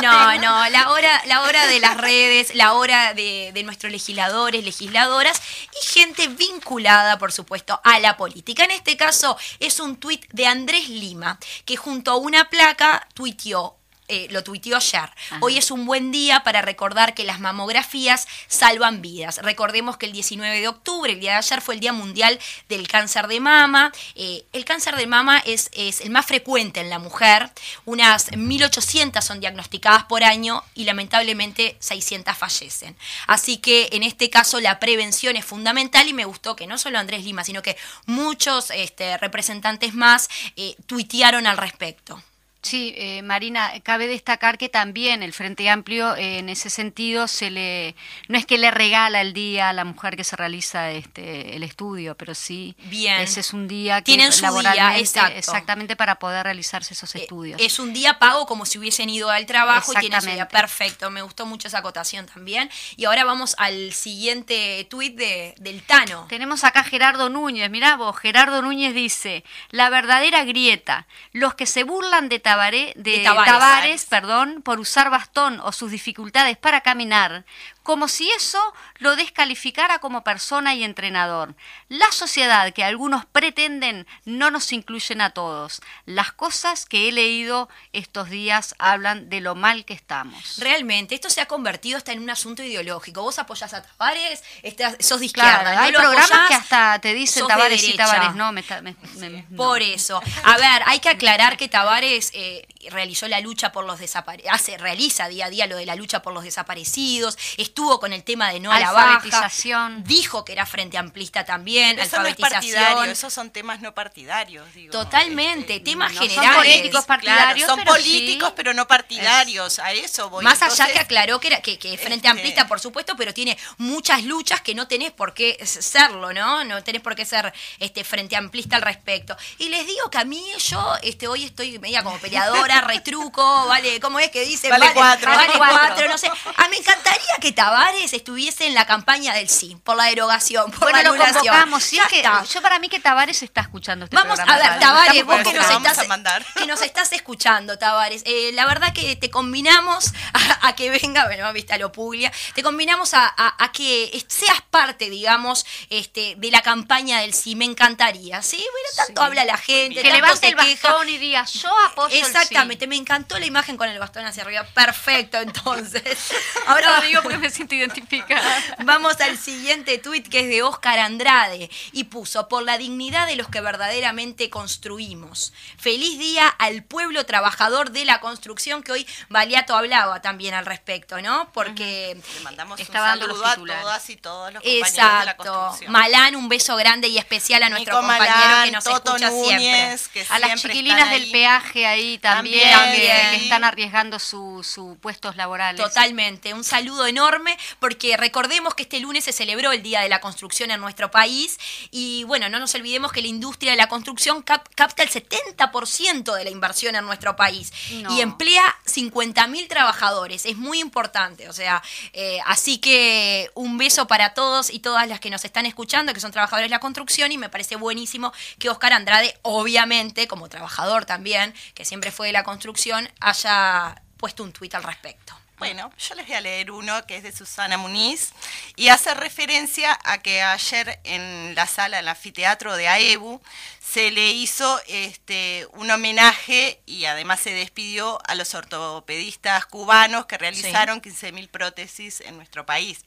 No, 0.01 0.38
no, 0.39 0.70
la 0.72 0.89
hora, 0.89 1.22
la 1.26 1.43
hora 1.43 1.68
de 1.68 1.80
las 1.80 1.95
redes, 1.95 2.53
la 2.53 2.74
hora 2.74 3.14
de, 3.14 3.51
de 3.53 3.64
nuestros 3.64 3.93
legisladores, 3.93 4.62
legisladoras 4.66 5.41
y 5.82 5.86
gente 5.88 6.28
vinculada, 6.28 7.18
por 7.18 7.32
supuesto, 7.32 7.80
a 7.82 7.99
la 7.99 8.18
política. 8.18 8.66
En 8.66 8.72
este 8.72 8.97
caso 8.97 9.38
es 9.62 9.80
un 9.80 9.95
tuit 9.95 10.26
de 10.34 10.47
Andrés 10.47 10.89
Lima, 10.89 11.39
que 11.64 11.78
junto 11.78 12.12
a 12.12 12.18
una 12.18 12.49
placa 12.49 13.08
tuiteó. 13.14 13.78
Eh, 14.08 14.28
lo 14.32 14.43
tuiteó 14.43 14.78
ayer. 14.78 15.10
Hoy 15.41 15.58
es 15.58 15.72
un 15.72 15.86
buen 15.86 16.12
día 16.12 16.43
para 16.43 16.62
recordar 16.62 17.14
que 17.14 17.24
las 17.24 17.39
mamografías 17.39 18.28
salvan 18.47 19.01
vidas. 19.01 19.39
Recordemos 19.41 19.97
que 19.97 20.06
el 20.06 20.12
19 20.12 20.60
de 20.60 20.68
octubre, 20.68 21.12
el 21.12 21.20
día 21.20 21.32
de 21.32 21.38
ayer, 21.38 21.62
fue 21.62 21.76
el 21.76 21.80
Día 21.80 21.93
Mundial 21.93 22.39
del 22.70 22.88
Cáncer 22.88 23.28
de 23.28 23.39
Mama. 23.39 23.91
Eh, 24.16 24.43
el 24.53 24.66
cáncer 24.66 24.95
de 24.95 25.08
mama 25.08 25.39
es, 25.45 25.70
es 25.74 26.01
el 26.01 26.10
más 26.10 26.26
frecuente 26.26 26.80
en 26.80 26.89
la 26.89 26.99
mujer. 26.99 27.49
Unas 27.86 28.32
1.800 28.32 29.22
son 29.22 29.39
diagnosticadas 29.39 30.03
por 30.03 30.24
año 30.24 30.64
y 30.76 30.84
lamentablemente 30.84 31.78
600 31.80 32.38
fallecen. 32.38 32.95
Así 33.28 33.58
que 33.58 33.89
en 33.91 34.03
este 34.03 34.30
caso 34.30 34.60
la 34.60 34.80
prevención 34.80 35.36
es 35.36 35.45
fundamental 35.45 36.08
y 36.08 36.14
me 36.14 36.26
gustó 36.26 36.56
que 36.56 36.68
no 36.68 36.78
solo 36.78 36.99
Andrés 36.99 37.24
Lima, 37.24 37.43
sino 37.43 37.62
que 37.62 37.78
muchos 38.06 38.72
este, 38.72 39.18
representantes 39.18 39.93
más 39.93 40.30
eh, 40.56 40.76
tuitearon 40.86 41.47
al 41.47 41.58
respecto. 41.58 42.22
Sí, 42.66 42.95
eh, 42.97 43.22
Marina, 43.22 43.72
cabe 43.84 44.07
destacar 44.07 44.57
que 44.57 44.70
también 44.70 45.22
el 45.22 45.34
Frente 45.34 45.70
Amplio 45.70 46.16
eh, 46.16 46.39
en 46.39 46.49
ese 46.49 46.72
sentido 46.72 47.28
se 47.28 47.51
le 47.51 47.95
no 48.28 48.39
es 48.39 48.45
que 48.47 48.57
le 48.57 48.72
regala 48.72 49.22
el 49.22 49.34
día 49.34 49.70
a 49.70 49.74
la 49.74 49.86
mujer 49.86 50.18
que 50.18 50.24
se 50.24 50.36
realiza 50.36 50.89
este 50.91 51.55
el 51.55 51.61
estudio, 51.61 52.16
pero 52.16 52.34
sí 52.34 52.76
Bien. 52.86 53.22
ese 53.22 53.41
es 53.41 53.53
un 53.53 53.68
día 53.68 54.01
que 54.01 54.05
Tienen 54.05 54.32
su 54.32 54.39
día, 54.39 54.49
laboralmente, 54.49 54.99
exacto. 54.99 55.38
exactamente 55.38 55.95
para 55.95 56.16
poder 56.16 56.43
realizarse 56.45 56.95
esos 56.95 57.13
Eh, 57.13 57.20
estudios. 57.20 57.61
Es 57.61 57.78
un 57.78 57.93
día 57.93 58.18
pago 58.18 58.47
como 58.47 58.66
si 58.66 58.80
hubiesen 58.80 59.09
ido 59.11 59.30
al 59.30 59.45
trabajo 59.45 59.91
y 59.93 59.99
tienen 59.99 60.22
su 60.22 60.30
día. 60.32 60.47
Perfecto, 60.47 61.11
me 61.11 61.22
gustó 61.22 61.45
mucho 61.45 61.68
esa 61.68 61.78
acotación 61.80 62.26
también. 62.26 62.72
Y 62.97 63.05
ahora 63.05 63.24
vamos 63.26 63.55
al 63.59 63.93
siguiente 63.93 64.88
tuit 64.89 65.16
de, 65.16 65.53
del 65.59 65.84
Tano. 65.84 66.26
Tenemos 66.30 66.63
acá 66.63 66.84
Gerardo 66.84 67.30
Núñez, 67.30 67.70
mirá 67.70 67.95
vos, 67.95 68.18
Gerardo 68.18 68.63
Núñez 68.63 68.95
dice, 68.95 69.43
la 69.70 69.89
verdadera 69.91 70.43
grieta, 70.45 71.05
los 71.32 71.53
que 71.53 71.68
se 71.68 71.84
burlan 71.84 72.28
de, 72.28 72.39
Tabaré, 72.56 72.93
de, 72.95 73.18
De 73.18 73.24
Tavares. 73.24 73.53
Tavares, 73.53 74.06
perdón, 74.06 74.62
por 74.64 74.80
usar 74.80 75.10
bastón 75.10 75.60
o 75.60 75.72
sus 75.74 75.91
dificultades 75.91 76.58
para 76.58 76.82
caminar, 76.82 77.43
como 77.84 78.08
si 78.08 78.30
eso 78.32 78.60
lo 78.99 79.16
descalificara 79.16 79.99
como 79.99 80.24
persona 80.24 80.74
y 80.74 80.84
entrenador. 80.84 81.53
La 81.89 82.10
sociedad 82.12 82.72
que 82.74 82.84
algunos 82.84 83.26
pretenden 83.26 84.08
no 84.24 84.49
nos 84.51 84.72
incluyen 84.72 85.22
a 85.22 85.32
todos. 85.32 85.82
Las 86.06 86.32
cosas 86.32 86.86
que 86.86 87.10
he 87.10 87.12
leído 87.12 87.70
estos 87.93 88.30
días 88.30 88.74
hablan 88.80 89.30
de 89.30 89.41
lo 89.41 89.53
mal 89.53 89.84
que 89.86 89.93
estamos. 89.93 90.58
Realmente, 90.60 91.14
esto 91.14 91.30
se 91.30 91.41
ha 91.41 91.45
convertido 91.47 91.97
hasta 91.97 92.12
en 92.14 92.20
un 92.24 92.30
asunto 92.30 92.64
ideológico. 92.64 93.22
Vos 93.22 93.38
apoyás 93.38 93.74
a 93.74 93.84
Tavares, 93.84 94.43
estás, 94.64 94.95
sos 94.99 95.20
de 95.20 95.26
izquierda. 95.28 95.60
Claro, 95.62 95.76
no 95.78 95.82
hay 95.84 95.91
programas 95.91 96.32
apoyás, 96.32 96.47
que 96.47 96.53
hasta 96.56 96.99
te 96.99 97.14
dicen 97.14 97.45
Tavares 97.47 97.84
y. 97.84 97.93
Tavares 97.97 98.34
no, 98.36 98.51
me, 98.51 98.64
me- 98.82 98.95
me- 99.30 99.45
no. 99.49 99.58
Por 99.58 99.82
eso. 99.82 100.22
A 100.43 100.58
ver, 100.58 100.82
hay 100.88 100.99
que 100.99 101.10
aclarar 101.10 101.58
que 101.58 101.68
Tavares 101.68 102.32
eh, 102.34 102.45
realizó 102.89 103.28
la 103.28 103.39
lucha 103.41 103.72
por 103.72 103.86
los 103.86 104.00
desaparecidos, 104.00 104.54
hace, 104.54 104.78
realiza 104.78 105.28
día 105.28 105.46
a 105.46 105.50
día 105.50 105.68
lo 105.68 105.76
de 105.78 105.86
la 105.86 105.96
lucha 105.96 106.22
por 106.22 106.34
los 106.34 106.43
desaparecidos, 106.43 107.38
estuvo 107.58 108.00
con 108.00 108.14
el 108.14 108.24
tema 108.24 108.50
de 108.52 108.60
no 108.60 108.72
a 108.72 108.80
la 108.80 108.91
baja, 108.91 109.16
Alfabetización. 109.16 110.04
dijo 110.04 110.46
que 110.46 110.52
era 110.54 110.66
frente 110.66 110.98
amplista 110.98 111.46
también, 111.46 111.98
Eso 112.00 112.20
no 112.20 112.28
es 112.28 112.36
alfabetización. 112.39 113.10
esos 113.10 113.34
son 113.34 113.50
temas 113.52 113.82
no 113.82 113.93
partidarios, 113.93 114.72
digo. 114.74 114.91
Totalmente, 114.91 115.80
temas 115.80 116.14
no 116.14 116.20
son 116.20 116.30
generales. 116.30 116.58
políticos 116.58 117.06
partidarios, 117.06 117.68
son 117.68 117.80
pero 117.80 117.91
políticos, 117.91 118.50
sí. 118.50 118.54
pero 118.56 118.74
no 118.74 118.88
partidarios, 118.88 119.80
a 119.80 119.91
eso 119.93 120.30
voy. 120.30 120.43
Más 120.43 120.62
allá 120.62 120.91
que 120.91 121.00
aclaró 121.00 121.39
que 121.39 121.48
era 121.48 121.62
que, 121.62 121.78
frente 121.98 122.16
este- 122.16 122.28
amplista, 122.28 122.68
por 122.68 122.80
supuesto, 122.80 123.16
pero 123.18 123.34
tiene 123.34 123.58
muchas 123.78 124.24
luchas 124.24 124.62
que 124.62 124.76
no 124.76 124.88
tenés 124.88 125.12
por 125.12 125.34
qué 125.34 125.58
serlo, 125.66 126.34
¿no? 126.34 126.64
No 126.64 126.84
tenés 126.84 127.02
por 127.02 127.16
qué 127.16 127.26
ser 127.26 127.54
este 127.80 128.04
frente 128.04 128.36
amplista 128.36 128.76
al 128.76 128.82
respecto. 128.82 129.36
Y 129.60 129.70
les 129.70 129.86
digo 129.88 130.10
que 130.10 130.18
a 130.18 130.26
mí 130.26 130.43
yo 130.60 130.93
este 131.02 131.28
hoy 131.28 131.46
estoy 131.46 131.80
media 131.80 132.04
como 132.04 132.18
peleadora, 132.26 132.82
retruco, 132.82 133.67
vale, 133.67 133.99
¿cómo 133.99 134.19
es 134.19 134.32
que 134.32 134.41
dice? 134.45 134.69
Vale 134.69 134.91
cuatro. 134.93 135.30
Vale 135.32 135.53
cuatro. 135.57 135.78
cuatro, 135.80 136.07
no 136.09 136.17
sé. 136.17 136.28
A 136.28 136.63
mí 136.63 136.69
me 136.71 136.78
encantaría 136.78 137.36
que 137.39 137.51
Tavares 137.51 138.13
estuviese 138.13 138.65
en 138.65 138.73
la 138.73 138.86
campaña 138.86 139.34
del 139.36 139.47
sí, 139.49 139.78
por 139.84 139.95
la 139.95 140.05
derogación, 140.05 140.71
por 140.71 140.80
Bueno, 140.82 140.97
la 140.97 141.03
lo 141.03 141.09
anulación. 141.11 141.39
convocamos. 141.45 141.84
Sí, 141.84 141.99
es 141.99 142.07
que 142.07 142.23
yo 142.51 142.61
para 142.61 142.80
mí 142.80 142.89
que 142.89 142.99
Tavares 142.99 143.43
está 143.43 143.61
escuchando 143.61 144.05
este 144.05 144.15
Vamos 144.15 144.38
programa. 144.38 144.65
a 144.65 144.69
ver. 144.71 144.80
Tavares, 144.80 145.26
vos 145.26 145.36
que 145.38 145.53
nos, 145.53 145.69
estás, 145.69 145.99
a 145.99 146.03
mandar. 146.05 146.45
que 146.55 146.65
nos 146.65 146.82
estás 146.82 147.11
escuchando, 147.13 147.78
Tavares. 147.78 148.23
eh, 148.26 148.51
la 148.53 148.65
verdad 148.65 148.91
que 148.93 149.15
te 149.15 149.30
combinamos 149.30 150.11
a, 150.34 150.67
a 150.67 150.76
que 150.76 150.89
venga, 150.89 151.26
bueno, 151.26 151.51
viste 151.53 151.73
a 151.73 151.78
lo 151.78 151.91
Puglia, 151.91 152.32
te 152.55 152.63
combinamos 152.63 153.13
a, 153.13 153.26
a- 153.28 153.63
a 153.63 153.71
que 153.71 154.23
seas 154.28 154.61
parte, 154.69 155.09
digamos, 155.09 155.65
este, 155.89 156.36
de 156.38 156.51
la 156.51 156.61
campaña 156.61 157.19
del 157.21 157.34
sí, 157.34 157.55
me 157.55 157.65
encantaría, 157.65 158.41
¿sí? 158.41 158.57
Bueno, 158.57 158.88
tanto 158.97 159.21
Sí. 159.21 159.26
habla 159.28 159.45
la 159.45 159.57
gente, 159.57 159.95
Que 160.01 160.09
tanto 160.09 160.15
levante 160.15 160.39
se 160.39 160.47
el 160.47 160.55
queja. 160.57 160.89
bastón 160.89 161.09
y 161.09 161.17
diga, 161.17 161.45
yo 161.45 161.69
apoyo 161.86 162.14
sí. 162.20 162.26
Exactamente, 162.26 162.88
me 162.88 162.95
encantó 162.95 163.38
la 163.39 163.45
imagen 163.45 163.78
con 163.78 163.89
el 163.89 163.97
bastón 163.99 164.26
hacia 164.26 164.43
arriba. 164.43 164.63
Perfecto, 164.74 165.38
entonces. 165.39 166.32
Ahora 166.68 166.99
lo 166.99 167.05
digo 167.05 167.22
porque 167.22 167.38
me 167.38 167.49
siento 167.49 167.76
identificada. 167.76 168.63
Vamos 168.84 169.20
al 169.22 169.38
siguiente 169.38 169.97
tuit 169.97 170.28
que 170.28 170.41
es 170.41 170.47
de 170.47 170.63
Oscar 170.63 170.99
Andrade 170.99 171.70
y 171.91 172.05
puso 172.05 172.47
por 172.47 172.63
la 172.63 172.78
dignidad 172.78 173.28
de 173.28 173.36
los 173.36 173.47
que 173.47 173.61
verdaderamente 173.61 174.49
construimos. 174.49 175.53
Feliz 175.78 176.18
día 176.20 176.47
al 176.47 176.84
pueblo 176.84 177.26
trabajador 177.26 177.91
de 177.91 178.05
la 178.05 178.20
construcción 178.20 178.84
que 178.84 178.91
hoy 178.91 179.07
Baliato 179.30 179.76
hablaba 179.76 180.22
también 180.22 180.53
al 180.53 180.66
respecto, 180.66 181.22
¿no? 181.22 181.51
Porque 181.53 182.18
Le 182.36 182.39
mandamos 182.41 182.80
Estaba 182.80 183.13
un 183.13 183.20
saludo 183.20 183.45
a 183.45 183.51
titulares. 183.55 183.84
todas 183.84 184.09
y 184.09 184.16
todos 184.18 184.53
los 184.53 184.63
compañeros 184.63 184.91
de 184.93 184.99
la 185.01 185.22
exacto. 185.32 185.43
construcción. 185.53 185.91
Malán, 185.91 186.36
un 186.36 186.49
beso 186.49 186.76
grande 186.76 187.07
y 187.07 187.18
especial 187.18 187.63
a 187.63 187.70
nuestro 187.70 187.93
Nico 187.93 188.07
compañero 188.07 188.36
Malán, 188.36 188.66
que 188.66 188.72
nos 188.72 188.84
Toto 188.84 189.16
escucha 189.16 189.30
Núñez, 189.30 190.01
siempre. 190.01 190.26
que 190.28 190.34
A 190.34 190.39
las 190.39 190.61
chiquilinas 190.61 190.99
están 190.99 191.20
del 191.20 191.32
peaje 191.32 191.86
ahí 191.86 192.05
también, 192.22 192.70
También, 192.72 193.30
que, 193.32 193.36
están 193.43 193.64
arriesgando 193.64 194.20
sus 194.20 194.66
su 194.68 194.97
puestos 195.01 195.36
laborales. 195.36 195.82
Totalmente, 195.82 196.53
un 196.53 196.64
saludo 196.64 197.06
enorme 197.08 197.58
porque 197.80 198.18
recordemos 198.18 198.74
que 198.76 198.84
este 198.84 198.99
lunes 198.99 199.24
se 199.24 199.32
celebró 199.34 199.72
el 199.72 199.82
Día 199.84 200.01
de 200.01 200.10
la 200.10 200.20
Construcción 200.22 200.72
en 200.72 200.80
nuestro 200.82 201.12
país 201.12 201.58
y 201.91 202.24
bueno, 202.26 202.49
no 202.49 202.60
nos 202.60 202.74
olvidemos 202.76 203.12
que 203.12 203.22
la 203.22 203.28
industria 203.28 203.72
de 203.72 203.78
la 203.78 203.88
construcción 203.88 204.41
cap- 204.41 204.68
capta 204.76 205.03
el 205.03 205.10
70% 205.10 206.34
de 206.36 206.43
la 206.43 206.49
inversión 206.49 206.95
en 206.95 207.06
nuestro 207.06 207.36
país 207.36 207.72
No. 208.01 208.16
y 208.16 208.22
emplea 208.22 208.64
50.000 208.86 209.68
trabajadores, 209.68 210.45
es 210.45 210.58
muy 210.58 210.80
importante, 210.80 211.49
o 211.49 211.53
sea, 211.53 211.82
eh, 212.14 212.39
así 212.45 212.78
que 212.80 213.49
un 213.53 213.78
beso 213.78 214.08
para 214.08 214.34
todos 214.34 214.70
y 214.70 214.80
todas 214.80 215.08
las 215.08 215.20
que 215.20 215.30
nos 215.30 215.45
están 215.45 215.66
escuchando, 215.66 216.14
que 216.14 216.20
son 216.20 216.32
trabajadores 216.32 216.70
de 216.70 216.76
la 216.76 216.80
construcción 216.80 217.32
y 217.32 217.38
me 217.38 217.49
parece 217.49 217.76
buenísimo 217.76 218.34
que 218.60 218.70
Oscar 218.70 218.93
Andrade, 218.93 219.38
obviamente, 219.41 220.28
como 220.28 220.49
trabajador 220.49 221.06
también, 221.06 221.53
que 221.74 221.86
siempre 221.86 221.95
fue 222.12 222.28
de 222.28 222.34
la 222.34 222.43
construcción, 222.43 223.10
haya 223.20 224.02
puesto 224.18 224.43
un 224.43 224.54
tuit 224.54 224.74
al 224.76 224.84
respecto. 224.84 225.36
Bueno, 225.58 225.89
yo 225.98 226.16
les 226.16 226.28
voy 226.28 226.36
a 226.36 226.41
leer 226.41 226.70
uno 226.70 227.06
que 227.08 227.16
es 227.16 227.24
de 227.24 227.32
Susana 227.32 227.78
Muniz 227.78 228.34
y 228.76 228.89
hace 228.89 229.14
referencia 229.14 229.98
a 230.04 230.18
que 230.18 230.41
ayer 230.41 231.00
en 231.06 231.56
la 231.56 231.66
sala, 231.66 231.98
en 231.98 232.04
el 232.04 232.10
anfiteatro 232.10 232.76
de 232.76 232.89
AEBU, 232.89 233.41
se 233.80 234.12
le 234.12 234.32
hizo 234.32 234.82
este, 234.88 235.66
un 235.72 235.89
homenaje 235.89 236.82
y 236.86 237.06
además 237.06 237.39
se 237.39 237.52
despidió 237.52 238.20
a 238.28 238.36
los 238.36 238.54
ortopedistas 238.54 239.66
cubanos 239.66 240.26
que 240.26 240.38
realizaron 240.38 241.02
15.000 241.02 241.50
prótesis 241.50 242.20
en 242.20 242.36
nuestro 242.36 242.66
país. 242.66 243.06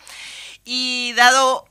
Y 0.65 1.13
dado 1.17 1.69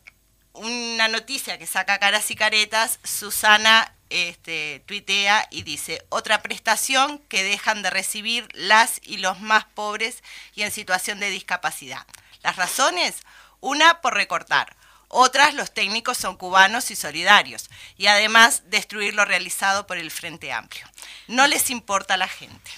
una 0.53 1.07
noticia 1.07 1.57
que 1.57 1.65
saca 1.65 1.97
caras 1.97 2.29
y 2.29 2.35
caretas, 2.35 2.99
Susana 3.03 3.96
este, 4.09 4.83
tuitea 4.85 5.47
y 5.51 5.63
dice, 5.63 6.05
otra 6.09 6.41
prestación 6.41 7.19
que 7.29 7.43
dejan 7.43 7.81
de 7.81 7.89
recibir 7.89 8.47
las 8.53 8.99
y 9.03 9.17
los 9.17 9.39
más 9.39 9.65
pobres 9.65 10.23
y 10.55 10.63
en 10.63 10.71
situación 10.71 11.19
de 11.19 11.29
discapacidad. 11.29 12.05
Las 12.41 12.55
razones, 12.55 13.23
una 13.59 14.01
por 14.01 14.13
recortar, 14.13 14.75
otras 15.09 15.53
los 15.53 15.73
técnicos 15.73 16.17
son 16.17 16.35
cubanos 16.35 16.91
y 16.91 16.95
solidarios, 16.95 17.69
y 17.97 18.07
además 18.07 18.63
destruir 18.65 19.13
lo 19.13 19.23
realizado 19.23 19.87
por 19.87 19.97
el 19.97 20.11
Frente 20.11 20.51
Amplio. 20.51 20.85
No 21.27 21.47
les 21.47 21.69
importa 21.69 22.15
a 22.15 22.17
la 22.17 22.27
gente. 22.27 22.71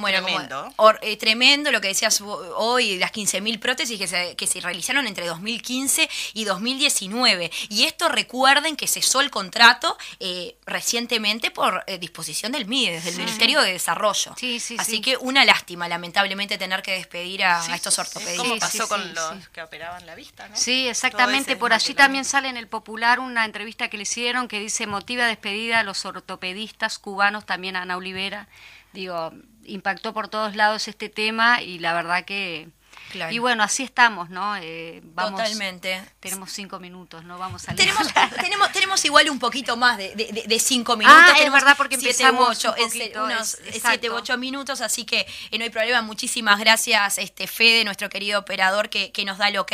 Bueno, 0.00 0.22
como- 0.22 0.36
Tremendo. 0.36 0.72
or- 0.76 0.98
eh, 1.02 1.16
tremendo 1.16 1.72
lo 1.72 1.80
que 1.80 1.88
decías 1.88 2.20
hoy, 2.22 2.98
las 2.98 3.10
15.000 3.10 3.58
prótesis 3.58 3.98
que 3.98 4.06
se, 4.06 4.36
que 4.36 4.46
se 4.46 4.60
realizaron 4.60 5.08
entre 5.08 5.26
2015 5.26 6.08
y 6.34 6.44
2019. 6.44 7.50
Y 7.68 7.82
esto 7.82 8.08
recuerden 8.08 8.76
que 8.76 8.86
cesó 8.86 9.20
el 9.20 9.30
contrato 9.32 9.98
eh, 10.20 10.56
recientemente 10.66 11.50
por 11.50 11.82
eh, 11.88 11.98
disposición 11.98 12.52
del 12.52 12.66
MIDE, 12.66 12.92
desde 12.92 13.10
el 13.10 13.16
Ministerio 13.16 13.60
de 13.60 13.72
Desarrollo. 13.72 14.34
Sí, 14.38 14.60
sí, 14.60 14.76
Así 14.78 14.92
sí. 14.92 15.00
que 15.00 15.16
una 15.16 15.44
lástima, 15.44 15.88
lamentablemente, 15.88 16.58
tener 16.58 16.80
que 16.82 16.92
despedir 16.92 17.42
a, 17.42 17.60
a 17.60 17.74
estos 17.74 17.94
Es 17.94 17.98
ortopedistas. 17.98 18.38
como 18.38 18.54
Sí, 18.54 18.60
pasó 18.60 18.82
sí, 18.84 18.88
con 18.88 19.02
sí, 19.02 19.08
los 19.14 19.30
sí. 19.42 19.48
que 19.52 19.62
operaban 19.62 20.06
la 20.06 20.14
vista, 20.14 20.48
¿no? 20.48 20.56
Sí, 20.56 20.86
exactamente. 20.86 21.56
Por 21.56 21.72
allí 21.72 21.94
también 21.94 22.24
sale 22.24 22.48
en 22.48 22.56
el 22.56 22.68
Popular 22.68 23.18
una 23.18 23.44
entrevista 23.44 23.88
que 23.88 23.96
le 23.96 24.04
hicieron 24.04 24.46
que 24.46 24.60
dice 24.60 24.86
motiva 24.86 25.26
despedida 25.26 25.80
a 25.80 25.82
los 25.82 26.04
ortopedistas 26.04 27.00
cubanos, 27.00 27.46
también 27.46 27.74
a 27.74 27.82
Ana 27.82 27.96
Olivera. 27.96 28.46
Digo, 28.92 29.32
impactó 29.68 30.12
por 30.12 30.28
todos 30.28 30.56
lados 30.56 30.88
este 30.88 31.08
tema 31.08 31.62
y 31.62 31.78
la 31.78 31.92
verdad 31.94 32.24
que... 32.24 32.68
Claro. 33.12 33.32
Y 33.32 33.38
bueno, 33.38 33.62
así 33.62 33.84
estamos, 33.84 34.28
¿no? 34.28 34.54
Eh, 34.56 35.00
vamos, 35.02 35.40
Totalmente. 35.40 36.04
Tenemos 36.20 36.52
cinco 36.52 36.78
minutos, 36.78 37.24
¿no? 37.24 37.38
Vamos 37.38 37.66
a 37.66 37.74
Tenemos, 37.74 38.06
tenemos, 38.38 38.70
tenemos 38.70 39.02
igual 39.06 39.30
un 39.30 39.38
poquito 39.38 39.78
más 39.78 39.96
de, 39.96 40.14
de- 40.14 40.58
cinco 40.60 40.94
minutos. 40.94 41.18
Ah, 41.26 41.38
es 41.40 41.50
verdad, 41.50 41.74
porque 41.78 41.94
empezamos 41.94 42.50
ocho, 42.50 42.74
un 42.78 42.84
poquito, 42.84 43.24
unos 43.24 43.54
es- 43.64 43.80
siete 43.82 44.10
u 44.10 44.14
ocho 44.14 44.36
minutos, 44.36 44.82
así 44.82 45.06
que 45.06 45.26
eh, 45.50 45.56
no 45.56 45.64
hay 45.64 45.70
problema. 45.70 46.02
Muchísimas 46.02 46.58
gracias, 46.60 47.16
este 47.16 47.46
Fede, 47.46 47.82
nuestro 47.84 48.10
querido 48.10 48.40
operador, 48.40 48.90
que, 48.90 49.10
que 49.10 49.24
nos 49.24 49.38
da 49.38 49.48
el 49.48 49.56
ok 49.56 49.72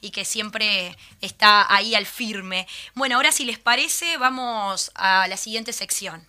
y 0.00 0.10
que 0.12 0.24
siempre 0.24 0.96
está 1.20 1.74
ahí 1.74 1.96
al 1.96 2.06
firme. 2.06 2.68
Bueno, 2.94 3.16
ahora 3.16 3.32
si 3.32 3.44
les 3.44 3.58
parece, 3.58 4.18
vamos 4.18 4.92
a 4.94 5.26
la 5.26 5.36
siguiente 5.36 5.72
sección. 5.72 6.24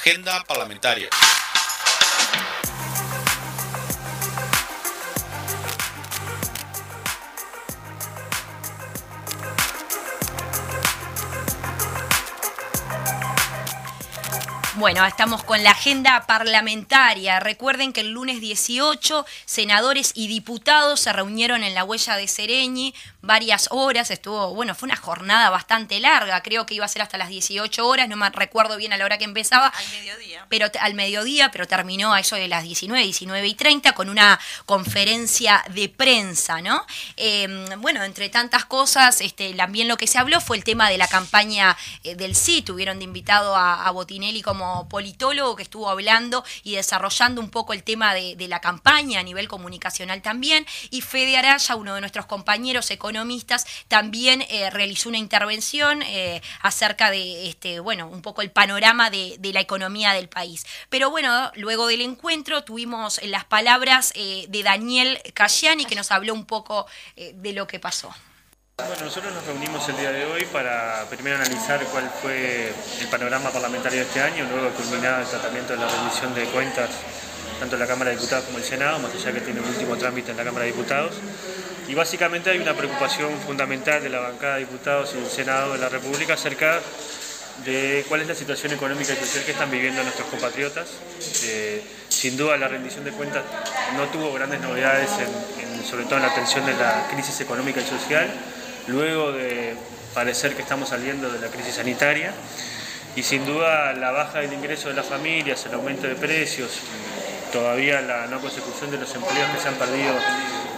Agenda 0.00 0.42
parlamentaria. 0.44 1.10
Bueno, 14.80 15.04
estamos 15.04 15.44
con 15.44 15.62
la 15.62 15.72
agenda 15.72 16.24
parlamentaria. 16.26 17.38
Recuerden 17.38 17.92
que 17.92 18.00
el 18.00 18.12
lunes 18.12 18.40
18 18.40 19.26
senadores 19.44 20.12
y 20.14 20.28
diputados 20.28 21.00
se 21.00 21.12
reunieron 21.12 21.62
en 21.62 21.74
la 21.74 21.84
huella 21.84 22.16
de 22.16 22.26
Sereñi 22.26 22.94
varias 23.22 23.68
horas. 23.70 24.10
Estuvo, 24.10 24.54
bueno, 24.54 24.74
fue 24.74 24.86
una 24.86 24.96
jornada 24.96 25.50
bastante 25.50 26.00
larga. 26.00 26.42
Creo 26.42 26.66
que 26.66 26.74
iba 26.74 26.84
a 26.84 26.88
ser 26.88 27.02
hasta 27.02 27.18
las 27.18 27.28
18 27.28 27.86
horas. 27.86 28.08
No 28.08 28.16
me 28.16 28.30
recuerdo 28.30 28.76
bien 28.76 28.92
a 28.92 28.96
la 28.96 29.04
hora 29.04 29.18
que 29.18 29.24
empezaba. 29.24 29.68
Al 29.68 29.88
mediodía. 29.90 30.46
Pero 30.48 30.66
al 30.80 30.94
mediodía, 30.94 31.50
pero 31.50 31.66
terminó 31.66 32.12
a 32.12 32.20
eso 32.20 32.36
de 32.36 32.48
las 32.48 32.62
19, 32.62 33.02
19 33.04 33.46
y 33.46 33.54
30 33.54 33.92
con 33.92 34.08
una 34.08 34.38
conferencia 34.66 35.64
de 35.70 35.88
prensa, 35.88 36.60
¿no? 36.60 36.84
Eh, 37.16 37.48
bueno, 37.78 38.02
entre 38.04 38.28
tantas 38.28 38.64
cosas, 38.64 39.20
este, 39.20 39.52
también 39.54 39.88
lo 39.88 39.96
que 39.96 40.06
se 40.06 40.18
habló 40.18 40.40
fue 40.40 40.56
el 40.56 40.64
tema 40.64 40.88
de 40.88 40.98
la 40.98 41.06
campaña 41.06 41.76
eh, 42.04 42.14
del 42.14 42.34
sí. 42.34 42.62
Tuvieron 42.62 42.98
de 42.98 43.04
invitado 43.04 43.54
a, 43.56 43.86
a 43.86 43.90
Botinelli 43.90 44.42
como 44.42 44.88
politólogo 44.88 45.56
que 45.56 45.62
estuvo 45.62 45.90
hablando 45.90 46.44
y 46.62 46.76
desarrollando 46.76 47.40
un 47.40 47.50
poco 47.50 47.72
el 47.72 47.82
tema 47.82 48.14
de, 48.14 48.36
de 48.36 48.48
la 48.48 48.60
campaña 48.60 49.20
a 49.20 49.22
nivel 49.22 49.48
comunicacional 49.48 50.22
también. 50.22 50.66
Y 50.90 51.02
Fede 51.02 51.36
Araya, 51.36 51.76
uno 51.76 51.94
de 51.94 52.00
nuestros 52.00 52.26
compañeros 52.26 52.90
economistas, 53.10 53.66
también 53.88 54.42
eh, 54.48 54.70
realizó 54.70 55.08
una 55.08 55.18
intervención 55.18 56.02
eh, 56.02 56.40
acerca 56.62 57.10
de, 57.10 57.48
este, 57.48 57.80
bueno, 57.80 58.06
un 58.06 58.22
poco 58.22 58.40
el 58.42 58.50
panorama 58.50 59.10
de, 59.10 59.38
la 59.52 59.60
economía 59.60 60.12
del 60.12 60.28
país. 60.28 60.64
Pero 60.88 61.10
bueno, 61.10 61.50
luego 61.56 61.88
del 61.88 62.02
encuentro 62.02 62.62
tuvimos 62.62 63.20
las 63.24 63.44
palabras 63.44 64.12
eh, 64.14 64.46
de 64.48 64.62
Daniel 64.62 65.20
Cayani 65.34 65.84
que 65.86 65.96
nos 65.96 66.12
habló 66.12 66.34
un 66.34 66.44
poco 66.44 66.86
de 67.16 67.52
lo 67.52 67.66
que 67.66 67.80
pasó. 67.80 68.14
Bueno, 68.76 69.04
nosotros 69.04 69.34
nos 69.34 69.44
reunimos 69.44 69.86
el 69.88 69.96
día 69.96 70.12
de 70.12 70.24
hoy 70.24 70.44
para 70.46 71.04
primero 71.10 71.36
analizar 71.36 71.84
cuál 71.86 72.08
fue 72.22 72.72
el 73.00 73.08
panorama 73.08 73.50
parlamentario 73.50 73.98
de 73.98 74.06
este 74.06 74.22
año, 74.22 74.46
luego 74.48 74.66
de 74.66 74.70
culminar 74.70 75.20
el 75.20 75.26
tratamiento 75.26 75.72
de 75.72 75.80
la 75.80 75.88
rendición 75.88 76.34
de 76.34 76.44
cuentas, 76.44 76.90
tanto 77.60 77.76
la 77.76 77.86
Cámara 77.86 78.10
de 78.10 78.16
Diputados 78.16 78.46
como 78.46 78.58
el 78.58 78.64
Senado, 78.64 78.98
más 78.98 79.14
allá 79.14 79.32
que 79.32 79.40
tiene 79.42 79.60
un 79.60 79.68
último 79.68 79.96
trámite 79.96 80.32
en 80.32 80.36
la 80.38 80.44
Cámara 80.44 80.64
de 80.64 80.72
Diputados. 80.72 81.12
Y 81.86 81.94
básicamente 81.94 82.50
hay 82.50 82.58
una 82.58 82.74
preocupación 82.74 83.30
fundamental 83.46 84.02
de 84.02 84.08
la 84.08 84.20
bancada 84.20 84.54
de 84.54 84.60
diputados 84.60 85.12
y 85.14 85.20
del 85.20 85.30
Senado 85.30 85.72
de 85.74 85.78
la 85.78 85.88
República 85.88 86.34
acerca 86.34 86.80
de 87.64 88.04
cuál 88.08 88.22
es 88.22 88.28
la 88.28 88.34
situación 88.34 88.72
económica 88.72 89.12
y 89.12 89.16
social 89.16 89.44
que 89.44 89.50
están 89.52 89.70
viviendo 89.70 90.02
nuestros 90.02 90.28
compatriotas. 90.28 90.88
Eh, 91.44 91.82
sin 92.08 92.36
duda 92.36 92.56
la 92.56 92.68
rendición 92.68 93.04
de 93.04 93.10
cuentas 93.10 93.42
no 93.96 94.04
tuvo 94.06 94.32
grandes 94.32 94.60
novedades, 94.60 95.10
en- 95.18 95.84
sobre 95.84 96.04
todo 96.04 96.16
en 96.16 96.22
la 96.22 96.28
atención 96.28 96.64
de 96.64 96.74
la 96.74 97.06
crisis 97.12 97.40
económica 97.40 97.80
y 97.80 97.84
social, 97.86 98.30
luego 98.86 99.32
de 99.32 99.74
parecer 100.14 100.54
que 100.54 100.62
estamos 100.62 100.88
saliendo 100.90 101.30
de 101.30 101.38
la 101.40 101.48
crisis 101.48 101.74
sanitaria. 101.74 102.32
Y 103.16 103.24
sin 103.24 103.44
duda 103.44 103.92
la 103.94 104.12
baja 104.12 104.38
del 104.38 104.52
ingreso 104.52 104.88
de 104.88 104.94
las 104.94 105.06
familias, 105.06 105.66
el 105.66 105.74
aumento 105.74 106.06
de 106.06 106.14
precios 106.14 106.70
todavía 107.52 108.00
la 108.00 108.26
no 108.26 108.40
consecución 108.40 108.90
de 108.90 108.98
los 108.98 109.14
empleos 109.14 109.50
que 109.50 109.60
se 109.60 109.68
han 109.68 109.74
perdido 109.74 110.14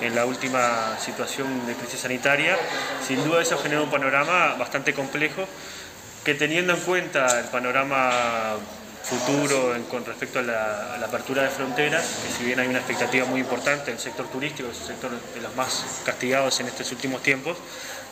en 0.00 0.14
la 0.14 0.26
última 0.26 0.98
situación 0.98 1.66
de 1.66 1.74
crisis 1.74 2.00
sanitaria, 2.00 2.56
sin 3.06 3.22
duda 3.24 3.40
eso 3.40 3.58
genera 3.58 3.82
un 3.82 3.90
panorama 3.90 4.54
bastante 4.58 4.94
complejo 4.94 5.46
que 6.24 6.34
teniendo 6.34 6.74
en 6.74 6.80
cuenta 6.80 7.40
el 7.40 7.46
panorama 7.46 8.56
futuro 9.02 9.76
con 9.90 10.04
respecto 10.04 10.38
a 10.38 10.42
la, 10.42 11.04
apertura 11.04 11.42
de 11.42 11.50
fronteras, 11.50 12.04
que 12.24 12.32
si 12.32 12.44
bien 12.44 12.60
hay 12.60 12.68
una 12.68 12.78
expectativa 12.78 13.26
muy 13.26 13.40
importante 13.40 13.90
en 13.90 13.96
el 13.96 14.02
sector 14.02 14.28
turístico, 14.28 14.68
es 14.70 14.80
el 14.80 14.86
sector 14.86 15.10
de 15.10 15.40
los 15.40 15.54
más 15.56 16.00
castigados 16.04 16.60
en 16.60 16.68
estos 16.68 16.90
últimos 16.92 17.22
tiempos, 17.22 17.56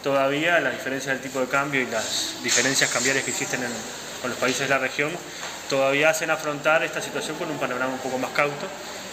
todavía 0.02 0.58
la 0.60 0.70
diferencia 0.70 1.12
del 1.12 1.20
tipo 1.20 1.40
de 1.40 1.46
cambio 1.46 1.80
y 1.80 1.86
las 1.86 2.34
diferencias 2.42 2.90
cambiarias 2.90 3.24
que 3.24 3.30
existen 3.30 3.60
con 4.20 4.30
los 4.30 4.38
países 4.38 4.62
de 4.62 4.68
la 4.68 4.78
región 4.78 5.10
todavía 5.70 6.10
hacen 6.10 6.30
afrontar 6.30 6.82
esta 6.82 7.00
situación 7.00 7.38
con 7.38 7.50
un 7.50 7.58
panorama 7.58 7.94
un 7.94 8.00
poco 8.00 8.18
más 8.18 8.32
cauto. 8.32 8.66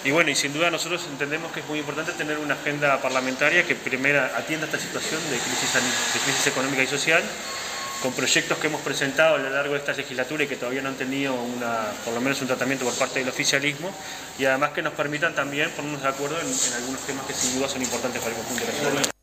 Y 0.03 0.11
bueno, 0.11 0.29
y 0.29 0.35
sin 0.35 0.53
duda 0.53 0.69
nosotros 0.69 1.05
entendemos 1.09 1.51
que 1.51 1.61
es 1.61 1.67
muy 1.67 1.79
importante 1.79 2.11
tener 2.13 2.37
una 2.37 2.55
agenda 2.55 2.99
parlamentaria 3.01 3.63
que 3.65 3.75
primero 3.75 4.21
atienda 4.35 4.65
esta 4.65 4.79
situación 4.79 5.21
de 5.29 5.37
crisis, 5.37 6.47
económica 6.47 6.83
y 6.83 6.87
social, 6.87 7.23
con 8.01 8.13
proyectos 8.13 8.57
que 8.57 8.67
hemos 8.67 8.81
presentado 8.81 9.35
a 9.35 9.37
lo 9.37 9.49
largo 9.49 9.73
de 9.73 9.79
esta 9.79 9.93
legislatura 9.93 10.43
y 10.43 10.47
que 10.47 10.55
todavía 10.55 10.81
no 10.81 10.89
han 10.89 10.95
tenido 10.95 11.33
una, 11.33 11.91
por 12.05 12.13
lo 12.13 12.21
menos 12.21 12.39
un 12.41 12.47
tratamiento 12.47 12.85
por 12.85 12.93
parte 12.95 13.19
del 13.19 13.29
oficialismo, 13.29 13.91
y 14.37 14.45
además 14.45 14.71
que 14.71 14.81
nos 14.81 14.93
permitan 14.93 15.33
también 15.33 15.71
ponernos 15.71 16.01
de 16.01 16.07
acuerdo 16.07 16.39
en, 16.39 16.47
en 16.47 16.73
algunos 16.73 17.01
temas 17.01 17.25
que 17.25 17.33
sin 17.33 17.57
duda 17.57 17.67
son 17.67 17.81
importantes 17.81 18.21
para 18.21 18.35
el 18.35 18.41
conjunto 18.41 18.65
de 18.65 18.71
la 18.71 18.77
ciudadanía. 18.77 19.16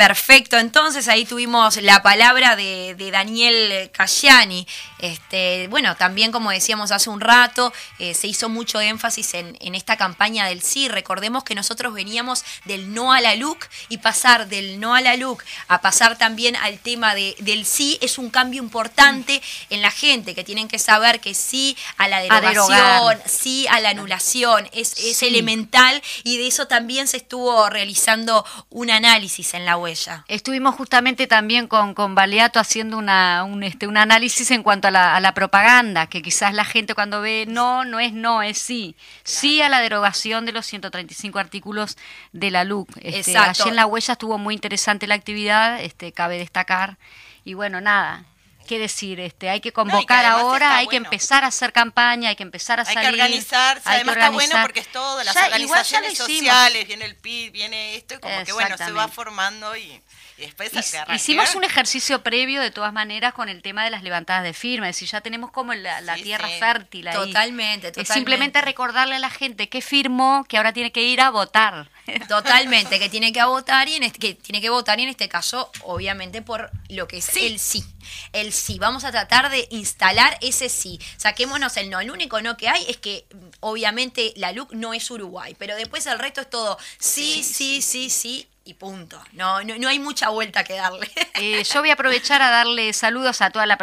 Perfecto, 0.00 0.56
entonces 0.56 1.08
ahí 1.08 1.26
tuvimos 1.26 1.76
la 1.76 2.02
palabra 2.02 2.56
de, 2.56 2.96
Daniel 3.12 3.90
Cayani. 3.92 4.66
Este, 4.98 5.68
bueno, 5.68 5.94
también 5.94 6.32
como 6.32 6.50
decíamos 6.50 6.90
hace 6.90 7.10
un 7.10 7.20
rato, 7.20 7.70
eh, 7.98 8.14
se 8.14 8.26
hizo 8.26 8.48
mucho 8.48 8.80
énfasis 8.80 9.34
en, 9.34 9.74
esta 9.74 9.98
campaña 9.98 10.46
del 10.46 10.62
sí. 10.62 10.88
Recordemos 10.88 11.44
que 11.44 11.54
nosotros 11.54 11.92
veníamos 11.92 12.46
del 12.64 12.94
no 12.94 13.12
a 13.12 13.20
la 13.20 13.34
LUC 13.34 13.68
y 13.90 13.98
pasar 13.98 14.48
del 14.48 14.80
no 14.80 14.94
a 14.94 15.02
la 15.02 15.16
LUC 15.16 15.44
a 15.68 15.82
pasar 15.82 16.16
también 16.16 16.56
al 16.56 16.78
tema 16.78 17.14
de, 17.14 17.36
del 17.40 17.66
sí 17.66 17.98
es 18.00 18.16
un 18.16 18.30
cambio 18.30 18.62
importante 18.62 19.42
en 19.68 19.82
la 19.82 19.90
gente, 19.90 20.34
que 20.34 20.44
tienen 20.44 20.68
que 20.68 20.78
saber 20.78 21.20
que 21.20 21.34
sí 21.34 21.76
a 21.98 22.08
la 22.08 22.22
derogación, 22.22 23.18
sí 23.26 23.66
a 23.68 23.80
la 23.80 23.90
anulación, 23.90 24.66
es, 24.72 24.94
es 24.96 25.22
elemental 25.22 26.02
y 26.24 26.38
de 26.38 26.46
eso 26.46 26.68
también 26.68 27.06
se 27.06 27.18
estuvo 27.18 27.68
realizando 27.68 28.46
un 28.70 28.90
análisis 28.90 29.52
en 29.52 29.66
la 29.66 29.76
web. 29.76 29.89
Estuvimos 30.28 30.74
justamente 30.74 31.26
también 31.26 31.66
con, 31.66 31.94
con 31.94 32.14
Baleato 32.14 32.60
haciendo 32.60 32.98
una, 32.98 33.44
un, 33.44 33.62
este, 33.62 33.86
un 33.86 33.96
análisis 33.96 34.50
en 34.50 34.62
cuanto 34.62 34.88
a 34.88 34.90
la, 34.90 35.34
propaganda, 35.34 36.06
que 36.06 36.22
quizás 36.22 36.54
la 36.54 36.64
gente 36.64 36.94
cuando 36.94 37.20
ve 37.20 37.46
no, 37.48 37.84
no 37.84 38.00
es 38.00 38.12
no, 38.12 38.42
es 38.42 38.58
sí. 38.58 38.96
Sí 39.24 39.62
a 39.62 39.68
la 39.68 39.80
derogación 39.80 40.46
de 40.46 40.52
los 40.52 40.66
135 40.66 41.38
artículos 41.38 41.96
de 42.32 42.50
la 42.50 42.64
LUC. 42.64 42.88
Este, 43.02 43.36
allí 43.36 43.68
en 43.68 43.76
La 43.76 43.86
Huella 43.86 44.12
estuvo 44.12 44.38
muy 44.38 44.54
interesante 44.54 45.06
la 45.06 45.14
actividad, 45.14 45.80
este, 45.80 46.12
cabe 46.12 46.38
destacar. 46.38 46.98
Y 47.44 47.54
bueno, 47.54 47.80
nada, 47.80 48.24
qué 48.70 48.78
decir, 48.78 49.18
este, 49.18 49.50
hay 49.50 49.60
que 49.60 49.72
convocar 49.72 50.24
ahora, 50.24 50.76
hay 50.76 50.86
que 50.86 50.94
empezar 50.94 51.42
a 51.42 51.48
hacer 51.48 51.72
campaña, 51.72 52.28
hay 52.28 52.36
que 52.36 52.44
empezar 52.44 52.78
a 52.78 52.84
salir. 52.84 52.98
Hay 53.00 53.04
que 53.06 53.10
organizarse, 53.10 53.82
además 53.84 54.16
está 54.16 54.30
bueno 54.30 54.54
porque 54.62 54.78
es 54.78 54.92
todo, 54.92 55.24
las 55.24 55.34
organizaciones 55.34 56.16
sociales, 56.16 56.86
viene 56.86 57.04
el 57.04 57.16
PIB, 57.16 57.50
viene 57.50 57.96
esto, 57.96 58.14
y 58.14 58.18
como 58.18 58.44
que 58.44 58.52
bueno, 58.52 58.76
se 58.78 58.92
va 58.92 59.08
formando 59.08 59.76
y, 59.76 60.00
después 60.40 60.72
Hicimos 61.14 61.54
un 61.54 61.64
ejercicio 61.64 62.22
previo 62.22 62.60
de 62.60 62.70
todas 62.70 62.92
maneras 62.92 63.34
con 63.34 63.48
el 63.48 63.62
tema 63.62 63.84
de 63.84 63.90
las 63.90 64.02
levantadas 64.02 64.42
de 64.42 64.52
firma, 64.52 64.88
es 64.88 64.96
decir, 64.96 65.08
ya 65.08 65.20
tenemos 65.20 65.50
como 65.50 65.74
la, 65.74 66.14
tierra 66.16 66.48
fértil 66.58 67.08
ahí. 67.08 67.14
Totalmente, 67.14 67.88
totalmente. 67.88 68.00
Es 68.00 68.08
simplemente 68.08 68.60
recordarle 68.60 69.16
a 69.16 69.18
la 69.18 69.30
gente 69.30 69.68
que 69.68 69.80
firmó, 69.80 70.44
que 70.48 70.56
ahora 70.56 70.72
tiene 70.72 70.92
que 70.92 71.02
ir 71.02 71.20
a 71.20 71.30
votar. 71.30 71.88
Totalmente, 72.28 72.98
que 72.98 73.08
tiene 73.08 73.32
que 73.32 73.42
votar 73.44 73.88
y 73.88 73.94
en 73.94 74.02
este, 74.02 74.18
que 74.18 74.34
tiene 74.34 74.60
que 74.60 74.70
votar 74.70 74.98
y 74.98 75.04
en 75.04 75.10
este 75.10 75.28
caso, 75.28 75.70
obviamente, 75.82 76.42
por 76.42 76.70
lo 76.88 77.06
que 77.06 77.18
es 77.18 77.36
el 77.36 77.58
sí. 77.58 77.84
El 78.32 78.52
sí. 78.52 78.78
Vamos 78.78 79.04
a 79.04 79.12
tratar 79.12 79.50
de 79.50 79.68
instalar 79.70 80.36
ese 80.40 80.68
sí. 80.68 80.98
Saquémonos 81.16 81.76
el 81.76 81.90
no. 81.90 82.00
El 82.00 82.10
único 82.10 82.40
no 82.42 82.56
que 82.56 82.68
hay 82.68 82.84
es 82.88 82.96
que, 82.96 83.26
obviamente, 83.60 84.32
la 84.36 84.52
LUC 84.52 84.72
no 84.72 84.94
es 84.94 85.10
Uruguay, 85.10 85.54
pero 85.58 85.76
después 85.76 86.06
el 86.06 86.18
resto 86.18 86.40
es 86.40 86.50
todo 86.50 86.78
sí, 86.98 87.42
sí, 87.44 87.82
sí, 87.82 88.10
sí 88.10 88.48
y 88.70 88.74
punto. 88.74 89.20
No, 89.32 89.62
no, 89.62 89.88
hay 89.88 89.98
mucha 89.98 90.28
vuelta 90.28 90.64
que 90.64 90.74
darle. 90.74 91.10
Eh, 91.42 91.64
yo 91.64 91.80
voy 91.80 91.90
a 91.90 91.94
aprovechar 91.94 92.42
a 92.42 92.50
darle 92.50 92.92
saludos 92.92 93.40
a 93.40 93.50
toda 93.50 93.64
la 93.64 93.78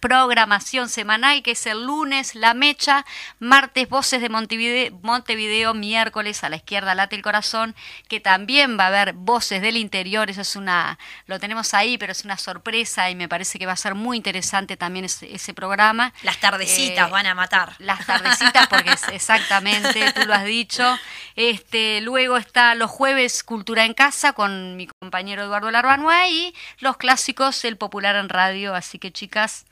programación 0.00 0.88
semanal, 0.88 1.42
que 1.42 1.52
es 1.52 1.66
el 1.66 1.86
lunes 1.86 2.34
La 2.34 2.54
Mecha, 2.54 3.04
martes 3.38 3.88
Voces 3.88 4.20
de 4.20 4.28
Montevideo, 4.28 4.98
Montevideo, 5.02 5.74
miércoles 5.74 6.44
a 6.44 6.48
la 6.48 6.56
izquierda 6.56 6.94
Late 6.94 7.16
el 7.16 7.22
Corazón, 7.22 7.74
que 8.08 8.20
también 8.20 8.78
va 8.78 8.84
a 8.84 8.88
haber 8.88 9.14
Voces 9.14 9.60
del 9.60 9.76
Interior, 9.76 10.30
eso 10.30 10.42
es 10.42 10.56
una, 10.56 10.98
lo 11.26 11.40
tenemos 11.40 11.74
ahí, 11.74 11.98
pero 11.98 12.12
es 12.12 12.24
una 12.24 12.38
sorpresa 12.38 13.10
y 13.10 13.14
me 13.14 13.28
parece 13.28 13.58
que 13.58 13.66
va 13.66 13.72
a 13.72 13.76
ser 13.76 13.94
muy 13.94 14.16
interesante 14.16 14.76
también 14.76 15.04
ese, 15.04 15.54
programa. 15.54 16.12
Las 16.22 16.38
tardecitas 16.38 17.08
eh, 17.08 17.10
van 17.10 17.26
a 17.26 17.34
matar. 17.34 17.74
Las 17.78 18.06
tardecitas, 18.06 18.66
porque 18.68 18.92
es 18.92 19.08
exactamente, 19.12 20.12
tú 20.12 20.26
lo 20.26 20.34
has 20.34 20.44
dicho. 20.44 20.98
Este, 21.36 22.00
luego 22.00 22.36
está 22.36 22.74
los 22.74 22.90
jueves 22.90 23.42
Cultura 23.42 23.84
en 23.84 23.94
Casa, 23.94 24.13
con 24.34 24.76
mi 24.76 24.86
compañero 24.86 25.42
Eduardo 25.42 25.70
Larbanua 25.70 26.28
y 26.28 26.54
los 26.78 26.96
clásicos 26.96 27.64
El 27.64 27.76
Popular 27.76 28.16
en 28.16 28.28
Radio. 28.28 28.74
Así 28.74 28.98
que, 28.98 29.10
chicas, 29.10 29.66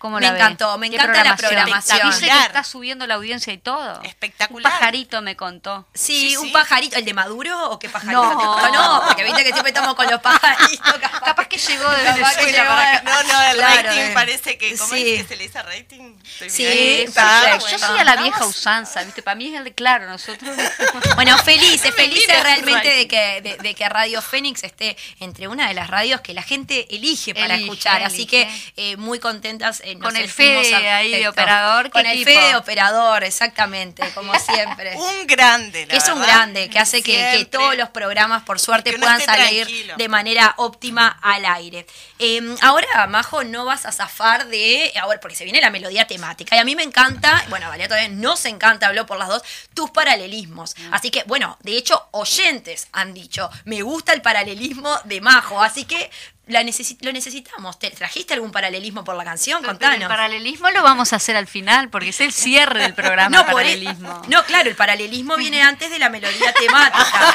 me 0.00 0.26
encantó, 0.26 0.78
me 0.78 0.86
encanta 0.86 1.24
la 1.24 1.36
programación. 1.36 2.10
Dice 2.10 2.26
que 2.26 2.46
está 2.46 2.64
subiendo 2.64 3.06
la 3.06 3.14
audiencia 3.14 3.52
y 3.52 3.58
todo. 3.58 4.02
Espectacular. 4.02 4.72
Un 4.72 4.78
pajarito 4.78 5.22
me 5.22 5.36
contó. 5.36 5.86
Sí, 5.94 6.36
un 6.36 6.52
pajarito. 6.52 6.96
¿El 6.96 7.04
de 7.04 7.14
Maduro 7.14 7.70
o 7.70 7.78
qué 7.78 7.88
pajarito? 7.88 8.22
No, 8.22 8.72
no, 8.72 9.02
porque 9.06 9.24
viste 9.24 9.42
que 9.42 9.50
siempre 9.50 9.70
estamos 9.70 9.94
con 9.94 10.06
los 10.08 10.20
pajaritos. 10.20 10.94
Capaz, 11.24 11.46
que 11.48 11.58
llegó 11.58 11.90
de 11.90 12.04
Venezuela. 12.04 13.02
No, 13.04 13.22
no, 13.24 13.42
el 13.42 13.58
rating 13.60 13.98
eh. 13.98 14.10
parece 14.14 14.56
que. 14.56 14.76
¿Cómo 14.76 14.94
sí. 14.94 15.14
es 15.14 15.22
que 15.22 15.28
se 15.28 15.36
le 15.36 15.44
dice 15.44 15.62
rating? 15.62 16.14
sí, 16.48 16.64
está, 16.66 17.58
yo 17.58 17.78
soy 17.78 17.98
a 17.98 18.04
la 18.04 18.16
vieja 18.16 18.46
usanza, 18.46 19.02
¿viste? 19.02 19.22
Para 19.22 19.34
mí 19.34 19.48
es 19.48 19.58
el 19.58 19.64
de 19.64 19.74
claro, 19.74 20.06
nosotros. 20.08 20.56
bueno, 21.14 21.36
felices, 21.38 21.94
felices 21.94 22.42
realmente 22.42 22.88
de 22.88 23.08
que, 23.08 23.58
de, 23.60 23.74
que 23.74 23.88
Radio 23.88 24.22
Fénix 24.22 24.62
esté 24.62 24.96
entre 25.20 25.48
una 25.48 25.68
de 25.68 25.74
las 25.74 25.88
radios 25.88 26.20
que 26.20 26.34
la 26.34 26.42
gente 26.42 26.86
elige 26.94 27.34
para 27.34 27.56
escuchar. 27.56 28.02
Así 28.02 28.26
que 28.26 28.48
eh, 28.76 28.96
muy 28.96 29.18
contentas 29.18 29.82
con 29.96 30.16
el 30.16 30.28
Fede 30.28 30.74
ahí 30.74 31.10
de 31.10 31.28
operador. 31.28 31.90
Con 31.90 32.04
el 32.04 32.24
Fede 32.24 32.48
de 32.48 32.56
operador, 32.56 33.24
exactamente, 33.24 34.02
como 34.14 34.34
siempre. 34.38 34.96
un 34.96 35.26
grande, 35.26 35.86
Que 35.86 35.96
es 35.96 36.08
un 36.08 36.20
grande, 36.20 36.68
que 36.68 36.78
hace 36.78 37.02
que, 37.02 37.46
todos 37.50 37.76
los 37.76 37.88
programas, 37.90 38.42
por 38.42 38.58
suerte, 38.60 38.92
puedan 38.98 39.20
salir 39.20 39.94
de 39.96 40.08
manera 40.08 40.54
óptima 40.56 41.18
al 41.22 41.44
aire. 41.46 41.86
Em, 42.18 42.56
ahora, 42.60 43.06
Majo, 43.06 43.44
no 43.44 43.64
vas 43.64 43.86
a 43.86 43.92
zafar 43.92 44.46
de. 44.48 44.92
Ahora, 45.00 45.20
porque 45.20 45.36
se 45.36 45.44
viene 45.44 45.60
la 45.60 45.70
melodía 45.70 46.06
temática. 46.06 46.56
Y 46.56 46.58
a 46.58 46.64
mí 46.64 46.76
me 46.76 46.82
encanta, 46.82 47.44
bueno, 47.48 47.66
Valeria 47.68 47.88
todavía 47.88 48.08
no 48.08 48.36
se 48.36 48.48
encanta, 48.48 48.86
habló 48.86 49.06
por 49.06 49.18
las 49.18 49.28
dos, 49.28 49.42
tus 49.74 49.90
paralelismos. 49.90 50.74
Mm. 50.76 50.94
Así 50.94 51.10
que, 51.10 51.24
bueno, 51.24 51.56
de 51.62 51.76
hecho, 51.76 52.08
oyentes 52.12 52.88
han 52.92 53.14
dicho, 53.14 53.50
me 53.64 53.82
gusta 53.82 54.12
el 54.12 54.22
paralelismo 54.22 54.98
de 55.04 55.20
Majo. 55.20 55.62
Así 55.62 55.84
que 55.84 56.10
la 56.48 56.62
lo 56.62 57.12
necesitamos. 57.12 57.78
¿Te 57.78 57.90
¿Trajiste 57.90 58.34
algún 58.34 58.52
paralelismo 58.52 59.04
por 59.04 59.16
la 59.16 59.24
canción? 59.24 59.62
Contanos. 59.62 60.00
el 60.00 60.08
paralelismo 60.08 60.70
lo 60.70 60.82
vamos 60.82 61.12
a 61.12 61.16
hacer 61.16 61.36
al 61.36 61.46
final, 61.46 61.88
porque 61.90 62.10
es 62.10 62.20
el 62.20 62.32
cierre 62.32 62.82
del 62.82 62.94
programa. 62.94 63.28
No, 63.38 63.44
paralelismo. 63.44 64.22
no, 64.28 64.44
claro, 64.44 64.68
el 64.68 64.74
paralelismo 64.74 65.36
viene 65.36 65.62
antes 65.62 65.90
de 65.90 65.98
la 65.98 66.08
melodía 66.08 66.52
temática. 66.52 67.34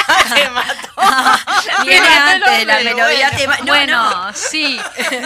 viene 1.85 2.07
antes 2.07 2.57
de 2.57 2.65
la 2.65 2.79
melodía 2.79 3.29
temática. 3.31 3.65
bueno, 3.65 4.33
sí. 4.33 4.79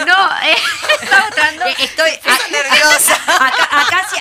No, 0.06 0.30
eh, 0.42 0.56
eh 0.56 1.74
estoy 1.78 2.10
nerviosa. 2.50 3.18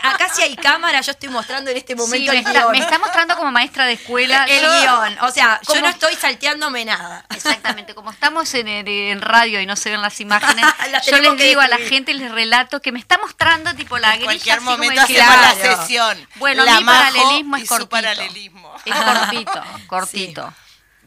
Acá, 0.01 0.29
si, 0.33 0.41
hay 0.41 0.55
cámara, 0.55 1.01
yo 1.01 1.11
estoy 1.11 1.29
mostrando 1.29 1.69
en 1.71 1.77
este 1.77 1.95
momento 1.95 2.31
el 2.31 2.43
me 2.43 2.49
Está, 2.49 2.69
me 2.69 2.77
está 2.79 2.99
mostrando 2.99 3.35
como 3.35 3.51
maestra 3.51 3.85
de 3.85 3.93
escuela. 3.93 4.45
El 4.45 4.61
guion. 4.61 5.17
O 5.21 5.31
sea, 5.31 5.59
yo 5.67 5.81
no 5.81 5.89
estoy 5.89 6.15
salteándome 6.15 6.85
nada. 6.85 7.25
Exactamente. 7.35 7.93
Como 7.93 8.11
estamos 8.11 8.53
en, 8.53 8.67
en 8.67 9.21
radio 9.21 9.56
y 9.59 9.65
no 9.65 9.75
se 9.75 9.89
ven 9.89 10.01
las 10.01 10.19
imágenes, 10.19 10.65
yo 11.09 11.19
les 11.19 11.37
digo 11.37 11.61
a 11.61 11.67
la 11.67 11.77
gente, 11.77 12.13
les 12.13 12.31
relato 12.31 12.81
que 12.81 12.91
me 12.91 12.99
está 12.99 13.17
mostrando 13.17 13.73
tipo 13.75 13.97
la 13.97 14.15
grilla. 14.15 14.21
En 14.21 14.25
cualquier 14.25 14.61
momento 14.61 15.01
hacemos 15.01 15.35
la 15.35 15.53
sesión. 15.55 16.27
Bueno, 16.35 16.63
mi 16.63 16.83
paralelismo 16.83 17.57
es 17.57 17.69
cortito. 17.69 17.89
Paralelismo. 17.89 18.75
Es 18.85 18.95
cortito, 18.95 19.63
cortito. 19.87 20.53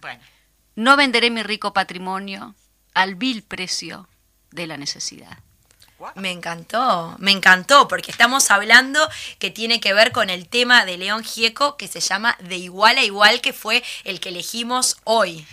Bueno. 0.01 0.23
No 0.77 0.97
venderé 0.97 1.31
mi 1.31 1.43
rico 1.43 1.73
patrimonio 1.73 2.55
al 2.95 3.15
vil 3.15 3.43
precio 3.43 4.09
de 4.51 4.67
la 4.67 4.77
necesidad. 4.77 5.39
Me 6.15 6.31
encantó, 6.31 7.15
me 7.19 7.31
encantó, 7.31 7.87
porque 7.87 8.11
estamos 8.11 8.51
hablando 8.51 9.07
que 9.39 9.51
tiene 9.51 9.81
que 9.81 9.93
ver 9.93 10.13
con 10.13 10.31
el 10.31 10.49
tema 10.49 10.87
de 10.87 10.97
León 10.97 11.23
Gieco 11.23 11.77
que 11.77 11.89
se 11.89 12.01
llama 12.01 12.39
De 12.41 12.57
igual 12.57 12.97
a 12.97 13.05
igual, 13.05 13.43
que 13.43 13.53
fue 13.53 13.85
el 14.05 14.19
que 14.19 14.31
elegimos 14.31 14.97
hoy. 15.05 15.47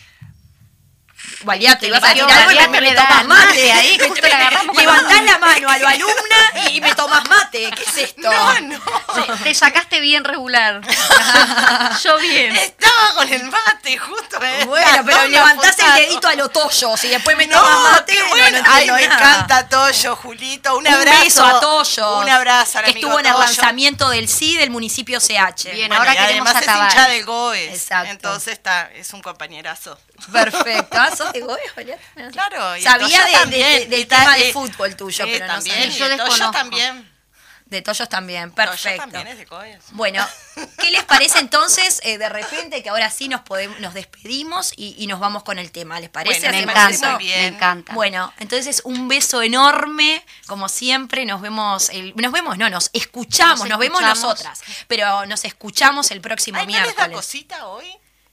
Valiato, 1.44 1.86
ibas 1.86 2.04
a 2.04 2.08
decir 2.08 2.24
algo 2.24 2.52
y 2.52 2.68
me, 2.70 2.78
el 2.78 2.96
mate. 3.28 3.72
ahí, 3.72 4.00
justo 4.00 4.26
agarramos 4.26 4.76
con 4.76 4.84
Levantás 4.84 5.24
la 5.24 5.32
la 5.34 5.38
mano 5.38 5.70
a 5.70 5.78
lo 5.78 5.88
alumna 5.88 6.70
y 6.72 6.82
me 6.82 6.94
tomás 6.96 7.28
mate. 7.30 7.70
¿Qué 7.76 7.84
es 7.84 7.98
esto? 7.98 8.22
No, 8.22 8.60
no. 8.62 8.80
Te, 9.14 9.44
te 9.44 9.54
sacaste 9.54 10.00
bien 10.00 10.24
regular. 10.24 10.82
Yo 12.04 12.18
bien. 12.20 12.56
Estaba 12.56 13.14
con 13.16 13.32
el 13.32 13.44
mate, 13.44 13.98
justo. 13.98 14.40
me 14.40 14.66
Bueno, 14.66 15.04
pero 15.06 15.28
levantás 15.28 15.78
el 15.80 15.94
dedito 15.94 16.28
a 16.28 16.36
lo 16.36 16.50
toyo, 16.50 16.98
si 16.98 17.08
después 17.10 17.38
me 17.38 17.48
No, 17.48 17.62
tomás 17.62 17.92
mate, 17.92 18.14
qué 18.14 18.24
bueno. 18.24 18.58
no 18.62 18.72
Ay, 18.72 18.92
me 18.92 19.04
encanta 19.04 19.68
Toyo, 19.70 20.16
Julito. 20.16 20.78
Un, 20.78 20.88
Un 20.88 20.94
abrazo. 20.94 21.22
beso 21.24 21.46
a 21.46 21.60
Toyo. 21.60 22.18
Un 22.20 22.30
abrazo 22.30 22.80
que 22.80 22.92
amigo 22.92 22.98
estuvo 23.08 23.20
en 23.20 23.26
el 23.26 23.34
lanzamiento 23.34 24.10
del 24.10 24.28
sí 24.28 24.58
del 24.58 24.70
municipio 24.70 25.20
CH. 25.20 25.72
Bien, 25.72 25.92
ahora 25.94 26.12
queremos 26.14 26.48
además 26.48 26.56
a 26.56 26.60
es 26.60 26.66
Tavares. 26.66 26.94
hincha 26.94 27.08
del 27.10 27.26
Goes. 27.26 27.60
Exacto. 27.74 28.12
Entonces 28.12 28.54
está, 28.54 28.90
es 28.94 29.14
un 29.14 29.22
compañerazo. 29.22 30.00
Perfecto. 30.32 30.98
¿sos 31.18 31.34
de? 31.34 32.32
Claro. 32.32 32.78
y 32.78 32.82
Sabía 32.82 33.20
de- 33.26 33.32
de- 33.32 33.38
también, 33.38 33.80
de- 33.80 33.86
del 33.88 34.00
y 34.02 34.06
ta- 34.06 34.20
tema 34.20 34.36
de 34.36 34.50
eh, 34.50 34.54
fútbol 34.54 34.96
tuyo, 34.96 35.26
sí, 35.26 35.32
pero 35.34 35.48
no 35.48 35.54
también, 35.56 35.76
sabía. 35.78 35.96
y 35.96 36.00
Yo 36.00 36.10
de 36.10 36.18
Toyo 36.18 36.24
desconozco. 36.30 36.52
también. 36.58 37.18
De 37.66 37.82
Toyos 37.82 38.08
también, 38.08 38.52
Toyo 38.52 38.70
perfecto. 38.72 39.02
también 39.02 39.28
es 39.28 39.38
de 39.40 39.44
Goes. 39.44 39.76
Bueno, 39.92 40.26
¿qué 40.80 40.90
les 40.90 41.04
parece 41.04 41.40
entonces 41.40 42.00
eh, 42.06 42.18
de 42.18 42.30
repente 42.30 42.82
que 42.82 42.88
ahora 42.90 43.10
sí 43.10 43.28
nos 43.28 43.42
podemos, 43.42 43.78
nos 43.82 43.94
despedimos 43.94 44.72
y, 44.78 44.96
y 44.98 45.06
nos 45.08 45.20
vamos 45.20 45.44
con 45.44 45.60
el 45.60 45.70
tema? 45.74 46.00
¿Les 46.00 46.10
parece? 46.10 46.48
Bueno, 46.48 46.66
Me 46.66 46.72
encanta, 46.72 47.16
muy 47.16 47.24
bien. 47.26 47.42
me 47.42 47.48
encanta. 47.48 47.94
Bueno, 47.94 48.34
entonces 48.40 48.82
un 48.86 49.10
beso 49.10 49.42
enorme, 49.42 50.24
como 50.46 50.70
siempre, 50.70 51.26
nos 51.26 51.42
vemos, 51.42 51.90
el- 51.90 52.14
nos 52.16 52.32
vemos, 52.32 52.58
no, 52.58 52.70
nos 52.70 52.90
escuchamos, 52.94 53.60
nos, 53.60 53.68
Nos 53.72 53.80
vemos 53.80 54.02
nosotras, 54.02 54.62
pero 54.88 55.26
nos 55.26 55.44
escuchamos 55.44 56.10
el 56.12 56.22
próximo 56.22 56.60
Ay, 56.60 56.68
¿no 56.68 56.72
les 56.72 56.80
da 56.80 56.86
miércoles. 57.08 57.16
cosita 57.18 57.68
hoy? 57.68 57.86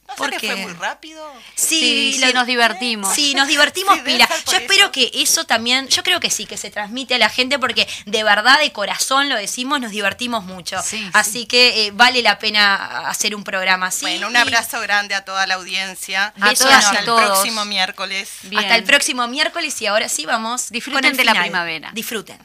¿No 0.07 0.15
¿Por 0.17 0.27
sé 0.31 0.37
que 0.37 0.41
qué? 0.47 0.53
fue 0.53 0.57
muy 0.63 0.73
rápido? 0.75 1.27
Sí, 1.55 2.13
Sí, 2.15 2.19
lo- 2.21 2.27
sí, 2.29 2.33
nos 2.35 2.47
divertimos. 2.47 3.15
Sí, 3.15 3.35
nos 3.35 3.49
divertimos 3.49 3.95
Sí, 3.97 4.03
pila. 4.05 4.29
Yo 4.51 4.57
espero 4.59 4.83
eso. 4.85 4.93
que 4.93 5.11
eso 5.15 5.45
también, 5.45 5.89
yo 5.89 6.03
creo 6.03 6.21
que 6.21 6.31
sí, 6.31 6.45
que 6.47 6.57
se 6.59 6.71
transmite 6.71 7.15
a 7.15 7.19
la 7.19 7.29
gente 7.31 7.59
porque 7.59 7.89
de 8.05 8.23
verdad, 8.23 8.59
de 8.61 8.71
corazón 8.73 9.29
lo 9.29 9.37
decimos, 9.37 9.81
nos 9.81 9.91
divertimos 9.93 10.45
mucho. 10.45 10.81
Sí, 10.83 11.09
así 11.15 11.47
que 11.47 11.87
eh, 11.87 11.91
vale 11.93 12.21
la 12.23 12.39
pena 12.39 13.09
hacer 13.09 13.35
un 13.35 13.45
programa 13.45 13.87
así. 13.87 14.03
Bueno, 14.03 14.29
un 14.29 14.35
Y 14.35 14.37
abrazo 14.37 14.81
grande 14.81 15.15
a 15.15 15.25
toda 15.25 15.47
la 15.47 15.55
audiencia. 15.55 16.35
A 16.41 16.53
todas 16.55 16.61
y 16.61 16.73
hasta 16.87 16.99
el 17.01 17.05
todos. 17.07 17.25
próximo 17.25 17.65
miércoles. 17.65 18.29
Bien. 18.43 18.63
Hasta 18.63 18.77
el 18.77 18.85
próximo 18.85 19.27
miércoles 19.27 19.81
y 19.81 19.87
ahora 19.87 20.09
sí 20.09 20.27
vamos. 20.27 20.69
Disfruten 20.71 21.01
con 21.03 21.11
el 21.11 21.17
de 21.17 21.25
la 21.25 21.33
primavera. 21.35 21.91
Disfruten. 21.95 22.39